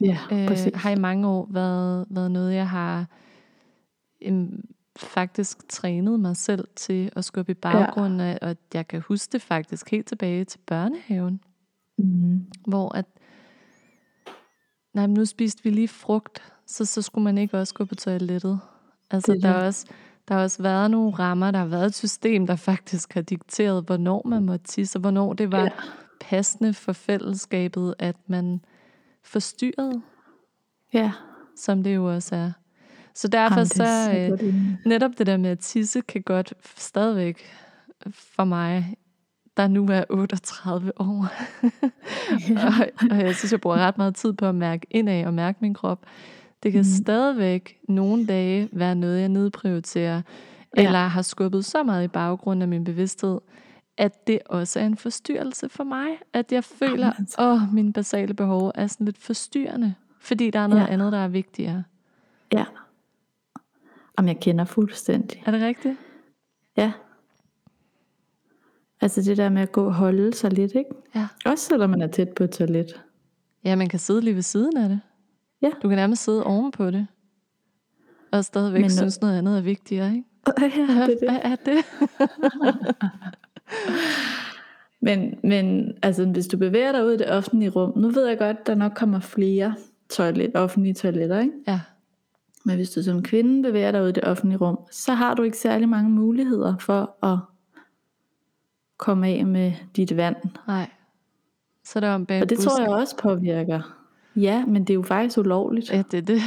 ja, 0.02 0.18
øh, 0.32 0.48
præcis. 0.48 0.72
har 0.76 0.90
i 0.90 0.96
mange 1.00 1.28
år 1.28 1.48
været, 1.52 2.06
været 2.10 2.32
noget, 2.32 2.54
jeg 2.54 2.70
har 2.70 3.06
øhm, 4.22 4.66
faktisk 4.98 5.58
trænet 5.70 6.20
mig 6.20 6.38
selv 6.38 6.68
til 6.76 7.12
at 7.16 7.26
skubbe 7.26 7.52
i 7.52 7.56
baggrunden 7.56 8.20
af, 8.20 8.40
og 8.42 8.56
jeg 8.74 8.88
kan 8.88 9.02
huske 9.02 9.32
det 9.32 9.42
faktisk 9.42 9.90
helt 9.92 10.08
tilbage 10.08 10.46
til 10.46 10.60
børnehaven, 10.68 11.42
Mm. 12.00 12.46
hvor 12.68 12.96
at, 12.96 13.06
nej, 14.94 15.08
men 15.08 15.14
nu 15.14 15.26
spiste 15.26 15.64
vi 15.64 15.70
lige 15.70 15.88
frugt, 15.88 16.54
så, 16.66 16.86
så 16.86 17.02
skulle 17.02 17.24
man 17.24 17.38
ikke 17.38 17.58
også 17.60 17.74
gå 17.74 17.86
på 17.86 17.96
toilettet. 17.96 18.60
Altså, 19.12 19.32
Det 19.34 19.44
er 19.46 19.48
der 19.52 19.58
det. 19.58 19.68
også, 19.68 19.86
der 20.28 20.34
har 20.34 20.42
også 20.42 20.64
været 20.64 20.92
nogle 20.92 21.12
rammer, 21.12 21.52
der 21.52 21.60
har 21.60 21.66
været 21.66 21.86
et 21.86 21.96
system, 21.96 22.48
der 22.48 22.56
faktisk 22.56 23.14
har 23.14 23.22
dikteret, 23.22 23.84
hvornår 23.86 24.22
man 24.26 24.44
må 24.46 24.58
tisse, 24.58 24.98
og 24.98 25.02
hvornår 25.02 25.34
det 25.34 25.52
var 25.52 25.64
Ja. 25.64 25.70
passende 26.22 26.74
for 26.74 26.94
fællesskabet, 26.94 27.96
at 28.00 28.16
man 28.28 28.62
forstyrrede, 29.28 30.02
Ja, 30.94 31.12
som 31.56 31.84
det 31.84 31.96
jo 31.96 32.14
også 32.14 32.36
er. 32.36 32.52
Så 33.16 33.28
derfor 33.28 33.56
Jamen, 33.56 33.66
så, 33.66 34.38
øh, 34.42 34.54
netop 34.86 35.12
det 35.18 35.28
der 35.28 35.38
med 35.38 35.50
at 35.50 35.60
tisse, 35.60 36.02
kan 36.02 36.22
godt 36.22 36.54
stadigvæk 36.78 37.44
for 38.12 38.44
mig, 38.44 38.96
der 39.58 39.68
nu 39.68 39.88
er 39.92 40.04
38 40.10 40.92
år, 41.02 41.06
og, 42.66 42.88
og 43.12 43.18
jeg 43.18 43.36
synes, 43.36 43.52
jeg 43.52 43.62
bruger 43.62 43.78
ret 43.78 43.98
meget 43.98 44.16
tid 44.16 44.34
på 44.34 44.46
at 44.46 44.56
mærke 44.56 44.88
indad 44.92 45.26
og 45.26 45.34
mærke 45.34 45.58
min 45.62 45.74
krop. 45.74 46.06
Det 46.64 46.72
kan 46.72 46.82
mm. 46.82 47.04
stadigvæk 47.04 47.78
nogle 47.90 48.28
dage 48.28 48.70
være 48.72 48.96
noget, 48.96 49.20
jeg 49.20 49.30
nedprioriterer, 49.30 50.22
Ja. 50.78 50.86
eller 50.86 51.00
har 51.00 51.22
skubbet 51.22 51.66
så 51.66 51.84
meget 51.84 52.04
i 52.04 52.08
baggrunden 52.08 52.62
af 52.62 52.68
min 52.68 52.84
bevidsthed, 52.84 53.40
at 53.98 54.28
det 54.28 54.40
også 54.46 54.80
er 54.80 54.86
en 54.86 54.98
forstyrrelse 54.98 55.70
for 55.70 55.84
mig. 55.84 56.08
At 56.34 56.52
jeg 56.52 56.64
føler, 56.64 57.06
Jamen, 57.06 57.14
altså. 57.20 57.36
oh, 57.40 57.74
mine 57.74 57.94
basale 57.94 58.34
behov 58.34 58.72
er 58.76 58.88
sådan 58.88 59.06
lidt 59.06 59.18
forstyrrende, 59.18 59.96
fordi 60.20 60.50
der 60.50 60.60
er 60.60 60.68
noget 60.68 60.82
Ja. 60.84 60.88
andet, 60.94 61.12
der 61.12 61.18
er 61.18 61.28
vigtigere. 61.28 61.84
Ja. 62.54 62.66
Om 64.18 64.28
jeg 64.28 64.40
kender 64.40 64.66
fuldstændig. 64.66 65.44
Er 65.46 65.52
det 65.52 65.62
rigtigt? 65.62 65.96
Ja. 66.78 66.92
Altså 69.02 69.22
det 69.22 69.38
der 69.38 69.50
med 69.50 69.62
at 69.62 69.72
gå 69.72 69.86
og 69.86 69.94
holde 69.94 70.34
sig 70.34 70.54
lidt, 70.54 70.76
ikke? 70.76 70.90
Ja. 71.16 71.28
Også 71.46 71.66
selvom 71.66 71.90
man 71.90 72.02
er 72.02 72.08
tæt 72.08 72.30
på 72.30 72.44
et 72.44 72.52
toilet. 72.52 73.04
Ja, 73.64 73.76
man 73.76 73.90
kan 73.90 74.00
sidde 74.00 74.22
lige 74.22 74.36
ved 74.36 74.42
siden 74.42 74.78
af 74.78 74.90
det. 74.90 75.00
Ja. 75.62 75.70
Du 75.84 75.88
kan 75.90 75.98
nærmest 75.98 76.24
sidde 76.24 76.44
oven 76.44 76.72
på 76.72 76.92
det. 76.92 77.08
Og 78.32 78.46
stadigvæk 78.46 78.82
Men 78.82 78.90
synes 78.92 79.22
noget 79.22 79.38
andet 79.38 79.58
er 79.58 79.62
vigtigere, 79.62 80.16
ikke? 80.16 80.24
Ja, 80.62 80.66
det 80.68 80.90
er 80.90 81.06
det. 81.06 81.18
Hvad 81.30 81.40
er 81.44 81.56
det? 81.56 81.86
Men, 85.00 85.40
men 85.44 85.94
altså, 86.04 86.26
hvis 86.26 86.48
du 86.48 86.58
bevæger 86.58 86.92
dig 86.92 87.06
ud 87.06 87.12
i 87.12 87.18
det 87.18 87.32
offentlige 87.32 87.70
rum, 87.70 87.98
nu 87.98 88.10
ved 88.10 88.28
jeg 88.28 88.38
godt, 88.38 88.68
der 88.68 88.76
nok 88.76 88.92
kommer 88.96 89.20
flere 89.20 89.76
toilet, 90.10 90.52
offentlige 90.56 90.94
toiletter, 90.94 91.40
ikke? 91.40 91.54
Ja, 91.68 91.82
Men 92.66 92.76
hvis 92.76 92.90
du 92.90 93.04
som 93.04 93.24
kvinde 93.24 93.64
bevæger 93.64 93.92
dig 93.92 94.04
ud 94.04 94.10
i 94.10 94.12
det 94.12 94.24
offentlige 94.24 94.58
rum, 94.58 94.80
så 94.92 95.14
har 95.14 95.34
du 95.34 95.44
ikke 95.44 95.58
særlig 95.58 95.90
mange 95.90 96.10
muligheder 96.10 96.78
for 96.78 97.26
at 97.26 97.38
komme 98.98 99.28
af 99.28 99.46
med 99.46 99.72
dit 99.96 100.18
vand. 100.18 100.36
nej. 100.68 100.90
Så 101.84 102.00
er 102.00 102.02
det 102.02 102.10
om 102.10 102.26
bag 102.26 102.42
Og 102.42 102.50
det 102.50 102.60
tror 102.60 102.82
jeg 102.82 102.90
også 102.90 103.18
påvirker. 103.18 103.98
Ja, 104.36 104.66
men 104.66 104.82
det 104.82 104.90
er 104.90 104.96
jo 104.96 105.04
faktisk 105.04 105.38
ulovligt. 105.38 105.92
Ja, 105.92 106.04
det 106.12 106.18
er 106.18 106.22
det. 106.22 106.42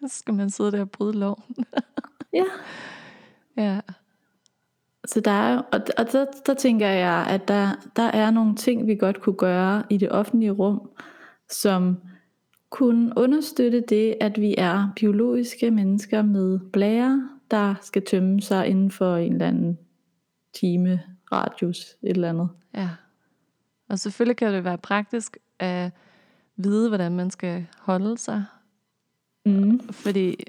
Så 0.10 0.18
skal 0.18 0.34
man 0.34 0.50
sidde 0.50 0.72
der 0.72 0.80
og 0.80 0.90
bryde 0.90 1.12
loven. 1.18 1.42
Ja. 2.32 2.44
Ja. 3.56 3.80
Så 5.04 5.20
der 5.20 5.30
er, 5.30 5.58
og, 5.58 5.80
og 5.98 6.12
der, 6.12 6.26
der 6.46 6.54
tænker 6.54 6.88
jeg, 6.88 7.26
at 7.28 7.48
der, 7.48 7.70
der 7.96 8.02
er 8.02 8.30
nogle 8.30 8.56
ting, 8.56 8.86
vi 8.86 8.94
godt 8.94 9.20
kunne 9.20 9.36
gøre 9.36 9.82
i 9.90 9.96
det 9.96 10.12
offentlige 10.12 10.50
rum, 10.50 10.90
som 11.50 11.96
kunne 12.70 13.12
understøtte 13.16 13.80
det, 13.80 14.14
at 14.20 14.40
vi 14.40 14.54
er 14.58 14.92
biologiske 14.96 15.70
mennesker 15.70 16.22
med 16.22 16.58
blære, 16.72 17.28
der 17.50 17.74
skal 17.82 18.04
tømme 18.04 18.40
sig 18.40 18.66
inden 18.66 18.90
for 18.90 19.16
en 19.16 19.32
eller 19.32 19.48
anden 19.48 19.78
time 20.54 21.00
radius, 21.32 21.96
et 22.02 22.10
eller 22.10 22.28
andet. 22.28 22.48
Ja. 22.74 22.90
Og 23.88 23.98
selvfølgelig 23.98 24.36
kan 24.36 24.52
det 24.52 24.64
være 24.64 24.78
praktisk 24.78 25.36
at 25.58 25.92
vide, 26.56 26.88
hvordan 26.88 27.12
man 27.12 27.30
skal 27.30 27.66
holde 27.78 28.18
sig. 28.18 28.44
Mm. 29.46 29.80
Fordi 29.90 30.44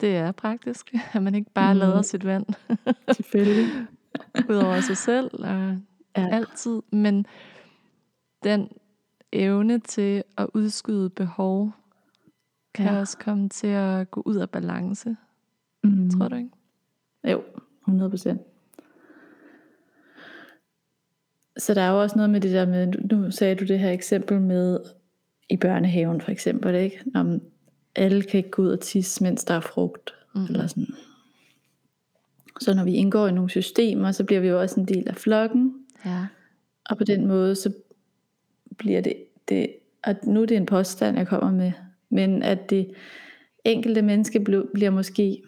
det 0.00 0.16
er 0.16 0.32
praktisk, 0.32 0.94
at 1.14 1.22
man 1.22 1.34
ikke 1.34 1.50
bare 1.54 1.74
Mm. 1.74 1.78
lader 1.80 2.02
sit 2.02 2.24
vand 2.24 2.46
Selvfølgelig. 3.16 3.66
ud 4.50 4.54
over 4.56 4.80
sig 4.80 4.96
selv 4.96 5.30
og 5.44 5.76
Ja. 6.16 6.28
altid. 6.32 6.82
Men 6.92 7.26
den 8.44 8.68
evne 9.32 9.78
til 9.78 10.22
at 10.38 10.46
udskyde 10.54 11.10
behov, 11.10 11.72
kan 12.74 12.86
Ja. 12.86 12.98
også 13.00 13.18
komme 13.18 13.48
til 13.48 13.66
at 13.66 14.10
gå 14.10 14.22
ud 14.26 14.36
af 14.36 14.50
balance. 14.50 15.16
Mm. 15.84 16.10
Tror 16.10 16.28
du 16.28 16.36
ikke? 16.36 16.50
Jo, 17.24 17.42
100 17.80 18.10
procent. 18.10 18.40
Så 21.58 21.74
der 21.74 21.80
er 21.82 21.90
jo 21.90 22.00
også 22.02 22.16
noget 22.16 22.30
med 22.30 22.40
det 22.40 22.52
der 22.52 22.66
med, 22.66 22.86
nu 22.86 23.30
sagde 23.30 23.54
du 23.54 23.64
det 23.64 23.78
her 23.78 23.90
eksempel 23.90 24.40
med 24.40 24.80
i 25.50 25.56
børnehaven 25.56 26.20
for 26.20 26.30
eksempel, 26.30 26.74
ikke? 26.74 27.04
Om 27.14 27.40
alle 27.96 28.22
kan 28.22 28.38
ikke 28.38 28.50
gå 28.50 28.62
ud 28.62 28.68
og 28.68 28.80
tisse, 28.80 29.22
mens 29.22 29.44
der 29.44 29.54
er 29.54 29.60
frugt. 29.60 30.14
Mhm. 30.34 30.44
Eller 30.44 30.66
sådan. 30.66 30.86
Så 32.60 32.74
når 32.74 32.84
vi 32.84 32.94
indgår 32.94 33.28
i 33.28 33.32
nogle 33.32 33.50
systemer, 33.50 34.12
så 34.12 34.24
bliver 34.24 34.40
vi 34.40 34.48
jo 34.48 34.60
også 34.60 34.80
en 34.80 34.88
del 34.88 35.08
af 35.08 35.16
flokken. 35.16 35.84
Ja. 36.04 36.26
Og 36.90 36.96
på 36.98 37.04
den 37.04 37.26
måde, 37.26 37.54
så 37.54 37.72
bliver 38.78 39.00
det, 39.00 39.16
det 39.48 39.76
og 40.02 40.14
nu 40.22 40.42
er 40.42 40.46
det 40.46 40.56
en 40.56 40.66
påstand, 40.66 41.16
jeg 41.16 41.28
kommer 41.28 41.50
med, 41.52 41.72
men 42.08 42.42
at 42.42 42.70
det 42.70 42.94
enkelte 43.64 44.02
menneske 44.02 44.38
bl- 44.38 44.70
bliver 44.74 44.90
måske 44.90 45.42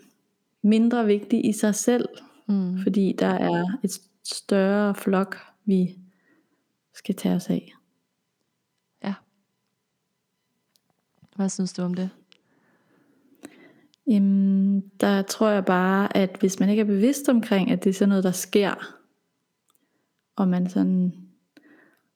mindre 0.63 1.07
vigtigt 1.07 1.47
i 1.47 1.53
sig 1.53 1.75
selv, 1.75 2.09
Mm. 2.49 2.79
fordi 2.83 3.17
der 3.19 3.27
er 3.27 3.79
et 3.85 3.91
større 4.25 4.95
flok, 4.95 5.37
vi 5.65 5.99
skal 6.95 7.15
tage 7.15 7.35
os 7.35 7.51
af. 7.51 7.73
Hvad 11.37 11.49
synes 11.49 11.73
du 11.73 11.83
om 11.83 11.95
det? 11.95 12.11
Jamen, 14.07 14.81
der 15.01 15.23
tror 15.23 15.49
jeg 15.49 15.65
bare, 15.65 16.17
at 16.17 16.37
hvis 16.41 16.61
man 16.61 16.69
ikke 16.69 16.81
er 16.81 16.87
bevidst 16.87 17.29
omkring, 17.29 17.71
at 17.71 17.85
det 17.85 17.91
er 17.91 17.95
sådan 17.95 18.09
noget, 18.09 18.25
der 18.25 18.31
sker, 18.31 18.95
og 20.37 20.49
man 20.49 20.69
sådan 20.69 21.13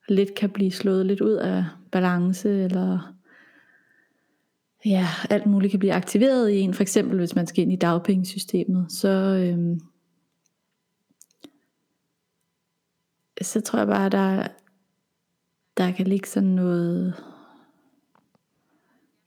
lidt 0.09 0.35
kan 0.35 0.49
blive 0.49 0.71
slået 0.71 1.05
lidt 1.05 1.21
ud 1.21 1.33
af 1.33 1.65
balance, 1.91 2.63
eller 2.63 3.15
ja, 4.85 5.07
alt 5.29 5.45
muligt 5.45 5.71
kan 5.71 5.79
blive 5.79 5.93
aktiveret 5.93 6.49
i 6.49 6.59
en, 6.59 6.73
for 6.73 6.81
eksempel 6.81 7.17
hvis 7.17 7.35
man 7.35 7.47
skal 7.47 7.61
ind 7.61 7.73
i 7.73 7.75
dagpengesystemet, 7.75 8.91
så, 8.91 9.09
øhm, 9.09 9.79
så 13.41 13.61
tror 13.61 13.79
jeg 13.79 13.87
bare, 13.87 14.05
at 14.05 14.11
der, 14.11 14.47
der 15.77 15.91
kan 15.91 16.07
ligge 16.07 16.27
sådan 16.27 16.49
noget, 16.49 17.23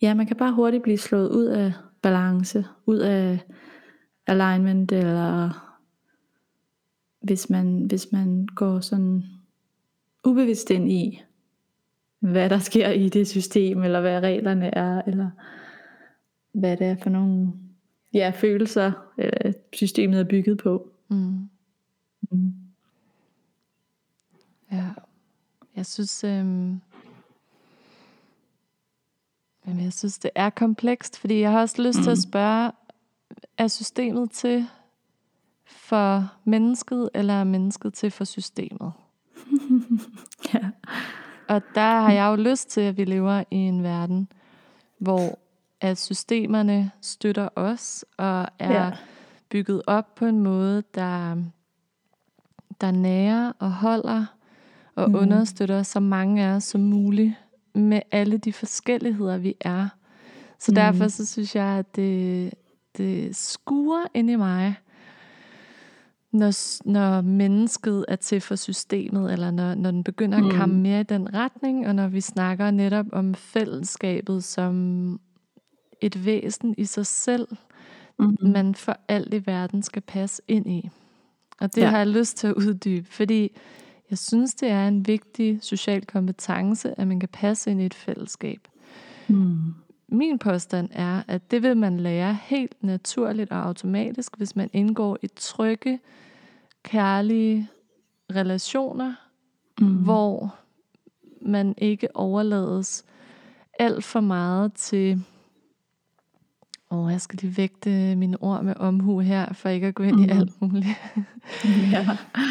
ja, 0.03 0.15
man 0.15 0.27
kan 0.27 0.37
bare 0.37 0.53
hurtigt 0.53 0.83
blive 0.83 0.99
slået 0.99 1.29
ud 1.29 1.45
af 1.45 1.73
balance, 2.05 2.65
ud 2.87 2.99
af 2.99 3.39
alignment, 4.27 4.93
eller 4.93 5.51
hvis 7.21 7.51
man, 7.51 7.85
hvis 7.85 8.13
man 8.13 8.47
går 8.47 8.81
sådan 8.81 9.25
ubevidst 10.25 10.71
ind 10.71 10.93
i, 10.93 11.23
hvad 12.21 12.51
der 12.51 12.59
sker 12.59 12.89
i 12.89 13.09
det 13.09 13.29
system, 13.29 13.83
eller 13.83 14.01
hvad 14.01 14.21
reglerne 14.21 14.75
er, 14.75 15.03
eller 15.07 15.31
hvad 16.53 16.77
det 16.77 16.87
er 16.87 16.97
for 17.03 17.11
nogle 17.11 17.53
ja, 18.15 18.33
følelser, 18.35 18.93
øh, 19.19 19.53
systemet 19.73 20.21
er 20.21 20.25
bygget 20.25 20.59
på. 20.59 20.91
Mm. 21.09 21.49
Mm. 22.31 22.53
Ja. 24.73 24.91
Jeg 25.77 25.87
synes, 25.87 26.25
øhm, 26.25 26.81
jamen, 29.67 29.85
jeg 29.85 29.93
synes, 29.93 30.19
det 30.19 30.31
er 30.35 30.51
komplekst, 30.51 31.19
fordi 31.19 31.41
jeg 31.41 31.51
har 31.51 31.61
også 31.61 31.83
lyst 31.83 31.99
mm. 31.99 32.03
til 32.03 32.11
at 32.11 32.17
Mm. 32.19 32.23
spørge, 32.23 32.73
er 33.59 33.69
systemet 33.69 34.31
til 34.31 34.67
for 35.67 36.33
mennesket, 36.45 37.11
eller 37.15 37.35
er 37.35 37.45
mennesket 37.45 37.95
til 37.95 38.11
for 38.11 38.25
systemet? 38.25 38.93
Ja. 40.55 40.71
Og 41.49 41.63
der 41.75 42.01
har 42.01 42.13
jeg 42.13 42.27
jo 42.27 42.37
lyst 42.37 42.71
til, 42.71 42.81
at 42.81 42.97
vi 42.97 43.05
lever 43.05 43.45
i 43.51 43.57
en 43.57 43.83
verden, 43.83 44.29
hvor 44.99 45.39
at 45.81 45.99
systemerne 45.99 46.91
støtter 47.01 47.49
os, 47.57 48.05
og 48.17 48.47
er 48.59 48.73
Ja. 48.85 48.91
bygget 49.49 49.83
op 49.87 50.15
på 50.15 50.27
en 50.27 50.41
måde, 50.41 50.83
der, 50.95 51.37
der 52.81 52.91
nærer 52.91 53.53
og 53.59 53.73
holder 53.73 54.27
og 54.95 55.09
mm. 55.11 55.15
understøtter 55.17 55.83
så 55.83 56.01
mange 56.01 56.45
af 56.45 56.49
os 56.49 56.65
som 56.65 56.81
muligt 56.81 57.35
med 57.75 58.01
alle 58.11 58.39
de 58.39 58.53
forskelligheder, 58.53 59.39
vi 59.39 59.55
er. 59.61 59.89
Så 60.59 60.71
Mhm. 60.73 60.75
derfor 60.75 61.09
så 61.09 61.27
synes 61.27 61.57
jeg, 61.57 61.65
at 61.67 61.97
det, 61.97 62.55
det 62.97 63.37
skuer 63.37 64.05
ind 64.15 64.31
i 64.31 64.37
mig, 64.37 64.75
når, 66.33 66.83
når 66.91 67.21
mennesket 67.21 68.05
er 68.09 68.17
til 68.17 68.41
for 68.41 68.57
systemet, 68.57 69.33
eller 69.33 69.51
når, 69.51 69.75
når 69.75 69.91
den 69.91 70.05
begynder 70.05 70.39
at 70.39 70.45
Mm. 70.45 70.51
komme 70.51 70.75
mere 70.81 71.01
i 71.01 71.05
den 71.05 71.35
retning, 71.35 71.87
og 71.89 71.95
når 71.95 72.09
vi 72.09 72.21
snakker 72.21 72.71
netop 72.71 73.07
om 73.13 73.35
fællesskabet 73.35 74.45
som 74.45 75.21
et 76.01 76.25
væsen 76.27 76.75
i 76.79 76.85
sig 76.85 77.07
selv, 77.07 77.49
Mm-hmm. 78.19 78.49
man 78.51 78.75
for 78.75 78.97
alt 79.09 79.35
i 79.35 79.47
verden 79.47 79.83
skal 79.83 80.03
passe 80.03 80.43
ind 80.49 80.71
i. 80.71 80.91
Og 81.61 81.75
det 81.75 81.81
ja. 81.83 81.89
har 81.89 81.99
jeg 81.99 82.07
lyst 82.07 82.37
til 82.37 82.47
at 82.47 82.55
uddybe, 82.55 83.07
fordi 83.11 83.57
jeg 84.15 84.19
synes, 84.19 84.55
det 84.55 84.69
er 84.69 84.89
en 84.89 85.07
vigtig 85.07 85.59
social 85.63 86.07
kompetence, 86.07 87.01
at 87.01 87.09
man 87.09 87.21
kan 87.21 87.29
passe 87.29 87.71
ind 87.71 87.81
i 87.83 87.87
et 87.87 87.95
fællesskab. 87.95 88.69
Mm. 89.29 89.75
Min 90.09 90.39
påstand 90.39 90.89
er, 90.93 91.23
at 91.29 91.51
det 91.51 91.63
vil 91.63 91.77
man 91.77 92.01
lære 92.01 92.39
helt 92.43 92.83
naturligt 92.85 93.51
og 93.51 93.67
automatisk, 93.67 94.37
hvis 94.37 94.57
man 94.57 94.71
indgår 94.73 95.19
i 95.23 95.27
trygge, 95.37 96.01
kærlige 96.83 97.69
relationer, 98.35 99.15
Mm. 99.81 99.87
hvor 99.87 100.55
man 101.43 101.75
ikke 101.79 102.17
overlades 102.17 103.05
alt 103.79 104.05
for 104.05 104.21
meget 104.21 104.73
til 104.73 105.23
Åh, 106.95 107.13
jeg 107.13 107.21
skal 107.21 107.39
lige 107.43 107.57
vægte 107.57 108.17
mine 108.17 108.43
ord 108.43 108.65
med 108.65 108.75
omhu 108.77 109.21
her, 109.21 109.53
for 109.53 109.69
ikke 109.69 109.87
at 109.87 109.95
gå 109.95 110.03
ind 110.03 110.17
mm. 110.17 110.23
i 110.23 110.27
Mhm. 110.27 110.39
alt 110.39 110.63
muligt. 110.63 110.87
ja. 111.93 112.09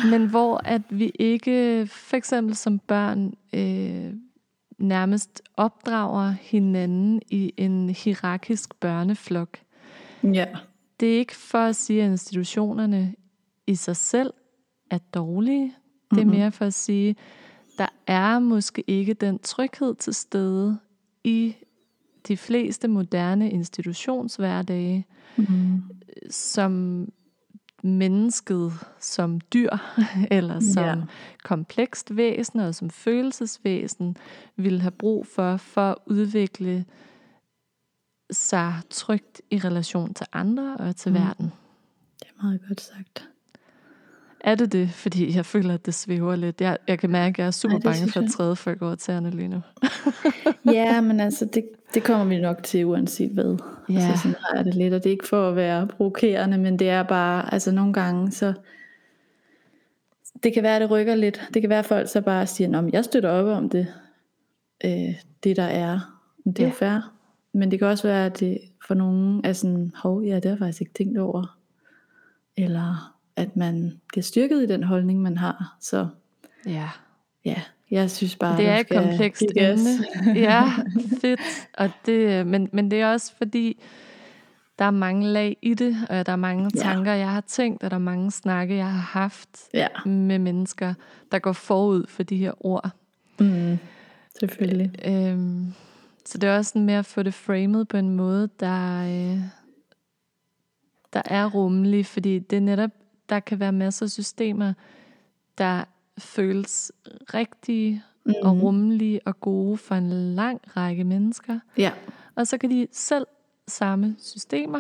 Men 0.09 0.29
hvor 0.29 0.61
at 0.65 0.81
vi 0.89 1.11
ikke, 1.19 1.87
for 1.91 2.17
eksempel 2.17 2.55
som 2.55 2.79
børn, 2.79 3.33
øh, 3.53 4.13
nærmest 4.77 5.41
opdrager 5.57 6.33
hinanden 6.41 7.21
i 7.29 7.53
en 7.57 7.89
hierarkisk 7.89 8.75
børneflok. 8.75 9.57
ja. 10.23 10.45
Det 10.99 11.13
er 11.13 11.17
ikke 11.19 11.35
for 11.35 11.57
at 11.57 11.75
sige, 11.75 12.03
at 12.03 12.11
institutionerne 12.11 13.15
i 13.67 13.75
sig 13.75 13.95
selv 13.95 14.33
er 14.91 14.97
dårlige. 14.97 15.73
Det 16.11 16.19
er 16.21 16.25
Mhm. 16.25 16.35
mere 16.35 16.51
for 16.51 16.65
at 16.65 16.73
sige, 16.73 17.15
der 17.77 17.87
er 18.07 18.39
måske 18.39 18.83
ikke 18.87 19.13
den 19.13 19.39
tryghed 19.39 19.95
til 19.95 20.13
stede 20.13 20.77
i 21.23 21.55
de 22.27 22.37
fleste 22.37 22.87
moderne 22.87 23.51
institutionshverdage, 23.51 25.05
Mm. 25.37 25.81
som 26.29 27.07
mennesket 27.83 28.73
som 28.99 29.41
dyr, 29.53 29.69
eller 30.31 30.59
som 30.59 30.83
Ja. 30.83 30.95
komplekst 31.43 32.15
væsen, 32.15 32.59
og 32.59 32.75
som 32.75 32.89
følelsesvæsen, 32.89 34.17
ville 34.55 34.81
have 34.81 34.91
brug 34.91 35.27
for, 35.27 35.57
for 35.57 35.81
at 35.91 35.95
udvikle 36.05 36.85
sig 38.31 38.73
trygt 38.89 39.41
i 39.51 39.57
relation 39.59 40.13
til 40.13 40.25
andre 40.33 40.77
og 40.77 40.95
til 40.95 41.11
mm. 41.11 41.17
verden. 41.17 41.51
Det 42.19 42.27
er 42.39 42.43
meget 42.43 42.61
godt 42.67 42.81
sagt. 42.81 43.29
Er 44.43 44.55
det 44.55 44.71
det? 44.71 44.89
Fordi 44.89 45.35
jeg 45.35 45.45
føler, 45.45 45.73
at 45.73 45.85
det 45.85 45.93
svæver 45.93 46.35
lidt. 46.35 46.61
Jeg, 46.61 46.77
jeg 46.87 46.99
kan 46.99 47.09
mærke, 47.09 47.33
at 47.33 47.39
jeg 47.39 47.47
er 47.47 47.51
super 47.51 47.75
det 47.75 47.83
bange 47.83 48.11
for 48.11 48.19
at 48.19 48.29
træde 48.31 48.55
folk 48.55 48.81
over 48.81 48.95
tæerne 48.95 49.29
lige 49.29 49.47
nu. 49.47 49.61
ja, 50.73 51.01
men 51.01 51.19
altså, 51.19 51.45
det, 51.45 51.65
det 51.93 52.03
kommer 52.03 52.25
vi 52.25 52.39
nok 52.41 52.63
til, 52.63 52.85
uanset 52.85 53.31
hvad. 53.31 53.57
Ja. 53.89 53.93
Altså, 53.93 54.17
sådan 54.23 54.35
har 54.39 54.55
jeg 54.57 54.65
det 54.65 54.75
lidt, 54.75 54.93
og 54.93 55.03
det 55.03 55.09
er 55.09 55.11
ikke 55.11 55.27
for 55.27 55.49
at 55.49 55.55
være 55.55 55.87
provokerende, 55.87 56.57
men 56.57 56.79
det 56.79 56.89
er 56.89 57.03
bare, 57.03 57.53
altså 57.53 57.71
nogle 57.71 57.93
gange, 57.93 58.31
så 58.31 58.53
det 60.43 60.53
kan 60.53 60.63
være, 60.63 60.79
det 60.79 60.91
rykker 60.91 61.15
lidt. 61.15 61.41
Det 61.53 61.61
kan 61.61 61.69
være, 61.69 61.79
at 61.79 61.85
folk 61.85 62.09
så 62.09 62.21
bare 62.21 62.47
siger, 62.47 62.79
at 62.79 62.93
jeg 62.93 63.05
støtter 63.05 63.29
op 63.29 63.45
om 63.45 63.69
det, 63.69 63.87
øh, 64.85 65.15
det 65.43 65.55
der 65.55 65.63
er. 65.63 65.99
Men 66.45 66.53
det 66.53 66.63
er 66.63 66.67
Ja. 66.67 66.73
fair. 66.73 67.13
Men 67.53 67.71
det 67.71 67.79
kan 67.79 67.87
også 67.87 68.07
være, 68.07 68.25
at 68.25 68.39
det 68.39 68.57
for 68.87 68.93
nogen 68.93 69.41
er 69.43 69.53
sådan, 69.53 69.91
hov, 69.95 70.23
ja, 70.23 70.35
det 70.35 70.45
har 70.45 70.49
jeg 70.51 70.57
faktisk 70.59 70.81
ikke 70.81 70.93
tænkt 70.93 71.17
over. 71.17 71.57
Eller, 72.57 73.12
at 73.35 73.55
man 73.55 74.01
bliver 74.07 74.23
styrket 74.23 74.63
i 74.63 74.65
den 74.65 74.83
holdning, 74.83 75.21
man 75.21 75.37
har. 75.37 75.77
Så 75.81 76.07
Ja. 76.65 76.89
ja, 77.45 77.61
jeg 77.91 78.11
synes 78.11 78.35
bare, 78.35 78.57
Det 78.57 78.67
er 78.67 78.77
et 78.77 78.87
komplekst 78.89 79.43
emne. 79.57 79.89
Ja, 80.49 80.71
fedt. 81.21 81.39
Og 81.77 81.89
det, 82.05 82.47
men, 82.47 82.69
men 82.73 82.91
det 82.91 83.01
er 83.01 83.07
også 83.11 83.33
fordi, 83.37 83.81
der 84.79 84.85
er 84.85 84.91
mange 84.91 85.27
lag 85.27 85.57
i 85.61 85.73
det, 85.73 85.97
og 86.09 86.25
der 86.25 86.31
er 86.31 86.35
mange 86.35 86.71
Ja. 86.75 86.81
tanker, 86.81 87.13
jeg 87.13 87.31
har 87.31 87.41
tænkt, 87.41 87.83
og 87.83 87.91
der 87.91 87.95
er 87.95 87.99
mange 88.01 88.31
snakke, 88.31 88.75
jeg 88.75 88.91
har 88.91 89.19
haft 89.19 89.49
Ja, 89.73 89.87
med 90.05 90.39
mennesker, 90.39 90.93
der 91.31 91.39
går 91.39 91.53
forud 91.53 92.07
for 92.07 92.23
de 92.23 92.37
her 92.37 92.65
ord. 92.65 92.89
mm, 93.39 93.77
selvfølgelig. 94.39 94.91
Øhm, 95.05 95.73
så 96.25 96.37
det 96.37 96.49
er 96.49 96.57
også 96.57 96.69
sådan 96.69 96.85
med 96.85 96.93
at 96.93 97.05
få 97.05 97.23
det 97.23 97.33
framet 97.33 97.87
på 97.87 97.97
en 97.97 98.09
måde, 98.09 98.49
der, 98.59 99.03
øh, 99.03 99.39
der 101.13 101.21
er 101.25 101.45
rummelig, 101.49 102.05
fordi 102.05 102.39
det 102.39 102.55
er 102.57 102.61
netop, 102.61 102.89
der 103.29 103.39
kan 103.39 103.59
være 103.59 103.71
masser 103.71 104.05
af 104.05 104.09
systemer, 104.09 104.73
der 105.57 105.83
føles 106.17 106.91
rigtige 107.33 108.03
Mm, 108.25 108.33
og 108.43 108.61
rummelige 108.61 109.19
og 109.25 109.39
gode 109.39 109.77
for 109.77 109.95
en 109.95 110.09
lang 110.35 110.61
række 110.77 111.03
mennesker. 111.03 111.59
ja. 111.77 111.91
Og 112.35 112.47
så 112.47 112.57
kan 112.57 112.69
de 112.69 112.87
selv 112.91 113.25
samme 113.67 114.15
systemer 114.19 114.79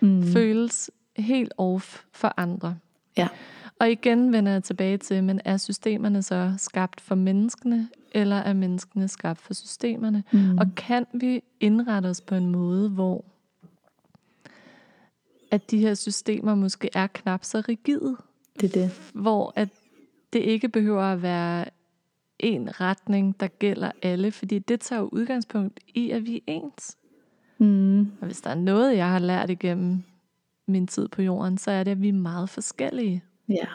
Mm, 0.00 0.08
mm. 0.08 0.22
føles 0.22 0.90
helt 1.16 1.52
off 1.58 2.02
for 2.12 2.34
andre. 2.36 2.76
ja. 3.16 3.28
Og 3.80 3.90
igen 3.90 4.32
vender 4.32 4.52
jeg 4.52 4.64
tilbage 4.64 4.96
til, 4.98 5.24
men 5.24 5.40
er 5.44 5.56
systemerne 5.56 6.22
så 6.22 6.54
skabt 6.56 7.00
for 7.00 7.14
menneskene, 7.14 7.88
eller 8.12 8.36
er 8.36 8.52
menneskene 8.52 9.08
skabt 9.08 9.40
for 9.40 9.54
systemerne? 9.54 10.24
Mm, 10.32 10.58
Og 10.58 10.66
kan 10.76 11.06
vi 11.14 11.42
indrette 11.60 12.06
os 12.06 12.20
på 12.20 12.34
en 12.34 12.46
måde, 12.52 12.88
hvor 12.90 13.24
at 15.50 15.70
de 15.70 15.78
her 15.78 15.94
systemer 15.94 16.54
måske 16.54 16.90
er 16.94 17.06
knap 17.06 17.44
så 17.44 17.62
rigide, 17.68 18.16
det 18.60 18.76
er 18.76 18.82
det. 18.82 19.10
hvor 19.14 19.52
at 19.56 19.68
det 20.32 20.38
ikke 20.38 20.68
behøver 20.68 21.02
at 21.02 21.22
være 21.22 21.64
en 22.38 22.80
retning, 22.80 23.40
der 23.40 23.46
gælder 23.46 23.90
alle, 24.02 24.32
fordi 24.32 24.58
det 24.58 24.80
tager 24.80 25.00
jo 25.00 25.08
udgangspunkt 25.12 25.80
i, 25.94 26.10
at 26.10 26.26
vi 26.26 26.36
er 26.36 26.40
ens. 26.46 26.96
Mm, 27.58 28.00
Og 28.00 28.26
hvis 28.26 28.40
der 28.40 28.50
er 28.50 28.54
noget, 28.54 28.96
jeg 28.96 29.08
har 29.10 29.18
lært 29.18 29.50
igennem 29.50 30.02
min 30.66 30.86
tid 30.86 31.08
på 31.08 31.22
jorden, 31.22 31.58
så 31.58 31.70
er 31.70 31.84
det, 31.84 31.90
at 31.90 32.02
vi 32.02 32.08
er 32.08 32.12
meget 32.12 32.48
forskellige. 32.50 33.22
ja. 33.48 33.66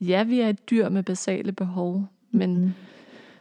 Ja, 0.00 0.22
vi 0.24 0.40
er 0.40 0.48
et 0.48 0.70
dyr 0.70 0.88
med 0.88 1.02
basale 1.02 1.52
behov, 1.52 2.04
men 2.30 2.58
Mm, 2.64 2.72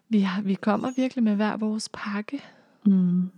vi, 0.09 0.19
har, 0.19 0.41
vi 0.41 0.53
kommer 0.53 0.91
virkelig 0.95 1.23
med 1.23 1.35
hver 1.35 1.57
vores 1.57 1.89
pakke. 1.93 2.41
mm, 2.85 3.29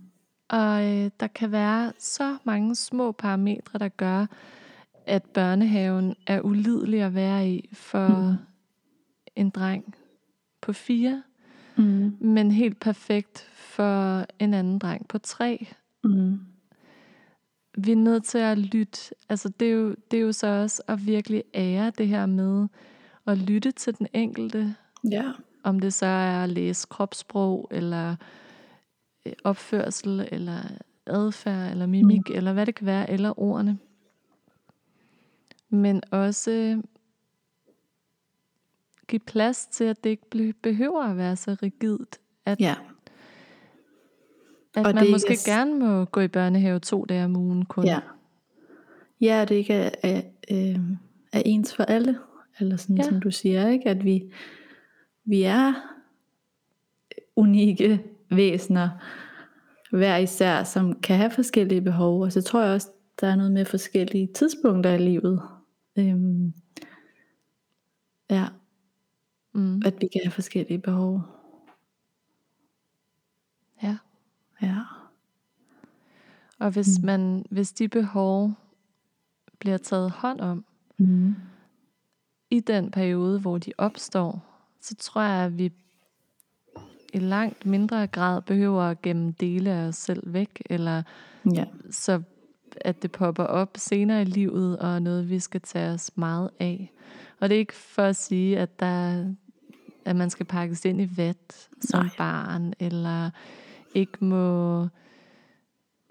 Og 0.50 0.84
øh, 0.84 1.10
der 1.20 1.26
kan 1.26 1.52
være 1.52 1.92
så 1.98 2.36
mange 2.44 2.74
små 2.74 3.12
parametre, 3.12 3.78
der 3.78 3.88
gør, 3.88 4.26
at 5.06 5.24
børnehaven 5.24 6.14
er 6.26 6.40
ulidelig 6.40 7.02
at 7.02 7.14
være 7.14 7.48
i 7.50 7.68
for 7.72 8.08
Mm. 8.30 8.36
en 9.36 9.50
dreng 9.50 9.94
på 10.60 10.72
fire, 10.72 11.22
mm, 11.76 12.16
men 12.20 12.50
helt 12.50 12.80
perfekt 12.80 13.38
for 13.54 14.26
en 14.38 14.54
anden 14.54 14.78
dreng 14.78 15.08
på 15.08 15.18
tre. 15.18 15.66
mm, 16.04 16.40
Vi 17.78 17.92
er 17.92 17.96
nødt 17.96 18.24
til 18.24 18.38
at 18.38 18.58
lytte. 18.58 19.14
Altså, 19.28 19.48
det, 19.48 19.68
er 19.68 19.72
jo, 19.72 19.94
det 20.10 20.16
er 20.16 20.20
jo 20.22 20.32
så 20.32 20.46
også 20.46 20.82
at 20.88 21.06
virkelig 21.06 21.44
ære 21.54 21.92
det 21.98 22.08
her 22.08 22.26
med 22.26 22.68
at 23.26 23.38
lytte 23.38 23.70
til 23.72 23.98
den 23.98 24.06
enkelte, 24.12 24.74
ja. 25.10 25.32
om 25.64 25.80
det 25.80 25.94
så 25.94 26.06
er 26.06 26.42
at 26.44 26.48
læse 26.48 26.86
kropssprog, 26.90 27.68
eller 27.70 28.16
opførsel, 29.44 30.28
eller 30.32 30.60
adfærd, 31.06 31.70
eller 31.70 31.86
mimik, 31.86 32.28
mm. 32.28 32.34
eller 32.34 32.52
hvad 32.52 32.66
det 32.66 32.74
kan 32.74 32.86
være, 32.86 33.10
eller 33.10 33.40
ordene. 33.40 33.78
Men 35.68 36.02
også 36.10 36.82
give 39.08 39.20
plads 39.20 39.66
til, 39.66 39.84
at 39.84 40.04
det 40.04 40.10
ikke 40.10 40.52
behøver 40.62 41.02
at 41.02 41.16
være 41.16 41.36
så 41.36 41.56
rigidt, 41.62 42.20
at, 42.44 42.60
Ja. 42.60 42.74
at 44.76 44.86
Og 44.86 44.94
man 44.94 45.04
det 45.04 45.10
måske 45.10 45.32
er 45.32 45.54
gerne 45.54 45.78
må 45.78 46.04
gå 46.04 46.20
i 46.20 46.28
børnehave 46.28 46.78
to 46.78 47.04
dage 47.04 47.24
om 47.24 47.36
ugen 47.36 47.64
kun. 47.64 47.84
Ja. 47.84 48.00
Ja, 49.20 49.44
det 49.48 49.54
ikke 49.54 49.74
er, 49.74 49.90
er, 50.02 50.22
øh, 50.50 50.80
er 51.32 51.42
ens 51.44 51.74
for 51.74 51.84
alle. 51.84 52.18
Eller 52.60 52.76
sådan. 52.76 52.96
Ja. 52.96 53.02
som 53.02 53.20
du 53.20 53.30
siger, 53.30 53.68
ikke? 53.68 53.88
at 53.88 54.04
vi, 54.04 54.32
vi 55.24 55.42
er 55.42 55.72
unikke 57.36 58.04
væsener, 58.30 58.88
hver 59.90 60.16
især, 60.16 60.64
som 60.64 61.00
kan 61.00 61.16
have 61.16 61.30
forskellige 61.30 61.80
behov. 61.82 62.22
Og 62.22 62.32
så 62.32 62.42
tror 62.42 62.62
jeg 62.62 62.74
også, 62.74 62.88
der 63.20 63.26
er 63.26 63.36
noget 63.36 63.52
med 63.52 63.64
forskellige 63.64 64.28
tidspunkter 64.34 64.90
i 64.94 64.98
livet. 64.98 65.42
Øhm, 65.98 66.52
ja, 68.30 68.46
Mm. 69.52 69.82
at 69.84 69.94
vi 70.00 70.08
kan 70.12 70.20
have 70.24 70.30
forskellige 70.32 70.78
behov. 70.78 71.20
ja. 73.82 73.98
Ja. 74.62 74.76
Og 76.58 76.70
hvis, 76.70 76.98
Mm. 76.98 77.06
man, 77.06 77.44
hvis 77.50 77.72
de 77.72 77.88
behov 77.88 78.52
bliver 79.58 79.76
taget 79.78 80.10
hånd 80.10 80.40
om 80.40 80.64
Mm. 80.98 81.34
i 82.50 82.60
den 82.60 82.90
periode, 82.90 83.40
hvor 83.40 83.58
de 83.58 83.72
opstår, 83.78 84.44
så 84.80 84.94
tror 84.96 85.22
jeg, 85.22 85.44
at 85.46 85.58
vi 85.58 85.72
i 87.12 87.18
langt 87.18 87.66
mindre 87.66 88.06
grad 88.06 88.42
behøver 88.42 88.82
at 88.82 89.02
gemme 89.02 89.34
dele 89.40 89.70
af 89.70 89.86
os 89.88 89.96
selv 89.96 90.22
væk, 90.34 90.62
eller 90.70 91.02
Ja. 91.54 91.64
så 91.90 92.22
at 92.80 93.02
det 93.02 93.12
popper 93.12 93.44
op 93.44 93.70
senere 93.76 94.22
i 94.22 94.24
livet, 94.24 94.78
og 94.78 94.94
er 94.94 94.98
noget, 94.98 95.30
vi 95.30 95.38
skal 95.38 95.60
tage 95.60 95.90
os 95.90 96.10
meget 96.16 96.50
af. 96.60 96.92
Og 97.40 97.48
det 97.48 97.54
er 97.54 97.58
ikke 97.58 97.74
for 97.74 98.02
at 98.02 98.16
sige, 98.16 98.58
at, 98.58 98.80
der, 98.80 99.24
at 100.04 100.16
man 100.16 100.30
skal 100.30 100.46
pakkes 100.46 100.84
ind 100.84 101.00
i 101.00 101.08
vat 101.16 101.68
som 101.80 102.04
Nej. 102.04 102.10
barn, 102.18 102.72
eller 102.78 103.30
ikke 103.94 104.24
må 104.24 104.86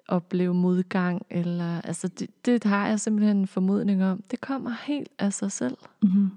opleve 0.08 0.54
modgang, 0.54 1.26
eller 1.30 1.82
altså 1.82 2.08
det, 2.08 2.46
det 2.46 2.64
har 2.64 2.88
jeg 2.88 3.00
simpelthen 3.00 3.38
en 3.38 3.48
formodning 3.48 4.06
om. 4.06 4.24
Det 4.32 4.42
kommer 4.42 4.72
helt 4.86 5.10
af 5.20 5.34
sig 5.34 5.52
selv. 5.52 5.78
Mm-hmm. 6.04 6.30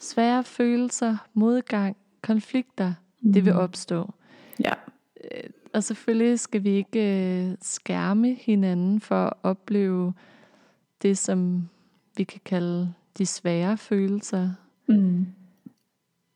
Svære 0.00 0.44
følelser, 0.44 1.16
modgang, 1.34 1.96
konflikter, 2.22 2.94
mm. 3.20 3.32
det 3.32 3.44
vil 3.44 3.52
Mhm. 3.52 3.62
opstå. 3.62 4.14
Ja. 4.64 4.72
Og 5.72 5.84
selvfølgelig 5.84 6.40
skal 6.40 6.64
vi 6.64 6.70
ikke 6.70 7.00
øh, 7.50 7.56
skærme 7.62 8.34
hinanden 8.34 9.00
for 9.00 9.26
at 9.26 9.32
opleve 9.42 10.14
det, 11.02 11.18
som 11.18 11.68
vi 12.16 12.24
kan 12.24 12.40
kalde 12.44 12.94
de 13.18 13.26
svære 13.26 13.76
følelser. 13.76 14.50
Mm. 14.86 15.26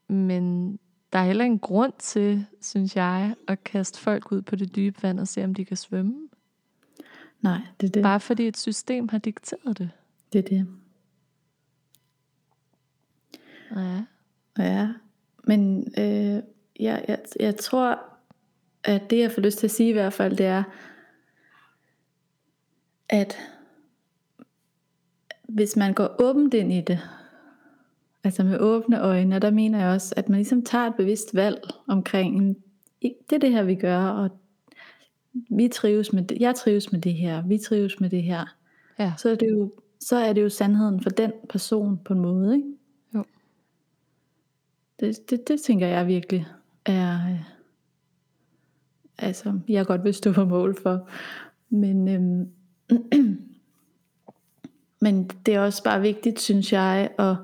Men 0.09 0.79
der 1.13 1.19
er 1.19 1.25
heller 1.25 1.45
en 1.45 1.59
grund 1.59 1.93
til, 1.99 2.47
synes 2.61 2.97
jeg, 2.97 3.35
at 3.49 3.65
kaste 3.65 4.01
folk 4.01 4.33
ud 4.33 4.43
på 4.43 4.57
det 4.57 4.77
dybe 4.77 5.03
vand 5.03 5.21
og 5.21 5.29
se, 5.29 5.45
om 5.45 5.55
de 5.55 5.65
kan 5.65 5.77
svømme. 5.77 6.29
Nej, 7.41 7.61
det 7.81 7.87
er 7.89 7.93
det. 7.93 8.03
Bare 8.03 8.21
fordi 8.21 8.47
et 8.49 8.57
system 8.57 9.09
har 9.09 9.19
dikteret 9.19 9.79
det. 9.79 9.91
Det 10.33 10.39
er 10.39 10.43
det. 10.43 10.67
Ja. 13.77 14.05
Ja, 14.59 14.89
men 15.45 15.87
øh, 15.99 16.43
jeg, 16.83 17.05
jeg, 17.09 17.19
jeg 17.41 17.57
tror, 17.57 17.99
at 18.85 19.11
det 19.11 19.19
jeg 19.19 19.33
får 19.33 19.43
lyst 19.43 19.59
til 19.59 19.67
at 19.67 19.71
sige 19.71 19.89
i 19.89 19.93
hvert 19.93 20.13
fald, 20.13 20.37
det 20.37 20.47
er, 20.47 20.63
at 23.09 23.37
hvis 25.49 25.77
man 25.77 25.95
går 25.95 26.17
åbent 26.23 26.55
ind 26.55 26.73
i 26.73 26.81
det, 26.81 27.01
altså 28.25 28.45
med 28.45 28.59
åbne 28.59 29.01
øjne, 29.01 29.37
og 29.37 29.43
der 29.43 29.51
mener 29.51 29.79
jeg 29.81 29.89
også, 29.89 30.15
at 30.17 30.29
man 30.29 30.37
ligesom 30.39 30.65
tager 30.65 30.87
et 30.87 30.95
bevidst 30.95 31.35
valg 31.35 31.63
omkring, 31.89 32.35
"Jamen, 32.35 32.57
det 33.31 33.37
er 33.37 33.39
det 33.41 33.51
her, 33.53 33.63
vi 33.63 33.75
gør, 33.75 33.99
og 34.07 34.31
vi 35.51 35.69
trives 35.69 36.13
med 36.13 36.23
det, 36.23 36.39
jeg 36.41 36.55
trives 36.55 36.93
med 36.93 37.01
det 37.01 37.15
her, 37.15 37.43
vi 37.47 37.59
trives 37.59 38.01
med 38.01 38.11
det 38.11 38.23
her, 38.23 38.57
Ja. 38.99 39.13
så 39.19 39.31
er 39.31 39.35
det 39.35 39.51
jo, 39.51 39.73
så 40.01 40.17
er 40.17 40.33
det 40.33 40.43
jo 40.43 40.49
sandheden 40.49 41.03
for 41.03 41.11
den 41.11 41.33
person 41.49 41.99
på 42.05 42.13
en 42.13 42.21
måde, 42.21 42.57
ikke? 42.57 42.69
Jo. 43.15 43.25
Det, 45.01 45.31
det, 45.31 45.49
det 45.49 45.61
tænker 45.61 45.87
jeg 45.87 46.07
virkelig 46.07 46.47
er, 46.87 47.15
øh, 47.15 47.41
altså, 49.19 49.59
jeg 49.69 49.87
godt 49.87 50.05
vil 50.05 50.15
stå 50.15 50.33
på 50.33 50.45
mål 50.45 50.83
for. 50.83 51.09
Men, 51.71 52.09
øhm, 52.09 52.49
men 55.05 55.31
det 55.47 55.55
er 55.55 55.61
også 55.61 55.85
bare 55.85 56.01
vigtigt, 56.01 56.41
synes 56.41 56.73
jeg, 56.73 57.11
at, 57.19 57.37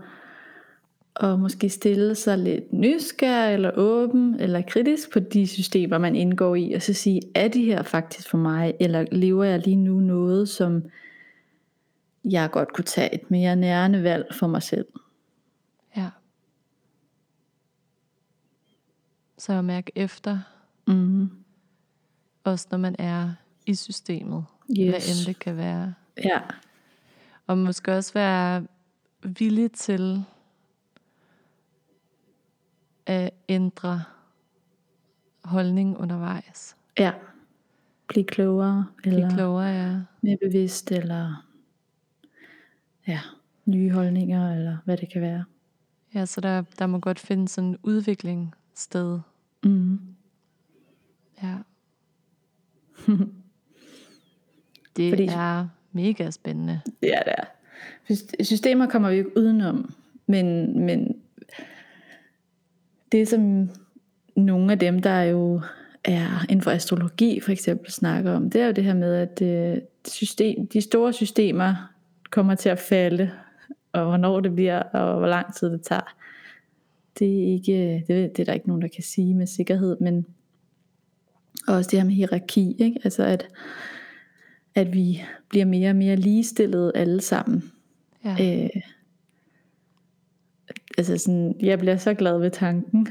at 1.20 1.40
måske 1.40 1.68
stille 1.68 2.14
sig 2.14 2.38
lidt 2.38 2.72
nysgerrig, 2.72 3.54
eller 3.54 3.70
åben, 3.76 4.40
eller 4.40 4.62
kritisk 4.62 5.12
på 5.12 5.18
de 5.18 5.46
systemer, 5.46 5.98
man 5.98 6.16
indgår 6.16 6.54
i, 6.54 6.72
og 6.72 6.82
så 6.82 6.94
sige, 6.94 7.22
er 7.34 7.48
de 7.48 7.64
her 7.64 7.82
faktisk 7.82 8.28
for 8.30 8.38
mig, 8.38 8.74
eller 8.80 9.04
lever 9.12 9.44
jeg 9.44 9.58
lige 9.58 9.76
nu 9.76 10.00
noget, 10.00 10.48
som 10.48 10.82
jeg 12.24 12.50
godt 12.50 12.72
kunne 12.72 12.84
tage 12.84 13.14
et 13.14 13.30
mere 13.30 13.56
nærende 13.56 14.02
valg 14.02 14.26
for 14.32 14.46
mig 14.46 14.62
selv. 14.62 14.86
Så 19.38 19.52
at 19.52 19.64
mærke 19.64 19.92
efter, 19.94 20.38
Mm. 20.86 21.30
også 22.44 22.68
når 22.70 22.78
man 22.78 22.96
er 22.98 23.32
i 23.66 23.74
systemet, 23.74 24.44
hvad 24.66 24.76
Yes. 24.94 25.20
end 25.20 25.26
det 25.26 25.38
kan 25.38 25.56
være. 25.56 25.94
Ja. 26.24 26.40
Og 27.46 27.58
måske 27.58 27.94
også 27.96 28.12
være 28.12 28.66
villig 29.22 29.72
til 29.72 30.24
at 33.06 33.30
ændre 33.48 34.04
holdning 35.44 35.98
undervejs. 35.98 36.76
Ja. 36.98 37.12
Blive 38.08 38.24
klogere, 38.24 38.86
Blive 38.96 39.14
eller 39.14 39.30
klogere, 39.30 39.66
ja. 39.66 40.00
mere 40.22 40.36
bevidst, 40.42 40.92
eller 40.92 41.46
ja, 43.06 43.20
nye 43.66 43.90
holdninger, 43.90 44.54
eller 44.56 44.76
hvad 44.84 44.96
det 44.96 45.12
kan 45.12 45.22
være. 45.22 45.44
Ja, 46.14 46.26
så 46.26 46.40
der, 46.40 46.62
der 46.78 46.86
må 46.86 46.98
godt 46.98 47.18
finde 47.18 47.48
sådan 47.48 47.68
en 47.70 47.78
udvikling 47.82 48.54
sted. 48.74 49.20
Mm. 49.64 49.98
Ja. 51.42 51.54
det 54.96 55.10
Fordi- 55.12 55.26
er 55.26 55.66
mega 55.92 56.30
spændende. 56.30 56.80
Ja, 57.02 57.18
det 57.24 57.34
er. 57.38 57.44
Syst- 58.12 58.44
Systemer 58.44 58.86
kommer 58.86 59.08
vi 59.10 59.16
jo 59.16 59.24
ikke 59.24 59.38
udenom, 59.38 59.94
men, 60.26 60.78
men 60.86 61.16
det 63.12 63.28
som 63.28 63.70
nogle 64.36 64.72
af 64.72 64.78
dem, 64.78 65.02
der 65.02 65.22
jo 65.22 65.60
er 66.04 66.44
inden 66.48 66.62
for 66.62 66.70
astrologi 66.70 67.40
for 67.40 67.52
eksempel 67.52 67.92
snakker 67.92 68.32
om, 68.32 68.50
det 68.50 68.60
er 68.60 68.66
jo 68.66 68.72
det 68.72 68.84
her 68.84 68.94
med, 68.94 69.14
at 69.14 69.42
øh, 69.42 69.82
system, 70.08 70.66
de 70.66 70.80
store 70.80 71.12
systemer 71.12 71.92
kommer 72.30 72.54
til 72.54 72.68
at 72.68 72.78
falde, 72.78 73.30
og 73.92 74.04
hvornår 74.04 74.40
det 74.40 74.54
bliver, 74.54 74.78
og 74.82 75.18
hvor 75.18 75.26
lang 75.28 75.54
tid 75.54 75.70
det 75.70 75.82
tager. 75.82 76.14
Det 77.18 77.42
er, 77.42 77.52
ikke, 77.52 78.04
det, 78.08 78.36
det 78.36 78.40
er 78.40 78.44
der 78.44 78.52
ikke 78.52 78.68
nogen, 78.68 78.82
der 78.82 78.88
kan 78.88 79.02
sige 79.02 79.34
med 79.34 79.46
sikkerhed, 79.46 79.96
men 80.00 80.26
også 81.68 81.90
det 81.90 81.98
her 81.98 82.06
med 82.06 82.14
hierarki, 82.14 82.76
ikke? 82.78 83.00
altså 83.04 83.22
at, 83.22 83.48
at 84.74 84.94
vi 84.94 85.22
bliver 85.48 85.64
mere 85.64 85.90
og 85.90 85.96
mere 85.96 86.16
ligestillede 86.16 86.92
alle 86.94 87.20
sammen. 87.20 87.72
Ja. 88.24 88.64
Øh, 88.64 88.82
altså 90.98 91.18
sådan, 91.18 91.56
jeg 91.60 91.78
bliver 91.78 91.96
så 91.96 92.14
glad 92.14 92.38
ved 92.38 92.50
tanken. 92.50 93.08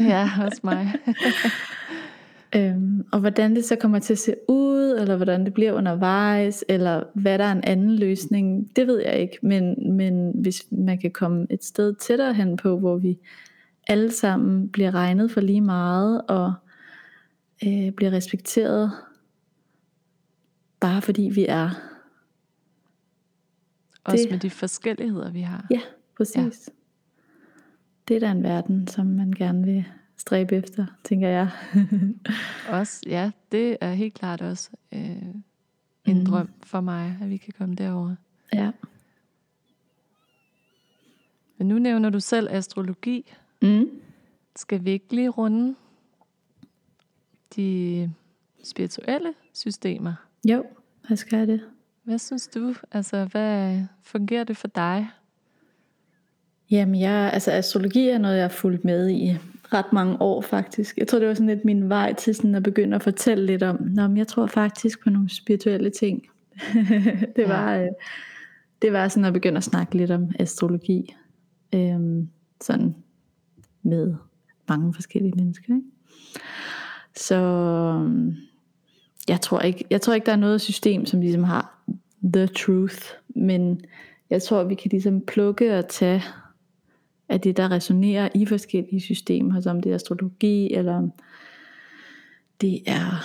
ja, 0.00 0.30
også 0.44 0.60
mig. 0.62 0.92
Øhm, 2.56 3.06
og 3.12 3.20
hvordan 3.20 3.56
det 3.56 3.64
så 3.64 3.76
kommer 3.76 3.98
til 3.98 4.12
at 4.12 4.18
se 4.18 4.34
ud, 4.48 4.96
eller 5.00 5.16
hvordan 5.16 5.44
det 5.44 5.54
bliver 5.54 5.72
undervejs, 5.72 6.64
eller 6.68 7.02
hvad 7.14 7.38
der 7.38 7.44
er 7.44 7.52
en 7.52 7.64
anden 7.64 7.96
løsning, 7.96 8.76
det 8.76 8.86
ved 8.86 9.02
jeg 9.04 9.18
ikke. 9.20 9.38
Men, 9.42 9.92
men 9.96 10.30
hvis 10.34 10.66
man 10.70 10.98
kan 10.98 11.10
komme 11.10 11.46
et 11.50 11.64
sted 11.64 11.94
tættere 11.94 12.34
hen 12.34 12.56
på, 12.56 12.78
hvor 12.78 12.96
vi 12.96 13.18
alle 13.88 14.10
sammen 14.12 14.68
bliver 14.68 14.94
regnet 14.94 15.30
for 15.30 15.40
lige 15.40 15.60
meget, 15.60 16.22
og 16.28 16.52
øh, 17.66 17.90
bliver 17.92 18.12
respekteret, 18.12 18.90
bare 20.80 21.02
fordi 21.02 21.22
vi 21.34 21.46
er. 21.48 21.70
også 24.04 24.22
Det- 24.22 24.30
med 24.30 24.38
de 24.38 24.50
forskelligheder, 24.50 25.30
vi 25.30 25.40
har. 25.40 25.66
Ja, 25.70 25.80
præcis. 26.16 26.36
Ja. 26.36 26.72
Det 28.08 28.16
er 28.16 28.20
da 28.20 28.30
en 28.30 28.42
verden, 28.42 28.86
som 28.86 29.06
man 29.06 29.30
gerne 29.32 29.64
vil 29.64 29.84
stræbe 30.20 30.56
efter, 30.56 30.86
tænker 31.04 31.28
jeg. 31.28 31.50
Også, 32.78 33.02
ja, 33.06 33.30
det 33.52 33.76
er 33.80 33.92
helt 33.92 34.14
klart 34.14 34.40
også 34.42 34.70
øh, 34.92 35.00
en 35.00 36.16
Mhm. 36.16 36.26
drøm 36.26 36.50
for 36.62 36.80
mig, 36.80 37.18
at 37.22 37.30
vi 37.30 37.36
kan 37.36 37.52
komme 37.58 37.74
derover. 37.74 38.14
ja. 38.52 38.70
Men 41.58 41.68
nu 41.68 41.78
nævner 41.78 42.10
du 42.10 42.20
selv 42.20 42.48
astrologi. 42.50 43.32
Mm. 43.62 43.86
Skal 44.56 44.84
vi 44.84 44.90
ikke 44.90 45.14
lige 45.14 45.28
runde 45.28 45.74
de 47.56 48.12
spirituelle 48.64 49.34
systemer? 49.52 50.14
Jo, 50.48 50.64
hvad 51.06 51.16
skal 51.16 51.48
det? 51.48 51.60
Hvad 52.02 52.18
synes 52.18 52.48
du? 52.48 52.74
Altså, 52.92 53.24
hvad 53.24 53.82
fungerer 54.02 54.44
det 54.44 54.56
for 54.56 54.68
dig? 54.68 55.08
Jamen, 56.70 57.00
jeg, 57.00 57.30
altså 57.32 57.50
astrologi 57.52 58.08
er 58.08 58.18
noget, 58.18 58.34
jeg 58.36 58.44
har 58.44 58.48
fulgt 58.48 58.84
med 58.84 59.08
i 59.10 59.36
ret 59.72 59.92
mange 59.92 60.16
år 60.20 60.40
faktisk. 60.40 60.96
Jeg 60.96 61.08
tror, 61.08 61.18
det 61.18 61.28
var 61.28 61.34
sådan 61.34 61.46
lidt 61.46 61.64
min 61.64 61.88
vej 61.88 62.12
til 62.12 62.34
sådan 62.34 62.54
at 62.54 62.62
begynde 62.62 62.94
at 62.94 63.02
fortælle 63.02 63.46
lidt 63.46 63.62
om, 63.62 63.82
Nå, 63.82 64.08
men 64.08 64.16
jeg 64.16 64.28
tror 64.28 64.46
faktisk 64.46 65.04
på 65.04 65.10
nogle 65.10 65.28
spirituelle 65.28 65.90
ting. 65.90 66.22
det, 67.36 67.48
var, 67.48 67.76
øh, 67.76 67.88
det 68.82 68.92
var 68.92 69.08
sådan 69.08 69.24
at 69.24 69.32
begynde 69.32 69.56
at 69.56 69.64
snakke 69.64 69.96
lidt 69.96 70.10
om 70.10 70.30
astrologi. 70.38 71.14
Øhm, 71.74 72.28
sådan 72.60 72.94
med 73.82 74.14
mange 74.68 74.94
forskellige 74.94 75.32
mennesker. 75.36 75.74
Ikke? 75.74 75.88
Så 77.16 77.36
øhm, 77.36 78.36
jeg 79.28 79.40
tror 79.40 79.60
ikke, 79.60 79.84
jeg 79.90 80.00
tror 80.00 80.14
ikke, 80.14 80.26
der 80.26 80.32
er 80.32 80.36
noget 80.36 80.60
system, 80.60 81.06
som 81.06 81.20
ligesom 81.20 81.44
har 81.44 81.82
the 82.34 82.46
truth, 82.46 83.06
men 83.28 83.80
jeg 84.30 84.42
tror, 84.42 84.64
vi 84.64 84.74
kan 84.74 84.90
ligesom 84.90 85.20
plukke 85.20 85.78
og 85.78 85.88
tage 85.88 86.22
af 87.30 87.40
det, 87.40 87.56
der 87.56 87.70
resonerer 87.70 88.28
i 88.34 88.46
forskellige 88.46 89.00
systemer, 89.00 89.60
som 89.60 89.80
det 89.80 89.90
er 89.90 89.94
astrologi, 89.94 90.74
eller 90.74 90.94
om 90.94 91.12
det 92.60 92.82
er 92.86 93.24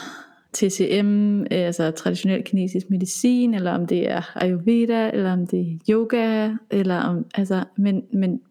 TCM, 0.53 1.43
altså 1.51 1.91
traditionel 1.91 2.43
kinesisk 2.43 2.89
medicin, 2.89 3.53
eller 3.53 3.72
om 3.72 3.88
det 3.88 4.10
er 4.10 4.32
Ayurveda, 4.36 5.10
eller 5.10 5.34
om 5.34 5.47
det 5.47 5.60
er 5.60 5.78
yoga, 5.89 6.51
eller 6.70 6.97
om, 6.97 7.26
altså, 7.36 7.64
men, 7.78 8.03
men 8.14 8.41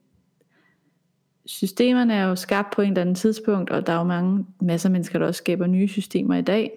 systemerne 1.46 2.14
er 2.14 2.24
jo 2.24 2.36
skabt 2.36 2.74
på 2.74 2.82
en 2.82 2.88
eller 2.88 3.00
anden 3.00 3.14
tidspunkt, 3.14 3.70
og 3.70 3.86
der 3.86 3.92
er 3.92 3.98
jo 3.98 4.04
mange, 4.04 4.46
masser 4.60 4.88
af 4.88 4.92
mennesker, 4.92 5.18
der 5.18 5.26
også 5.26 5.38
skaber 5.38 5.66
nye 5.66 5.88
systemer 5.88 6.34
i 6.34 6.42
dag, 6.42 6.70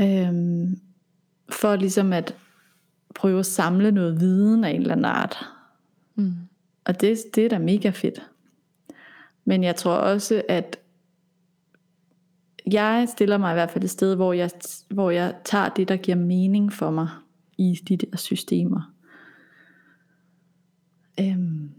øhm, 0.00 0.80
for 1.48 1.76
ligesom 1.76 2.12
at 2.12 2.34
prøve 3.14 3.38
at 3.38 3.46
samle 3.46 3.92
noget 3.92 4.20
viden 4.20 4.64
af 4.64 4.70
en 4.70 4.80
eller 4.80 4.92
anden 4.92 5.04
art. 5.04 5.46
Mm. 6.14 6.32
Og 6.86 7.00
det, 7.00 7.18
det 7.34 7.44
er 7.44 7.48
da 7.48 7.58
mega 7.58 7.90
fedt. 7.90 8.30
Men 9.44 9.64
jeg 9.64 9.76
tror 9.76 9.92
også, 9.94 10.42
at 10.48 10.78
jeg 12.72 13.08
stiller 13.16 13.38
mig 13.38 13.52
i 13.52 13.54
hvert 13.54 13.70
fald 13.70 13.84
et 13.84 13.90
sted, 13.90 14.14
hvor 14.14 14.32
jeg, 14.32 14.50
hvor 14.88 15.10
jeg 15.10 15.34
tager 15.44 15.68
det, 15.68 15.88
der 15.88 15.96
giver 15.96 16.16
mening 16.16 16.72
for 16.72 16.90
mig 16.90 17.08
i 17.58 17.74
de 17.88 17.96
der 17.96 18.16
systemer. 18.16 18.94
Øhm, 21.20 21.70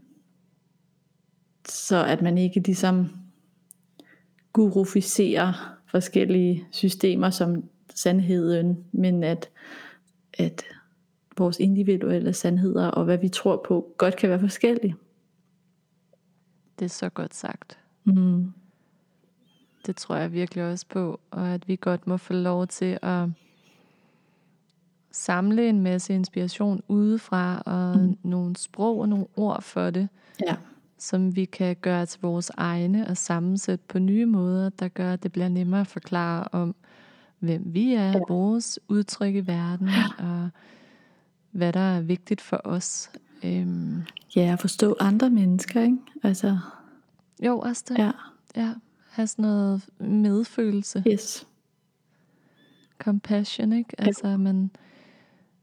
så 1.69 2.05
at 2.05 2.21
man 2.21 2.37
ikke 2.37 2.59
ligesom 2.59 3.09
guruficerer 4.53 5.77
forskellige 5.87 6.67
systemer 6.71 7.29
som 7.29 7.63
sandheden, 7.95 8.85
men 8.91 9.23
at, 9.23 9.49
at 10.33 10.63
vores 11.37 11.59
individuelle 11.59 12.33
sandheder 12.33 12.87
og 12.87 13.05
hvad 13.05 13.17
vi 13.17 13.29
tror 13.29 13.63
på, 13.67 13.93
godt 13.97 14.15
kan 14.15 14.29
være 14.29 14.39
forskellige. 14.39 14.95
Det 16.79 16.85
er 16.85 16.89
så 16.89 17.09
godt 17.09 17.35
sagt. 17.35 17.79
Mm. 18.03 18.53
Det 19.85 19.95
tror 19.95 20.15
jeg 20.15 20.33
virkelig 20.33 20.63
også 20.63 20.85
på, 20.89 21.19
og 21.31 21.47
at 21.47 21.67
vi 21.67 21.75
godt 21.75 22.07
må 22.07 22.17
få 22.17 22.33
lov 22.33 22.67
til 22.67 22.99
at 23.01 23.29
samle 25.11 25.69
en 25.69 25.81
masse 25.81 26.13
inspiration 26.13 26.81
udefra, 26.87 27.61
og 27.65 27.97
mm. 27.99 28.17
nogle 28.23 28.55
sprog 28.55 28.99
og 28.99 29.09
nogle 29.09 29.25
ord 29.35 29.61
for 29.61 29.89
det, 29.89 30.09
Ja. 30.47 30.55
som 30.97 31.35
vi 31.35 31.45
kan 31.45 31.75
gøre 31.81 32.05
til 32.05 32.21
vores 32.21 32.51
egne 32.57 33.07
og 33.07 33.17
sammensætte 33.17 33.85
på 33.87 33.99
nye 33.99 34.25
måder, 34.25 34.69
der 34.69 34.87
gør, 34.87 35.13
at 35.13 35.23
det 35.23 35.31
bliver 35.31 35.49
nemmere 35.49 35.81
at 35.81 35.87
forklare 35.87 36.47
om, 36.51 36.75
hvem 37.39 37.63
vi 37.65 37.93
er, 37.93 38.11
ja. 38.11 38.19
vores 38.27 38.79
udtryk 38.87 39.35
i 39.35 39.47
verden, 39.47 39.89
og 40.19 40.49
hvad 41.57 41.73
der 41.73 41.79
er 41.79 42.01
vigtigt 42.01 42.41
for 42.41 42.61
os. 42.63 43.11
Øhm, 43.43 44.03
ja, 44.35 44.53
at 44.53 44.59
forstå 44.59 44.95
andre 44.99 45.29
mennesker, 45.29 45.81
ikke? 45.81 45.97
Altså, 46.23 46.57
jo, 47.43 47.59
også 47.59 47.83
det. 47.87 47.97
ja. 47.97 48.11
ja. 48.55 48.73
Have 49.09 49.27
sådan 49.27 49.43
noget 49.43 49.89
medfølelse. 49.99 51.03
Yes. 51.07 51.47
compassion, 52.99 53.73
ikke? 53.73 54.01
Altså, 54.01 54.27
at 54.27 54.39
man 54.39 54.71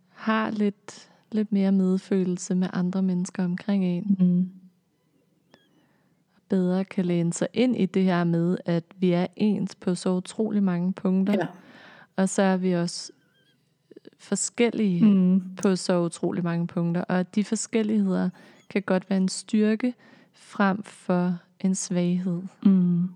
har 0.08 0.50
lidt, 0.50 1.10
lidt 1.32 1.52
mere 1.52 1.72
medfølelse 1.72 2.54
med 2.54 2.68
andre 2.72 3.02
mennesker 3.02 3.44
omkring 3.44 3.84
en. 3.84 4.16
Mm. 4.18 4.50
Bedre 6.48 6.84
kan 6.84 7.04
læne 7.04 7.32
sig 7.32 7.48
ind 7.52 7.76
i 7.76 7.86
det 7.86 8.04
her 8.04 8.24
med, 8.24 8.56
at 8.64 8.84
vi 8.96 9.10
er 9.10 9.26
ens 9.36 9.74
på 9.74 9.94
så 9.94 10.10
utrolig 10.10 10.62
mange 10.62 10.92
punkter. 10.92 11.34
Ja. 11.34 11.46
Og 12.16 12.28
så 12.28 12.42
er 12.42 12.56
vi 12.56 12.72
også 12.72 13.12
forskellige 14.18 15.04
Mm. 15.04 15.42
på 15.62 15.76
så 15.76 16.00
utrolig 16.00 16.44
mange 16.44 16.66
punkter. 16.66 17.00
Og 17.02 17.20
at 17.20 17.34
de 17.34 17.44
forskelligheder 17.44 18.30
kan 18.70 18.82
godt 18.82 19.10
være 19.10 19.16
en 19.16 19.28
styrke 19.28 19.94
frem 20.32 20.82
for 20.82 21.38
en 21.60 21.74
svaghed. 21.74 22.42
Mm. 22.62 23.08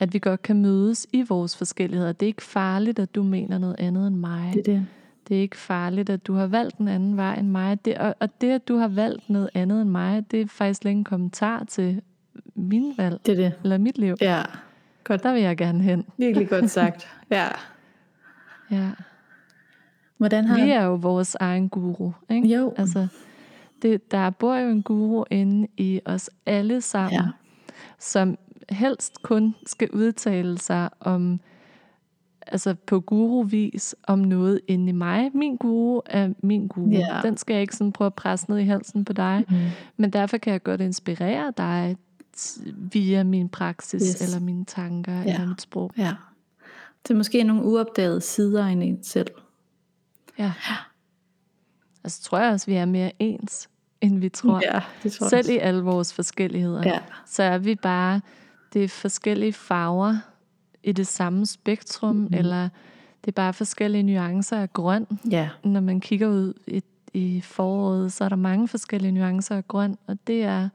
At 0.00 0.12
vi 0.14 0.18
godt 0.18 0.42
kan 0.42 0.62
mødes 0.62 1.06
i 1.12 1.22
vores 1.28 1.56
forskelligheder. 1.56 2.12
Det 2.12 2.26
er 2.26 2.28
ikke 2.28 2.42
farligt, 2.42 2.98
at 2.98 3.14
du 3.14 3.22
mener 3.22 3.58
noget 3.58 3.76
andet 3.78 4.06
end 4.06 4.16
mig. 4.16 4.50
Det 4.54 4.60
er 4.68 4.72
det. 4.72 4.86
Det 5.28 5.36
er 5.36 5.40
ikke 5.40 5.56
farligt, 5.56 6.10
at 6.10 6.26
du 6.26 6.32
har 6.34 6.46
valgt 6.46 6.78
en 6.78 6.88
anden 6.88 7.16
vej 7.16 7.34
end 7.34 7.48
mig. 7.48 7.84
Det, 7.84 7.98
og, 7.98 8.14
og 8.20 8.40
det, 8.40 8.50
at 8.50 8.68
du 8.68 8.76
har 8.76 8.88
valgt 8.88 9.30
noget 9.30 9.50
andet 9.54 9.82
end 9.82 9.90
mig, 9.90 10.30
det 10.30 10.40
er 10.40 10.46
faktisk 10.46 10.84
ikke 10.86 10.98
en 10.98 11.04
kommentar 11.04 11.64
til 11.64 12.02
min 12.54 12.94
valg, 12.96 13.20
Det 13.26 13.32
er 13.32 13.36
det. 13.36 13.52
eller 13.62 13.78
mit 13.78 13.98
liv. 13.98 14.14
Ja. 14.20 14.42
Godt. 15.04 15.22
Der 15.22 15.32
vil 15.32 15.42
jeg 15.42 15.56
gerne 15.56 15.82
hen. 15.82 16.04
Virkelig 16.16 16.48
godt 16.48 16.70
sagt. 16.70 17.08
ja. 17.30 17.48
Ja. 18.70 18.90
Hvordan 20.18 20.44
har 20.44 20.64
Vi 20.64 20.70
er 20.70 20.82
jo 20.84 20.94
vores 20.94 21.34
egen 21.34 21.68
guru, 21.68 22.10
ikke? 22.30 22.48
Jo. 22.48 22.74
Altså, 22.76 23.06
Det, 23.82 24.10
der 24.10 24.30
bor 24.30 24.56
jo 24.56 24.68
en 24.70 24.82
guru 24.82 25.24
inde 25.30 25.68
i 25.76 26.00
os 26.04 26.30
alle 26.46 26.80
sammen, 26.80 27.12
Ja. 27.12 27.26
som 27.98 28.38
helst 28.70 29.22
kun 29.22 29.54
skal 29.66 29.90
udtale 29.90 30.58
sig 30.58 30.88
om, 31.00 31.40
altså 32.46 32.74
på 32.86 33.00
guru-vis, 33.00 33.94
om 34.06 34.18
noget 34.18 34.60
inde 34.68 34.88
i 34.88 34.92
mig. 34.92 35.30
Min 35.34 35.56
guru 35.56 36.00
er 36.06 36.32
min 36.42 36.66
guru. 36.68 36.90
Ja. 36.90 37.20
Den 37.22 37.36
skal 37.36 37.54
jeg 37.54 37.62
ikke 37.62 37.76
sådan 37.76 37.92
prøve 37.92 38.06
at 38.06 38.14
presse 38.14 38.50
ned 38.50 38.58
i 38.58 38.64
halsen 38.64 39.04
på 39.04 39.12
dig. 39.12 39.44
Mm. 39.48 39.56
Men 39.96 40.10
derfor 40.10 40.36
kan 40.36 40.52
jeg 40.52 40.62
godt 40.62 40.80
inspirere 40.80 41.52
dig 41.56 41.96
via 42.92 43.24
min 43.24 43.48
praksis, 43.48 44.02
Yes. 44.02 44.22
eller 44.22 44.40
mine 44.44 44.64
tanker, 44.64 45.12
ja. 45.12 45.34
eller 45.34 45.46
mit 45.48 45.60
sprog. 45.62 45.90
Ja. 45.98 46.14
Det 47.02 47.10
er 47.10 47.14
måske 47.18 47.42
nogle 47.44 47.64
uopdagede 47.64 48.20
sider 48.20 48.66
i 48.68 48.72
en 48.72 49.02
selv. 49.02 49.30
Ja. 50.38 50.52
Altså 52.04 52.22
tror 52.22 52.38
jeg 52.38 52.52
også, 52.52 52.66
vi 52.66 52.74
er 52.74 52.84
mere 52.84 53.12
ens, 53.18 53.68
end 54.00 54.18
vi 54.18 54.28
tror. 54.28 54.60
Ja, 54.64 54.80
det 55.02 55.12
tror 55.12 55.28
Selv 55.28 55.38
også. 55.38 55.52
i 55.52 55.58
alle 55.58 55.82
vores 55.82 56.14
forskelligheder. 56.14 56.82
Ja. 56.84 56.98
Så 57.26 57.42
er 57.42 57.58
vi 57.58 57.74
bare, 57.74 58.20
det 58.72 58.84
er 58.84 58.88
forskellige 58.88 59.52
farver 59.52 60.16
i 60.82 60.92
det 60.92 61.06
samme 61.06 61.46
spektrum, 61.46 62.16
mm. 62.16 62.28
eller 62.32 62.68
det 63.24 63.28
er 63.28 63.32
bare 63.32 63.52
forskellige 63.52 64.02
nuancer 64.02 64.60
af 64.60 64.72
grøn. 64.72 65.06
Ja. 65.30 65.48
Når 65.64 65.80
man 65.80 66.00
kigger 66.00 66.28
ud 66.28 66.54
i, 66.66 66.82
i 67.14 67.40
foråret, 67.40 68.12
så 68.12 68.24
er 68.24 68.28
der 68.28 68.36
mange 68.36 68.68
forskellige 68.68 69.12
nuancer 69.12 69.56
af 69.56 69.68
grøn, 69.68 69.98
og 70.06 70.18
det 70.26 70.42
er 70.42 70.68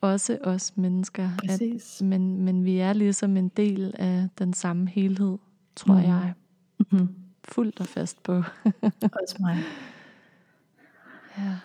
også 0.00 0.38
os 0.44 0.76
mennesker. 0.76 1.30
Præcis. 1.46 2.00
At, 2.00 2.06
men, 2.06 2.42
men 2.42 2.64
vi 2.64 2.78
er 2.78 2.92
ligesom 2.92 3.36
en 3.36 3.48
del 3.48 3.94
af 3.98 4.28
den 4.38 4.52
samme 4.52 4.88
helhed, 4.88 5.38
tror 5.76 5.94
mm. 5.94 6.02
jeg. 6.02 6.32
Mm-hmm. 6.78 7.08
Fuldt 7.48 7.80
og 7.80 7.86
fast 7.86 8.22
på. 8.22 8.32
Også 9.22 9.36
mig. 9.40 9.58
ja. 11.38 11.56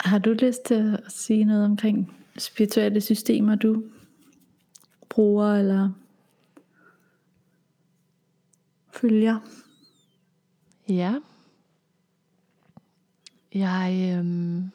Har 0.00 0.18
du 0.18 0.30
lyst 0.30 0.64
til 0.64 0.74
at 0.74 1.12
sige 1.12 1.44
noget 1.44 1.64
omkring 1.64 2.16
spirituelle 2.38 3.00
systemer, 3.00 3.54
du 3.54 3.84
bruger 5.08 5.54
eller 5.54 5.90
følger? 8.92 9.38
Ja. 10.88 11.14
Jeg, 13.54 14.14
øhm, 14.18 14.70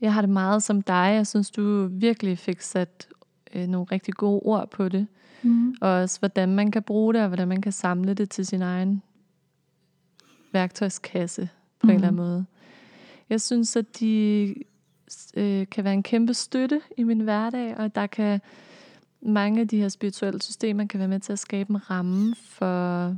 jeg 0.00 0.14
har 0.14 0.20
det 0.20 0.30
meget 0.30 0.62
som 0.62 0.82
dig. 0.82 1.12
Jeg 1.14 1.26
synes, 1.26 1.50
du 1.50 1.86
virkelig 1.86 2.38
fik 2.38 2.60
sat 2.60 3.08
øh, 3.54 3.66
nogle 3.66 3.86
rigtig 3.92 4.14
gode 4.14 4.40
ord 4.44 4.70
på 4.70 4.88
det. 4.88 5.06
Mm. 5.42 5.74
Og 5.80 5.90
også, 5.90 6.18
hvordan 6.18 6.54
man 6.54 6.70
kan 6.70 6.82
bruge 6.82 7.14
det, 7.14 7.22
og 7.22 7.28
hvordan 7.28 7.48
man 7.48 7.62
kan 7.62 7.72
samle 7.72 8.14
det 8.14 8.30
til 8.30 8.46
sin 8.46 8.62
egen 8.62 9.02
værktøjskasse 10.58 11.48
på 11.80 11.86
mm. 11.86 11.90
en 11.90 11.94
eller 11.94 12.08
anden 12.08 12.22
måde. 12.22 12.44
Jeg 13.30 13.40
synes, 13.40 13.76
at 13.76 14.00
de 14.00 14.54
øh, 15.34 15.66
kan 15.70 15.84
være 15.84 15.94
en 15.94 16.02
kæmpe 16.02 16.34
støtte 16.34 16.80
i 16.96 17.02
min 17.02 17.20
hverdag, 17.20 17.76
og 17.76 17.94
der 17.94 18.06
kan 18.06 18.40
mange 19.20 19.60
af 19.60 19.68
de 19.68 19.80
her 19.80 19.88
spirituelle 19.88 20.42
systemer 20.42 20.86
kan 20.86 21.00
være 21.00 21.08
med 21.08 21.20
til 21.20 21.32
at 21.32 21.38
skabe 21.38 21.70
en 21.70 21.90
ramme 21.90 22.34
for, 22.34 23.16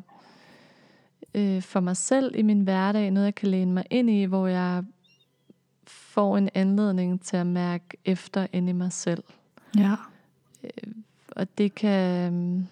øh, 1.35 1.63
for 1.63 1.81
mig 1.81 1.97
selv 1.97 2.35
i 2.37 2.43
min 2.43 2.61
hverdag, 2.61 3.11
noget 3.11 3.27
jeg 3.27 3.35
kan 3.35 3.49
læne 3.49 3.73
mig 3.73 3.85
ind 3.91 4.11
i, 4.11 4.25
hvor 4.25 4.47
jeg 4.47 4.85
får 5.87 6.37
en 6.37 6.51
anledning 6.55 7.23
til 7.23 7.37
at 7.37 7.47
mærke 7.47 7.97
efter 8.05 8.47
ind 8.53 8.69
i 8.69 8.73
mig 8.73 8.93
selv. 8.93 9.23
Ja. 9.77 9.95
Og 11.29 11.59
det 11.59 11.75
kan, 11.75 12.69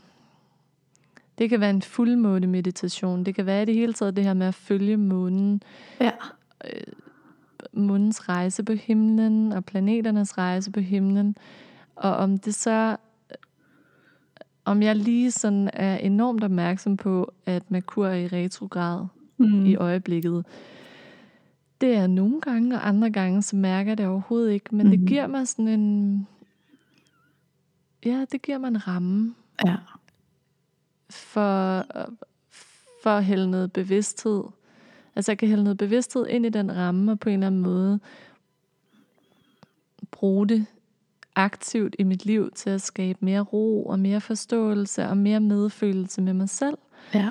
det 1.39 1.51
kan 1.51 1.61
være 1.61 1.71
en 1.71 1.83
fuldmåne 1.83 2.47
meditation. 2.47 3.25
Det 3.25 3.35
kan 3.35 3.47
være 3.47 3.63
i 3.63 3.65
det 3.65 3.75
hele 3.75 3.93
taget 3.93 4.17
det 4.17 4.25
her 4.25 4.35
med 4.35 4.47
at 4.47 4.55
følge 4.55 4.97
månen, 4.97 5.63
Ja. 6.01 6.11
månens 7.73 8.29
rejse 8.29 8.63
på 8.65 8.73
himlen 8.73 9.53
og 9.53 9.65
planeternes 9.65 10.39
rejse 10.39 10.71
på 10.73 10.81
himlen. 10.81 11.37
Og 11.97 12.17
om 12.17 12.39
det 12.39 12.55
så, 12.55 12.97
om 14.65 14.83
jeg 14.83 14.97
lige 14.97 15.31
sådan 15.31 15.71
er 15.73 15.97
enormt 15.97 16.45
opmærksom 16.45 16.97
på, 16.97 17.33
at 17.47 17.71
Merkur 17.71 18.07
er 18.07 18.15
i 18.15 18.27
retrograd 18.27 19.07
Mm. 19.41 19.67
i 19.67 19.77
øjeblikket. 19.77 20.47
Det 21.81 21.95
er 21.95 22.07
nogle 22.07 22.41
gange, 22.41 22.77
og 22.77 22.89
andre 22.89 23.11
gange, 23.11 23.43
så 23.43 23.57
mærker 23.57 23.91
jeg 23.91 23.99
det 23.99 24.07
overhovedet 24.07 24.53
ikke. 24.53 24.75
Men 24.77 24.87
mm. 24.87 24.91
Det 24.99 25.09
giver 25.09 25.27
mig 25.27 25.49
sådan 25.49 25.69
en... 25.69 26.27
Ja, 28.05 28.25
det 28.33 28.43
giver 28.43 28.59
mig 28.59 28.69
en 28.69 28.89
ramme 28.89 29.35
Ja. 29.67 29.77
For, 31.11 31.87
for 33.03 33.11
at 33.11 33.25
hælde 33.25 33.51
noget 33.51 33.73
bevidsthed. 33.73 34.45
Altså 35.17 35.33
jeg 35.33 35.39
kan 35.39 35.49
hælde 35.49 35.63
noget 35.65 35.79
bevidsthed 35.79 36.27
ind 36.27 36.47
i 36.47 36.49
den 36.49 36.77
ramme, 36.77 37.13
og 37.13 37.21
på 37.21 37.29
en 37.29 37.33
eller 37.35 37.47
anden 37.47 37.61
måde 37.61 38.01
bruge 40.11 40.49
det 40.49 40.67
aktivt 41.35 41.97
i 41.99 42.03
mit 42.03 42.25
liv 42.27 42.51
til 42.55 42.71
at 42.71 42.81
skabe 42.83 43.19
mere 43.23 43.41
ro 43.41 43.87
og 43.87 43.99
mere 43.99 44.21
forståelse 44.21 45.07
og 45.09 45.17
mere 45.17 45.41
medfølelse 45.41 46.21
med 46.23 46.33
mig 46.33 46.49
selv. 46.49 46.79
Ja. 47.15 47.31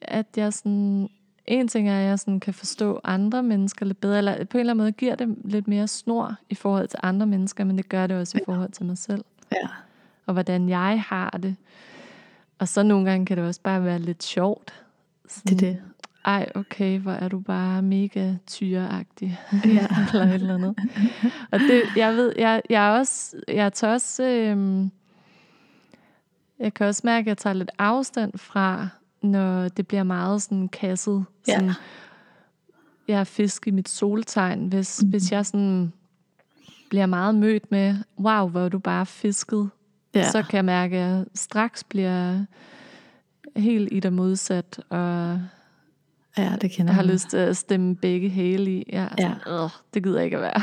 At 0.00 0.26
jeg 0.36 0.52
sådan, 0.52 1.08
en 1.46 1.68
ting 1.68 1.88
er, 1.88 1.98
at 1.98 2.04
jeg 2.04 2.18
sådan 2.18 2.40
kan 2.40 2.54
forstå 2.54 3.00
andre 3.04 3.42
mennesker 3.42 3.86
lidt 3.86 4.00
bedre, 4.00 4.18
eller 4.18 4.44
på 4.44 4.56
en 4.58 4.60
eller 4.60 4.72
anden 4.72 4.82
måde 4.82 4.92
giver 4.92 5.14
det 5.14 5.36
lidt 5.44 5.68
mere 5.68 5.88
snor 5.88 6.34
i 6.50 6.54
forhold 6.54 6.88
til 6.88 6.98
andre 7.02 7.26
mennesker, 7.26 7.64
men 7.64 7.78
det 7.78 7.88
gør 7.88 8.06
det 8.06 8.16
også 8.16 8.38
i 8.38 8.40
forhold 8.44 8.72
til 8.72 8.86
mig 8.86 8.98
selv 8.98 9.24
Ja. 9.52 9.68
og 10.26 10.32
hvordan 10.32 10.68
jeg 10.68 11.02
har 11.06 11.30
det. 11.42 11.56
Og 12.62 12.68
så 12.68 12.82
nogle 12.82 13.10
gange 13.10 13.26
kan 13.26 13.36
det 13.36 13.44
også 13.44 13.60
bare 13.60 13.84
være 13.84 13.98
lidt 13.98 14.22
sjovt. 14.22 14.84
Det 15.48 15.52
er 15.52 15.56
det. 15.56 15.82
Ej, 16.24 16.48
okay, 16.54 16.98
hvor 16.98 17.12
er 17.12 17.28
du 17.28 17.40
bare 17.40 17.82
mega 17.82 18.34
tyreagtig. 18.46 19.40
Ja. 19.64 19.86
eller 20.12 20.26
et 20.26 20.34
eller 20.34 20.54
andet. 20.54 20.74
Og 21.52 21.60
det, 21.60 21.82
jeg 21.96 22.14
ved, 22.14 22.32
jeg, 22.38 22.62
jeg 22.70 22.86
er 22.86 22.98
også, 22.98 23.36
jeg 23.48 23.72
tager 23.72 23.92
også, 23.92 24.24
øhm, 24.24 24.90
jeg 26.58 26.74
kan 26.74 26.86
også 26.86 27.02
mærke, 27.04 27.24
at 27.24 27.26
jeg 27.26 27.38
tager 27.38 27.54
lidt 27.54 27.70
afstand 27.78 28.38
fra, 28.38 28.88
når 29.22 29.68
det 29.68 29.86
bliver 29.86 30.02
meget 30.02 30.42
sådan 30.42 30.68
kasset. 30.68 31.24
Ja. 31.48 31.54
Sådan, 31.54 31.72
jeg 33.08 33.20
er 33.20 33.24
fisk 33.24 33.66
i 33.66 33.70
mit 33.70 33.88
soltegn. 33.88 34.68
Hvis, 34.68 35.02
mm. 35.02 35.10
hvis 35.10 35.32
jeg 35.32 35.46
sådan 35.46 35.92
bliver 36.90 37.06
meget 37.06 37.34
mødt 37.34 37.70
med, 37.70 37.96
wow, 38.18 38.48
hvor 38.48 38.60
er 38.60 38.68
du 38.68 38.78
bare 38.78 39.06
fisket, 39.06 39.70
Ja. 40.14 40.30
så 40.30 40.42
kan 40.42 40.56
jeg 40.56 40.64
mærke, 40.64 40.96
at 40.96 41.02
jeg 41.08 41.24
straks 41.34 41.84
bliver 41.84 42.44
helt 43.56 43.88
i 43.92 44.00
det 44.00 44.12
modsat, 44.12 44.80
og 44.88 45.40
ja, 46.38 46.56
det 46.60 46.70
kender 46.70 46.92
jeg 46.92 46.94
har 46.94 47.02
jeg. 47.02 47.12
lyst 47.12 47.28
til 47.30 47.36
at 47.36 47.56
stemme 47.56 47.96
begge 47.96 48.28
hæle 48.28 48.70
i. 48.78 48.84
Er 48.92 49.02
Ja. 49.02 49.08
sådan, 49.18 49.36
"Åh, 49.62 49.70
det 49.94 50.02
gider 50.02 50.16
jeg 50.16 50.24
ikke 50.24 50.36
at 50.36 50.42
være. 50.42 50.62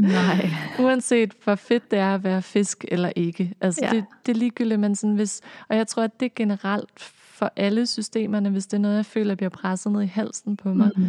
Nej. 0.12 0.50
Uanset 0.86 1.32
hvor 1.44 1.54
fedt 1.54 1.90
det 1.90 1.98
er 1.98 2.14
at 2.14 2.24
være 2.24 2.42
fisk 2.42 2.84
eller 2.88 3.12
ikke. 3.16 3.54
Altså, 3.60 3.80
Ja. 3.84 3.88
ja. 3.88 3.96
det, 3.96 4.04
det 4.26 4.32
er 4.32 4.36
ligegyldigt, 4.38 4.80
men 4.80 4.96
sådan 4.96 5.14
hvis... 5.16 5.40
Og 5.68 5.76
jeg 5.76 5.86
tror, 5.86 6.02
at 6.02 6.20
det 6.20 6.26
er 6.26 6.30
generelt 6.36 6.98
for 6.98 7.52
alle 7.56 7.86
systemerne, 7.86 8.50
hvis 8.50 8.66
det 8.66 8.76
er 8.76 8.80
noget, 8.80 8.96
jeg 8.96 9.06
føler 9.06 9.34
bliver 9.34 9.50
presset 9.50 9.92
ned 9.92 10.02
i 10.02 10.06
halsen 10.06 10.56
på 10.56 10.74
mig. 10.74 10.90
Mm. 10.96 11.04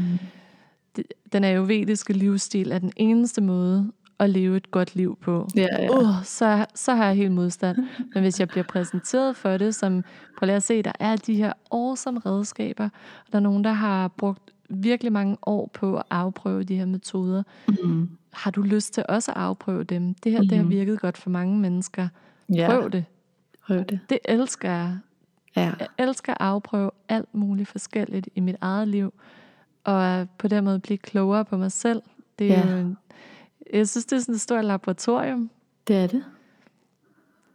Det, 0.95 1.05
den 1.33 1.43
ayurvediske 1.43 2.13
livsstil 2.13 2.71
er 2.71 2.79
den 2.79 2.91
eneste 2.95 3.41
måde 3.41 3.91
at 4.19 4.29
leve 4.29 4.57
et 4.57 4.71
godt 4.71 4.95
liv 4.95 5.17
på. 5.21 5.47
Ja, 5.55 5.67
ja. 5.79 5.97
Uh, 5.99 6.23
så, 6.23 6.65
så 6.75 6.95
har 6.95 7.05
jeg 7.05 7.15
helt 7.15 7.31
modstand. 7.31 7.77
Men 8.13 8.23
hvis 8.23 8.39
jeg 8.39 8.47
bliver 8.47 8.63
præsenteret 8.63 9.35
for 9.35 9.57
det, 9.57 9.75
som, 9.75 10.03
prøv 10.37 10.45
lige 10.45 10.55
at 10.55 10.63
se, 10.63 10.81
der 10.81 10.91
er 10.99 11.15
de 11.15 11.35
her 11.35 11.53
awesome 11.71 12.19
redskaber, 12.25 12.83
og 13.25 13.31
der 13.31 13.37
er 13.37 13.41
nogen, 13.43 13.63
der 13.63 13.71
har 13.71 14.07
brugt 14.07 14.51
virkelig 14.69 15.11
mange 15.13 15.37
år 15.41 15.69
på 15.73 15.97
at 15.97 16.03
afprøve 16.09 16.63
de 16.63 16.75
her 16.75 16.85
metoder. 16.85 17.43
Mm. 17.83 18.09
Har 18.33 18.51
du 18.51 18.61
lyst 18.61 18.93
til 18.93 19.03
også 19.09 19.31
at 19.31 19.37
afprøve 19.37 19.83
dem? 19.83 20.13
Det 20.13 20.31
her, 20.31 20.39
det 20.41 20.51
har 20.51 20.63
Mhm. 20.63 20.69
virket 20.71 20.99
godt 20.99 21.17
for 21.17 21.29
mange 21.29 21.59
mennesker. 21.59 22.07
Ja. 22.53 22.67
Prøv 22.69 22.89
det. 22.91 23.05
Prøv 23.67 23.77
det. 23.77 23.99
Det 24.09 24.19
elsker 24.25 24.69
jeg. 24.71 24.97
Ja. 25.55 25.71
Jeg 25.79 25.87
elsker 25.97 26.31
at 26.33 26.37
afprøve 26.41 26.91
alt 27.09 27.35
muligt 27.35 27.69
forskelligt 27.69 28.29
i 28.35 28.39
mit 28.39 28.55
eget 28.61 28.87
liv, 28.87 29.13
og 29.83 30.27
på 30.37 30.47
den 30.47 30.63
måde 30.63 30.79
blive 30.79 30.97
klogere 30.97 31.45
på 31.45 31.57
mig 31.57 31.71
selv. 31.71 32.01
Det 32.39 32.51
er 32.53 32.67
Ja. 32.67 32.71
jo 32.71 32.77
en, 32.77 32.97
jeg 33.73 33.87
synes, 33.89 34.05
det 34.05 34.15
er 34.15 34.19
sådan 34.19 34.35
et 34.35 34.41
stort 34.41 34.65
laboratorium, 34.65 35.49
Det 35.87 35.95
er 35.95 36.07
det. 36.07 36.23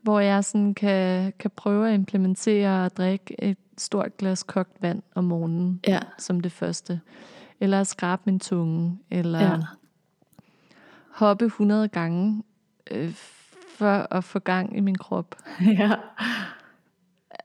hvor 0.03 0.21
jeg 0.21 0.45
sådan 0.45 0.75
kan, 0.75 1.33
kan 1.39 1.51
prøve 1.57 1.89
at 1.89 1.95
implementere 1.95 2.85
og 2.85 2.97
drikke 2.97 3.45
et 3.45 3.59
stort 3.79 4.17
glas 4.17 4.43
kogt 4.43 4.83
vand 4.83 5.03
om 5.15 5.25
morgenen 5.25 5.81
Ja. 5.89 6.01
som 6.19 6.41
det 6.41 6.53
første. 6.53 7.01
Eller 7.61 7.81
at 7.81 7.87
skrabe 7.87 8.23
min 8.27 8.41
tunge, 8.41 8.99
eller 9.11 9.41
Ja. 9.41 9.59
hoppe 11.11 11.45
100 11.45 11.89
gange 11.89 12.43
øh, 12.91 13.11
for 13.79 14.15
at 14.15 14.25
få 14.25 14.39
gang 14.39 14.77
i 14.77 14.81
min 14.81 14.95
krop. 14.99 15.35
ja. 15.79 15.93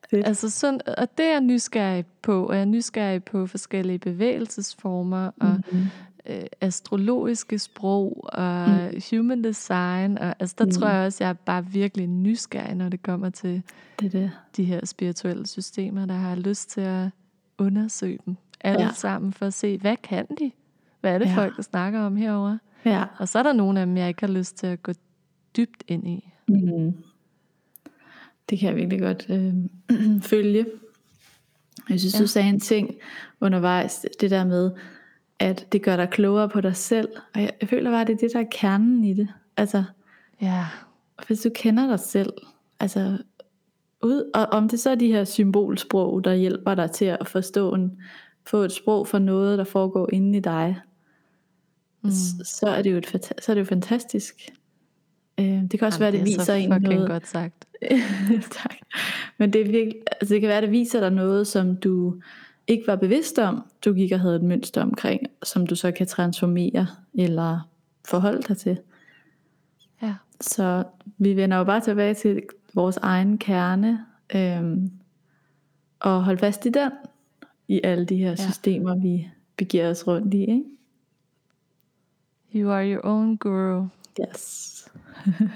Fedt. 0.10 0.28
Altså 0.28 0.50
sådan, 0.50 0.82
og 0.98 1.18
det 1.18 1.26
er 1.26 1.32
jeg 1.32 1.42
nysgerrig 1.42 2.06
på, 2.22 2.46
og 2.46 2.54
jeg 2.56 2.62
er 2.62 2.66
nysgerrig 2.66 3.24
på 3.24 3.48
forskellige 3.48 4.00
bevægelsesformer, 4.00 5.32
og 5.42 5.62
Mm. 5.72 5.84
Øh, 6.26 6.42
astrologiske 6.62 7.60
sprog, 7.60 8.26
og 8.34 8.70
mm. 8.70 9.02
human 9.12 9.44
design, 9.44 10.18
og 10.18 10.36
altså 10.40 10.56
der 10.58 10.66
mm. 10.66 10.72
tror 10.72 10.88
jeg 10.88 11.06
også, 11.06 11.24
jeg 11.24 11.30
er 11.30 11.34
bare 11.34 11.66
virkelig 11.66 12.08
nysgerrig, 12.08 12.76
når 12.76 12.90
det 12.90 13.04
kommer 13.04 13.30
til 13.30 13.64
Det 14.00 14.12
det. 14.12 14.32
de 14.58 14.64
her 14.64 14.86
spirituelle 14.86 15.48
systemer, 15.48 16.06
der 16.06 16.14
har 16.16 16.36
lyst 16.36 16.70
til 16.70 16.82
at 16.82 17.08
undersøge 17.58 18.20
dem 18.26 18.36
alle 18.62 18.82
Ja. 18.86 18.92
sammen, 18.94 19.34
for 19.34 19.46
at 19.46 19.54
se, 19.54 19.78
hvad 19.78 19.96
kan 20.04 20.26
de? 20.40 20.52
Hvad 21.02 21.14
er 21.14 21.18
det, 21.18 21.26
Ja. 21.26 21.36
folk 21.36 21.64
snakker 21.64 22.00
om 22.00 22.16
herover? 22.16 22.58
Ja. 22.86 23.04
Og 23.18 23.28
så 23.28 23.40
er 23.40 23.44
der 23.44 23.54
nogle 23.54 23.80
af 23.80 23.86
dem, 23.86 23.98
jeg 23.98 24.08
ikke 24.08 24.22
har 24.26 24.34
lyst 24.34 24.56
til 24.58 24.68
at 24.68 24.84
gå 24.84 24.92
dybt 25.58 25.84
ind 25.88 26.08
i. 26.08 26.30
Mm. 26.48 26.94
Det 28.50 28.60
kan 28.60 28.68
jeg 28.70 28.76
virkelig 28.76 29.00
godt 29.00 29.26
øh, 29.30 29.54
følge. 30.32 30.66
Jeg 31.90 32.00
synes. 32.00 32.14
Ja. 32.14 32.20
du 32.20 32.28
sagde 32.28 32.50
en 32.50 32.60
ting 32.60 32.96
undervejs, 33.42 34.06
det 34.22 34.32
der 34.32 34.44
med, 34.46 34.72
at 35.40 35.68
det 35.72 35.84
gør 35.84 35.96
dig 35.96 36.10
klogere 36.10 36.50
på 36.50 36.62
dig 36.62 36.76
selv. 36.76 37.10
Og 37.36 37.42
jeg, 37.42 37.52
jeg 37.62 37.70
føler 37.70 37.92
bare, 37.92 38.02
at 38.02 38.08
det 38.08 38.14
er 38.14 38.18
det, 38.18 38.34
der 38.34 38.40
er 38.40 38.48
kernen 38.52 39.04
i 39.04 39.14
det. 39.14 39.28
Altså, 39.58 39.84
Ja, 40.42 40.66
hvis 41.28 41.42
du 41.42 41.50
kender 41.56 41.88
dig 41.88 42.00
selv, 42.00 42.34
altså, 42.80 43.18
ud, 44.04 44.32
og 44.34 44.46
om 44.46 44.70
det 44.70 44.80
så 44.80 44.90
er 44.90 44.96
de 44.96 45.08
her 45.08 45.24
symbolsprog, 45.24 46.24
der 46.24 46.34
hjælper 46.34 46.76
dig 46.76 46.92
til 46.92 47.06
at 47.06 47.28
forstå 47.28 47.74
en, 47.74 47.98
få 48.46 48.58
et 48.58 48.72
sprog 48.72 49.08
for 49.08 49.20
noget, 49.20 49.58
der 49.58 49.64
foregår 49.64 50.10
inde 50.14 50.38
i 50.38 50.42
dig, 50.42 50.80
mm. 52.02 52.12
så, 52.44 52.68
er 52.68 52.82
det 52.82 52.92
jo 52.92 52.98
et, 52.98 53.34
så 53.42 53.52
er 53.52 53.54
det 53.54 53.60
jo 53.60 53.66
fantastisk. 53.66 54.50
Øh, 55.40 55.46
det 55.46 55.80
kan 55.80 55.86
også 55.88 56.04
Jamen, 56.04 56.14
være, 56.14 56.20
det, 56.20 56.28
det 56.28 56.34
er 56.34 56.40
viser 56.40 56.54
en 56.54 56.82
noget. 56.82 57.10
godt 57.10 57.28
sagt. 57.28 57.66
tak. 58.62 58.76
Men 59.38 59.54
det, 59.54 59.62
er 59.62 59.66
virkelig, 59.66 59.96
altså 60.12 60.34
det 60.34 60.42
kan 60.42 60.50
være, 60.50 60.62
det 60.62 60.72
viser 60.72 61.00
dig 61.00 61.12
noget, 61.12 61.48
som 61.48 61.78
du 61.78 62.22
ikke 62.70 62.88
var 62.88 62.96
bevidst 62.96 63.40
om, 63.40 63.62
du 63.86 63.94
gik 63.94 64.12
og 64.12 64.20
havde 64.20 64.36
et 64.36 64.44
mønster 64.44 64.82
omkring, 64.82 65.28
som 65.44 65.68
du 65.68 65.76
så 65.76 65.92
kan 65.92 66.08
transformere 66.08 66.88
eller 67.14 67.70
forholde 68.10 68.42
dig 68.42 68.58
til. 68.58 68.80
Ja. 70.02 70.16
Så 70.42 70.84
vi 71.18 71.36
vender 71.36 71.58
jo 71.58 71.64
bare 71.64 71.82
tilbage 71.82 72.14
til 72.14 72.42
vores 72.74 72.98
egen 72.98 73.38
kerne, 73.38 74.06
øhm, 74.36 74.92
og 76.00 76.24
holde 76.24 76.40
fast 76.40 76.66
i 76.66 76.70
den, 76.70 76.92
i 77.68 77.82
alle 77.84 78.06
de 78.06 78.16
her 78.18 78.30
Ja. 78.30 78.36
systemer, 78.36 78.96
vi 78.96 79.30
begiver 79.58 79.90
os 79.90 80.08
rundt 80.08 80.34
i. 80.34 80.40
Ikke? 80.42 80.64
You 82.56 82.72
are 82.72 82.92
your 82.94 83.02
own 83.06 83.38
guru. 83.38 83.88
Yes. 84.22 84.76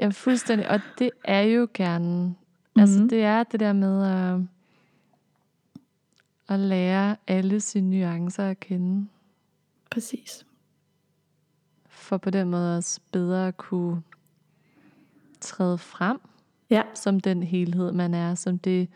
Ja, 0.00 0.08
fuldstændig. 0.08 0.70
Og 0.70 0.80
det 0.98 1.10
er 1.24 1.40
jo 1.40 1.66
kernen. 1.66 2.24
Mm-hmm. 2.26 2.80
Altså, 2.80 2.98
det 3.10 3.22
er 3.22 3.42
det 3.42 3.60
der 3.60 3.72
med 3.72 4.06
at, 4.06 4.40
at 6.48 6.60
lære 6.60 7.16
alle 7.26 7.60
sine 7.60 7.90
nuancer 7.90 8.44
at 8.50 8.60
kende. 8.60 9.06
Præcis. 9.90 10.46
For 11.88 12.16
på 12.16 12.30
den 12.30 12.50
måde 12.50 12.76
også 12.76 13.00
bedre 13.12 13.48
at 13.48 13.56
kunne 13.56 14.02
træde 15.40 15.78
frem 15.78 16.20
Ja. 16.70 16.82
som 16.94 17.20
den 17.20 17.42
helhed, 17.42 17.92
man 17.92 18.14
er. 18.14 18.34
Som 18.34 18.58
det, 18.58 18.88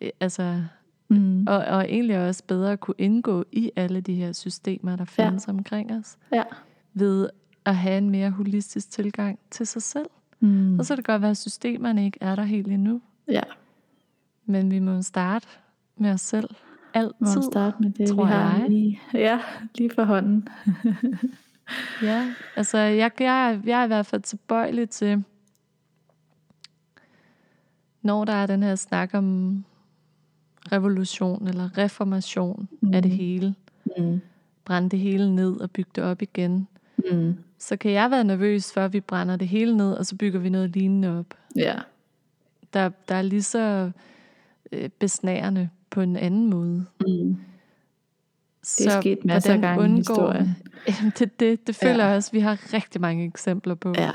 øh, 0.00 0.10
altså, 0.20 0.62
Mm. 1.10 1.46
og, 1.46 1.56
og 1.58 1.84
egentlig 1.84 2.18
også 2.28 2.44
bedre 2.44 2.72
at 2.72 2.80
kunne 2.80 2.94
indgå 2.98 3.44
i 3.52 3.70
alle 3.76 4.00
de 4.00 4.14
her 4.14 4.32
systemer, 4.32 4.96
der 4.96 5.04
Ja. 5.18 5.24
findes 5.26 5.48
omkring 5.48 5.92
os. 5.92 6.18
Ja. 6.32 6.42
Ved 6.94 7.28
at 7.64 7.76
have 7.76 7.98
en 7.98 8.10
mere 8.10 8.30
holistisk 8.30 8.90
tilgang 8.90 9.38
til 9.50 9.66
sig 9.66 9.82
selv. 9.82 10.06
Mm. 10.40 10.78
Og 10.78 10.84
så 10.84 10.94
kan 10.94 10.96
det 10.96 11.04
godt 11.06 11.22
være, 11.22 11.30
at 11.30 11.36
systemerne 11.36 12.04
ikke 12.04 12.18
er 12.20 12.34
der 12.36 12.42
helt 12.42 12.68
endnu. 12.68 13.00
Ja. 13.28 13.40
Men 14.46 14.70
vi 14.70 14.78
må 14.78 15.02
starte 15.02 15.46
med 15.96 16.10
os 16.10 16.20
selv. 16.20 16.50
Må 16.94 17.00
Altid. 17.00 17.42
starte 17.42 17.76
med 17.82 17.90
det, 17.90 18.08
tror 18.08 18.24
vi 18.24 18.30
har 18.30 18.58
jeg. 18.58 18.68
lige, 18.70 19.00
ja, 19.14 19.40
lige 19.74 19.90
for 19.94 20.04
hånden. 20.04 20.48
Ja, 22.02 22.34
altså 22.56 22.78
jeg, 22.78 23.10
jeg, 23.20 23.60
jeg 23.64 23.80
er 23.80 23.84
i 23.84 23.86
hvert 23.86 24.06
fald 24.06 24.22
tilbøjelig 24.22 24.90
til, 24.90 25.24
når 28.02 28.24
der 28.24 28.32
er 28.32 28.46
den 28.46 28.62
her 28.62 28.74
snak 28.74 29.10
om 29.14 29.64
revolution 30.72 31.48
eller 31.48 31.78
reformation 31.78 32.68
mm. 32.80 32.94
af 32.94 33.02
det 33.02 33.10
hele, 33.10 33.54
Mm. 33.98 34.20
brænde 34.64 34.88
det 34.88 34.98
hele 34.98 35.34
ned 35.34 35.60
og 35.60 35.70
bygge 35.70 35.90
det 35.94 36.04
op 36.04 36.22
igen, 36.22 36.68
Mm. 37.10 37.34
så 37.58 37.76
kan 37.76 37.90
jeg 37.92 38.10
være 38.10 38.24
nervøs 38.24 38.72
for, 38.72 38.80
at 38.80 38.92
vi 38.92 39.00
brænder 39.00 39.36
det 39.36 39.48
hele 39.48 39.76
ned, 39.76 39.92
og 39.92 40.06
så 40.06 40.16
bygger 40.16 40.40
vi 40.40 40.48
noget 40.48 40.70
lignende 40.70 41.18
op. 41.18 41.34
Ja. 41.56 41.74
Der, 42.74 42.90
der 43.08 43.14
er 43.14 43.22
lige 43.22 43.42
så 43.42 43.90
øh, 44.72 44.88
besnærende 44.88 45.68
på 45.90 46.00
en 46.00 46.16
anden 46.16 46.50
måde. 46.50 46.86
Mm. 47.00 47.36
Det 48.78 48.86
er 48.86 49.00
sket 49.00 49.24
masser 49.24 49.54
af 49.54 49.60
gange 49.60 49.82
i 49.82 49.84
undgår- 49.84 49.96
historien. 49.96 50.56
Jamen, 50.88 51.12
det, 51.18 51.40
det, 51.40 51.66
det 51.66 51.76
føler 51.76 51.94
Ja. 52.04 52.06
jeg 52.06 52.16
også, 52.16 52.32
vi 52.32 52.40
har 52.40 52.72
rigtig 52.74 53.00
mange 53.00 53.24
eksempler 53.24 53.74
på. 53.74 53.92
Ja. 53.96 54.10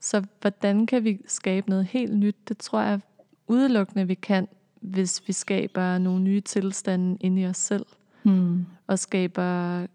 Så 0.00 0.24
hvordan 0.40 0.86
kan 0.86 1.04
vi 1.04 1.20
skabe 1.26 1.70
noget 1.70 1.84
helt 1.84 2.16
nyt? 2.18 2.36
Det 2.48 2.58
tror 2.58 2.80
jeg 2.80 3.00
udelukkende, 3.46 4.06
vi 4.06 4.14
kan, 4.14 4.48
hvis 4.80 5.22
vi 5.26 5.32
skaber 5.32 5.98
nogle 5.98 6.22
nye 6.22 6.40
tilstande 6.40 7.16
inde 7.20 7.42
i 7.42 7.46
os 7.46 7.56
selv, 7.56 7.86
Mm. 8.26 8.66
og 8.86 8.98
skaber 8.98 9.80
øh, 9.80 9.88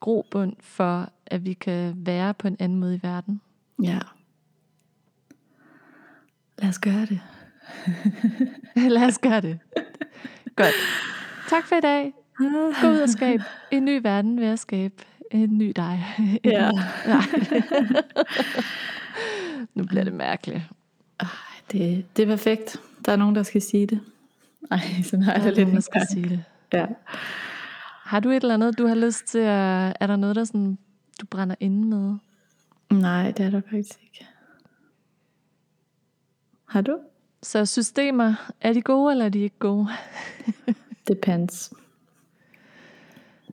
grobund 0.00 0.56
for, 0.60 1.08
at 1.26 1.44
vi 1.44 1.52
kan 1.52 1.92
være 2.06 2.34
på 2.34 2.48
en 2.48 2.56
anden 2.58 2.78
måde 2.80 2.94
i 2.94 3.00
verden. 3.02 3.40
Ja. 3.82 3.98
Lad 6.58 6.68
os 6.68 6.78
gøre 6.78 7.06
det. 7.06 7.20
Lad 8.94 9.06
os 9.06 9.18
gøre 9.18 9.40
det. 9.40 9.58
Godt. 10.56 10.74
Tak 11.48 11.66
for 11.66 11.76
i 11.76 11.80
dag. 11.80 12.12
Gå 12.80 12.88
ud 12.88 12.98
og 13.02 13.08
skab 13.08 13.40
en 13.70 13.84
ny 13.84 14.00
verden 14.02 14.40
ved 14.40 14.46
at 14.46 14.58
skabe 14.58 14.94
en 15.30 15.58
ny 15.58 15.72
dig. 15.76 16.04
Ja. 16.44 16.70
Nej. 17.06 17.22
nu 19.74 19.84
bliver 19.84 20.04
det 20.04 20.12
mærkeligt. 20.12 20.62
Det, 21.72 22.16
det 22.16 22.22
er 22.22 22.26
perfekt. 22.26 22.80
Der 23.06 23.12
er 23.12 23.16
nogen, 23.16 23.34
der 23.34 23.42
skal 23.42 23.62
sige 23.62 23.86
det. 23.86 24.00
Ej, 24.70 24.80
sådan 25.04 25.22
har 25.22 25.32
jeg 25.32 25.42
det 25.42 25.50
er 25.50 25.64
lidt 25.64 25.74
der 25.74 25.80
skal 25.80 26.06
sige 26.10 26.28
det. 26.28 26.44
Ja. 26.72 26.86
Har 28.02 28.20
du 28.20 28.30
et 28.30 28.42
eller 28.42 28.54
andet, 28.54 28.78
du 28.78 28.86
har 28.86 28.94
lyst 28.94 29.24
til 29.26 29.38
at... 29.38 29.96
Er 30.00 30.06
der 30.06 30.16
noget, 30.16 30.36
der 30.36 30.44
sådan, 30.44 30.78
du 31.20 31.26
brænder 31.26 31.54
inde 31.60 31.86
med? 31.86 32.14
Nej, 32.90 33.30
det 33.30 33.46
er 33.46 33.50
der 33.50 33.60
faktisk 33.70 33.98
ikke. 34.02 34.26
Har 36.68 36.80
du? 36.80 36.98
Så 37.42 37.66
systemer, 37.66 38.52
er 38.60 38.72
de 38.72 38.82
gode, 38.82 39.12
eller 39.12 39.24
er 39.24 39.28
de 39.28 39.38
ikke 39.38 39.58
gode? 39.58 39.88
Depends. 41.08 41.72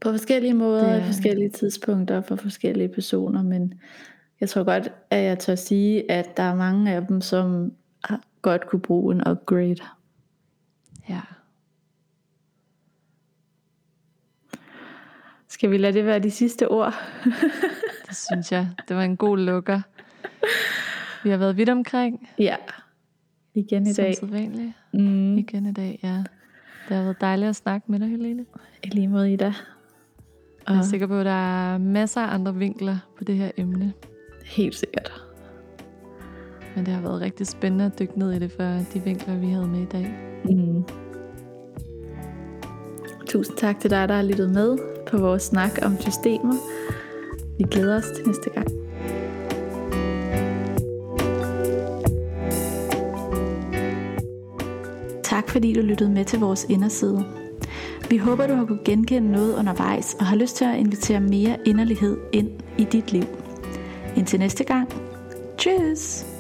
På 0.02 0.12
forskellige 0.12 0.54
måder, 0.54 0.86
er- 0.88 1.06
forskellige 1.06 1.50
tidspunkter 1.50 2.22
for 2.22 2.36
forskellige 2.36 2.88
personer, 2.90 3.44
men 3.44 3.74
jeg 4.42 4.50
tror 4.50 4.64
godt, 4.64 4.92
at 5.10 5.24
jeg 5.24 5.40
tør 5.40 5.56
sige, 5.56 6.12
at 6.12 6.38
der 6.38 6.44
er 6.44 6.56
mange 6.56 6.92
af 6.92 7.08
dem, 7.08 7.22
som 7.22 7.74
har- 8.04 8.22
godt 8.42 8.68
kunne 8.68 8.82
bruge 8.82 9.16
en 9.16 9.28
upgrade. 9.28 9.76
Ja. 11.10 11.22
Skal 15.48 15.72
vi 15.72 15.78
lade 15.78 15.94
det 15.94 16.06
være 16.06 16.20
de 16.20 16.32
sidste 16.32 16.68
ord? 16.68 16.94
Det 18.08 18.16
synes 18.18 18.52
jeg. 18.52 18.68
Det 18.88 18.96
var 18.96 19.04
en 19.04 19.18
god 19.18 19.38
lukker. 19.38 19.82
Vi 21.24 21.30
har 21.30 21.38
været 21.38 21.58
vidt 21.58 21.70
omkring, 21.70 22.30
Ja. 22.40 22.56
Igen 23.56 23.88
i 23.88 23.94
som 23.94 24.04
dag. 24.04 24.16
sædvanligt. 24.16 24.72
Mm. 24.94 25.38
Igen 25.38 25.66
i 25.66 25.72
dag, 25.74 26.00
ja. 26.04 26.24
Det 26.90 26.98
har 26.98 27.04
været 27.04 27.22
dejligt 27.22 27.50
at 27.50 27.56
snakke 27.56 27.92
med 27.92 28.00
dig, 28.00 28.08
Helene. 28.10 28.46
I 28.84 28.88
lige 28.88 29.08
måde 29.08 29.34
Ida. 29.34 29.46
Jeg 30.68 30.74
er 30.76 30.78
Og 30.80 30.86
sikker 30.86 31.08
på, 31.08 31.20
at 31.20 31.26
der 31.26 31.32
er 31.74 31.78
masser 31.78 32.22
af 32.22 32.34
andre 32.34 32.56
vinkler 32.56 32.98
på 33.18 33.24
det 33.24 33.36
her 33.36 33.52
emne. 33.58 33.94
helt 34.46 34.76
sikkert. 34.76 35.12
Men 36.76 36.86
det 36.86 36.94
har 36.94 37.02
været 37.02 37.22
rigtig 37.22 37.48
spændende 37.48 37.86
at 37.86 38.00
dykke 38.00 38.20
ned 38.20 38.32
i 38.34 38.40
det 38.40 38.52
for 38.52 38.64
de 38.94 39.00
vinkler, 39.04 39.36
vi 39.38 39.48
havde 39.50 39.68
med 39.68 39.82
i 39.82 39.86
dag. 39.86 40.14
Mm. 40.46 40.84
Tusind 43.26 43.58
tak 43.58 43.80
til 43.80 43.90
dig, 43.90 44.08
der 44.10 44.16
har 44.16 44.24
lyttet 44.24 44.50
med 44.50 44.78
på 45.08 45.18
vores 45.18 45.44
snak 45.44 45.72
om 45.86 45.98
systemer. 46.02 46.54
Vi 47.58 47.64
glæder 47.72 47.98
os 47.98 48.06
til 48.16 48.28
næste 48.28 48.50
gang. 48.50 48.68
Tak 55.46 55.52
fordi 55.52 55.74
du 55.74 55.82
lyttede 55.82 56.10
med 56.10 56.26
til 56.26 56.40
vores 56.40 56.66
inderside. 56.70 57.26
Vi 58.10 58.18
håber, 58.18 58.48
du 58.48 58.54
har 58.54 58.66
kunnet 58.66 58.84
genkende 58.84 59.32
noget 59.32 59.56
undervejs 59.56 60.16
og 60.20 60.26
har 60.26 60.36
lyst 60.36 60.56
til 60.56 60.66
at 60.66 60.78
invitere 60.78 61.20
mere 61.20 61.58
inderlighed 61.66 62.18
ind 62.34 62.50
i 62.78 62.84
dit 62.84 63.12
liv. 63.12 63.24
Indtil 64.16 64.40
næste 64.40 64.64
gang. 64.64 64.90
Tschüss! 65.62 66.35